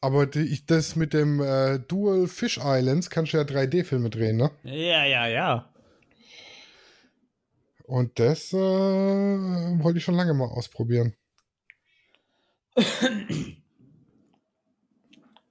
Aber 0.02 0.26
die, 0.26 0.66
das 0.66 0.96
mit 0.96 1.14
dem 1.14 1.42
äh, 1.42 1.80
Dual 1.80 2.28
Fish 2.28 2.58
Islands 2.58 3.10
kannst 3.10 3.34
du 3.34 3.38
ja 3.38 3.44
3D-Filme 3.44 4.10
drehen, 4.10 4.38
ne? 4.38 4.52
Ja, 4.64 5.04
ja, 5.04 5.28
ja. 5.28 5.74
Und 7.84 8.20
das 8.20 8.54
äh, 8.54 8.58
wollte 8.58 9.98
ich 9.98 10.04
schon 10.04 10.16
lange 10.16 10.34
mal 10.34 10.48
ausprobieren. 10.48 11.16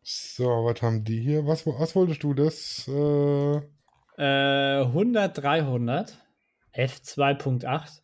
so, 0.03 0.45
was 0.45 0.81
haben 0.81 1.05
die 1.05 1.21
hier? 1.21 1.47
Was, 1.47 1.67
was 1.67 1.95
wolltest 1.95 2.23
du? 2.23 2.33
Das, 2.33 2.89
Äh, 4.17 4.83
100, 4.83 5.37
300 5.37 6.17
F2.8. 6.75 8.01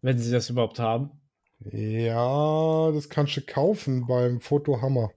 Wenn 0.00 0.18
sie 0.18 0.30
das 0.30 0.50
überhaupt 0.50 0.78
haben. 0.78 1.21
Ja, 1.70 2.90
das 2.92 3.08
kannst 3.08 3.36
du 3.36 3.42
kaufen 3.42 4.06
beim 4.06 4.40
Fotohammer. 4.40 5.12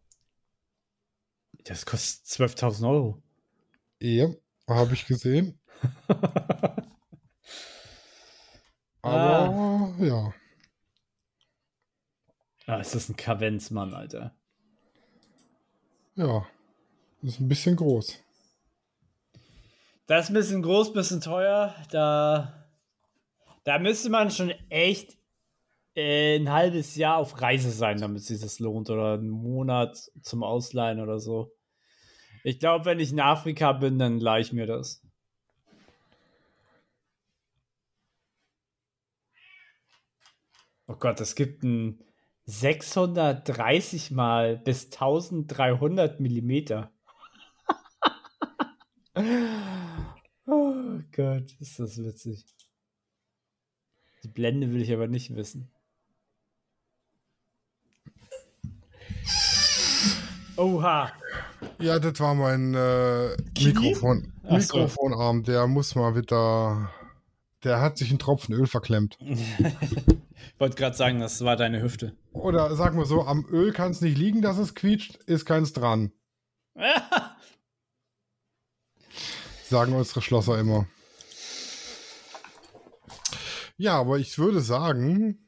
Das 1.66 1.86
kostet 1.86 2.26
12.000 2.28 2.90
Euro. 2.90 3.22
Ja, 4.00 4.30
habe 4.68 4.94
ich 4.94 5.06
gesehen. 5.06 5.60
Aber 9.02 9.96
ja. 10.00 10.34
Ah, 12.68 12.80
ist 12.80 12.96
das 12.96 13.10
ein 13.10 13.16
Kavenzmann, 13.16 13.94
Alter. 13.94 14.36
Ja. 16.16 16.48
Ist 17.22 17.40
ein 17.40 17.48
bisschen 17.48 17.76
groß. 17.76 18.20
Das 20.08 20.26
ist 20.26 20.30
ein 20.30 20.36
bisschen 20.36 20.62
groß, 20.62 20.94
bisschen 20.94 21.22
teuer. 21.22 21.76
Da, 21.92 22.68
da 23.64 23.80
müsste 23.80 24.10
man 24.10 24.30
schon 24.30 24.52
echt 24.70 25.18
ein 25.98 26.52
halbes 26.52 26.96
Jahr 26.96 27.18
auf 27.18 27.42
Reise 27.42 27.72
sein, 27.72 28.00
damit 28.00 28.24
sich 28.24 28.42
das 28.42 28.60
lohnt. 28.60 28.90
Oder 28.90 29.14
einen 29.14 29.30
Monat 29.30 30.12
zum 30.22 30.44
Ausleihen 30.44 31.00
oder 31.00 31.20
so. 31.20 31.52
Ich 32.44 32.60
glaube, 32.60 32.86
wenn 32.86 33.00
ich 33.00 33.12
in 33.12 33.20
Afrika 33.20 33.72
bin, 33.74 33.98
dann 33.98 34.20
leih 34.20 34.42
ich 34.42 34.54
mir 34.54 34.68
das. 34.68 35.02
Oh 40.88 40.96
Gott, 40.96 41.20
es 41.20 41.36
gibt 41.36 41.64
ein 41.64 42.04
630 42.46 44.12
mal 44.12 44.58
bis 44.58 44.86
1300 44.86 46.20
Millimeter. 46.20 46.92
oh 50.46 51.00
Gott, 51.12 51.56
ist 51.60 51.80
das 51.80 51.98
witzig. 51.98 52.46
Die 54.24 54.28
Blende 54.28 54.72
will 54.72 54.82
ich 54.82 54.94
aber 54.94 55.08
nicht 55.08 55.36
wissen. 55.36 55.72
Oha. 60.58 61.12
Ja, 61.80 62.00
das 62.00 62.20
war 62.20 62.34
mein 62.36 62.74
äh? 62.74 63.36
Mikrofon. 63.60 64.32
So. 64.44 64.56
Mikrofonarm. 64.56 65.44
Der 65.44 65.68
muss 65.68 65.96
mal 65.96 66.16
wieder. 66.16 66.92
Der 67.64 67.82
hat 67.82 67.98
sich 67.98 68.10
einen 68.10 68.20
Tropfen 68.20 68.54
Öl 68.56 68.68
verklemmt. 68.68 69.18
Ich 70.54 70.60
wollte 70.60 70.76
gerade 70.76 70.96
sagen, 70.96 71.20
das 71.20 71.44
war 71.44 71.56
deine 71.56 71.82
Hüfte. 71.82 72.16
Oder 72.32 72.76
sagen 72.76 72.98
wir 72.98 73.06
so, 73.06 73.24
am 73.24 73.46
Öl 73.50 73.74
kann 73.74 73.92
es 73.92 74.02
nicht 74.02 74.18
liegen, 74.18 74.42
dass 74.42 74.58
es 74.58 74.76
quietscht, 74.76 75.16
ist 75.26 75.46
keins 75.46 75.74
dran. 75.74 76.12
Sagen 79.70 79.94
unsere 79.94 80.22
Schlosser 80.22 80.60
immer. 80.60 80.88
Ja, 83.78 84.00
aber 84.00 84.20
ich 84.20 84.38
würde 84.38 84.62
sagen, 84.62 85.45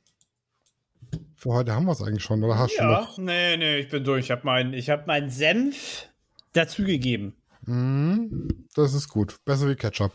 für 1.38 1.54
heute 1.54 1.74
haben 1.74 1.86
wir 1.86 1.92
es 1.94 2.02
eigentlich 2.02 2.24
schon, 2.24 2.44
oder 2.44 2.58
hast 2.58 2.74
du 2.78 2.84
ja, 2.84 2.90
noch? 3.02 3.18
nee, 3.18 3.56
nee, 3.58 3.78
ich 3.80 3.90
bin 3.90 4.04
durch. 4.04 4.26
Ich 4.26 4.32
habe 4.32 4.42
meinen 4.46 4.74
hab 4.74 5.08
meinen 5.08 5.30
Senf 5.30 6.08
dazugegeben. 6.54 7.36
Mhm, 7.66 8.66
das 8.76 8.94
ist 8.94 9.08
gut. 9.10 9.38
Besser 9.46 9.70
wie 9.70 9.76
Ketchup. 9.76 10.12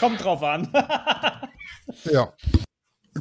Kommt 0.00 0.22
drauf 0.22 0.42
an. 0.42 0.68
Ja. 2.10 2.32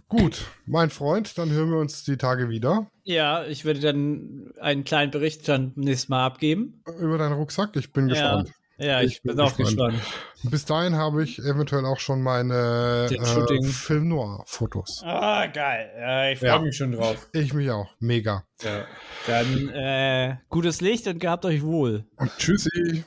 Gut, 0.07 0.45
mein 0.65 0.89
Freund, 0.89 1.37
dann 1.37 1.51
hören 1.51 1.69
wir 1.69 1.77
uns 1.77 2.03
die 2.05 2.17
Tage 2.17 2.49
wieder. 2.49 2.87
ja, 3.03 3.43
ich 3.45 3.65
werde 3.65 3.81
dann 3.81 4.51
einen 4.59 4.85
kleinen 4.85 5.11
Bericht 5.11 5.47
dann 5.49 5.73
nächstes 5.75 6.07
Mal 6.09 6.25
abgeben. 6.25 6.81
Über 6.99 7.17
deinen 7.17 7.33
Rucksack. 7.33 7.75
Ich 7.75 7.91
bin 7.91 8.07
gespannt. 8.07 8.51
Ja, 8.77 9.01
ich, 9.01 9.11
Ich 9.15 9.21
bin 9.21 9.35
bin, 9.35 9.45
auch 9.45 9.55
gespannt. 9.55 9.95
gespannt. 9.95 10.32
Bis 10.43 10.65
dahin 10.65 10.95
habe 10.95 11.23
ich 11.23 11.39
eventuell 11.39 11.85
auch 11.85 11.99
schon 11.99 12.21
meine 12.21 13.07
äh. 13.09 13.63
Film 13.71 14.09
Noir-Fotos. 14.09 15.01
Ah, 15.05 15.47
geil. 15.47 15.89
Ja, 15.97 16.29
ich 16.31 16.39
freue 16.39 16.49
Ja. 16.49 16.59
mich 16.59 16.75
schon 16.75 16.91
drauf. 16.91 17.27
Ich 17.33 17.53
mich 17.53 17.71
auch. 17.71 17.89
Mega. 17.99 18.43
Ja. 18.61 18.85
Dann 19.27 19.69
äh, 19.69 20.35
gutes 20.49 20.81
Licht 20.81 21.07
und 21.07 21.19
gehabt 21.19 21.45
euch 21.45 21.63
wohl. 21.63 22.05
Und 22.17 22.31
tschüssi. 22.37 23.03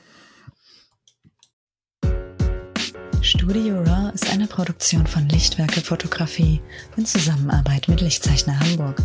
Studio 3.21 3.81
Raw 3.81 4.11
ist 4.13 4.31
eine 4.31 4.47
Produktion 4.47 5.05
von 5.05 5.27
Lichtwerke 5.29 5.81
Fotografie 5.81 6.61
in 6.95 7.05
Zusammenarbeit 7.05 7.87
mit 7.87 8.01
Lichtzeichner 8.01 8.59
Hamburg. 8.59 8.97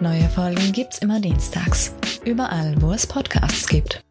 Neue 0.00 0.28
Folgen 0.30 0.72
gibt's 0.72 0.98
immer 0.98 1.20
dienstags. 1.20 1.94
Überall, 2.24 2.74
wo 2.80 2.92
es 2.92 3.06
Podcasts 3.06 3.66
gibt. 3.68 4.02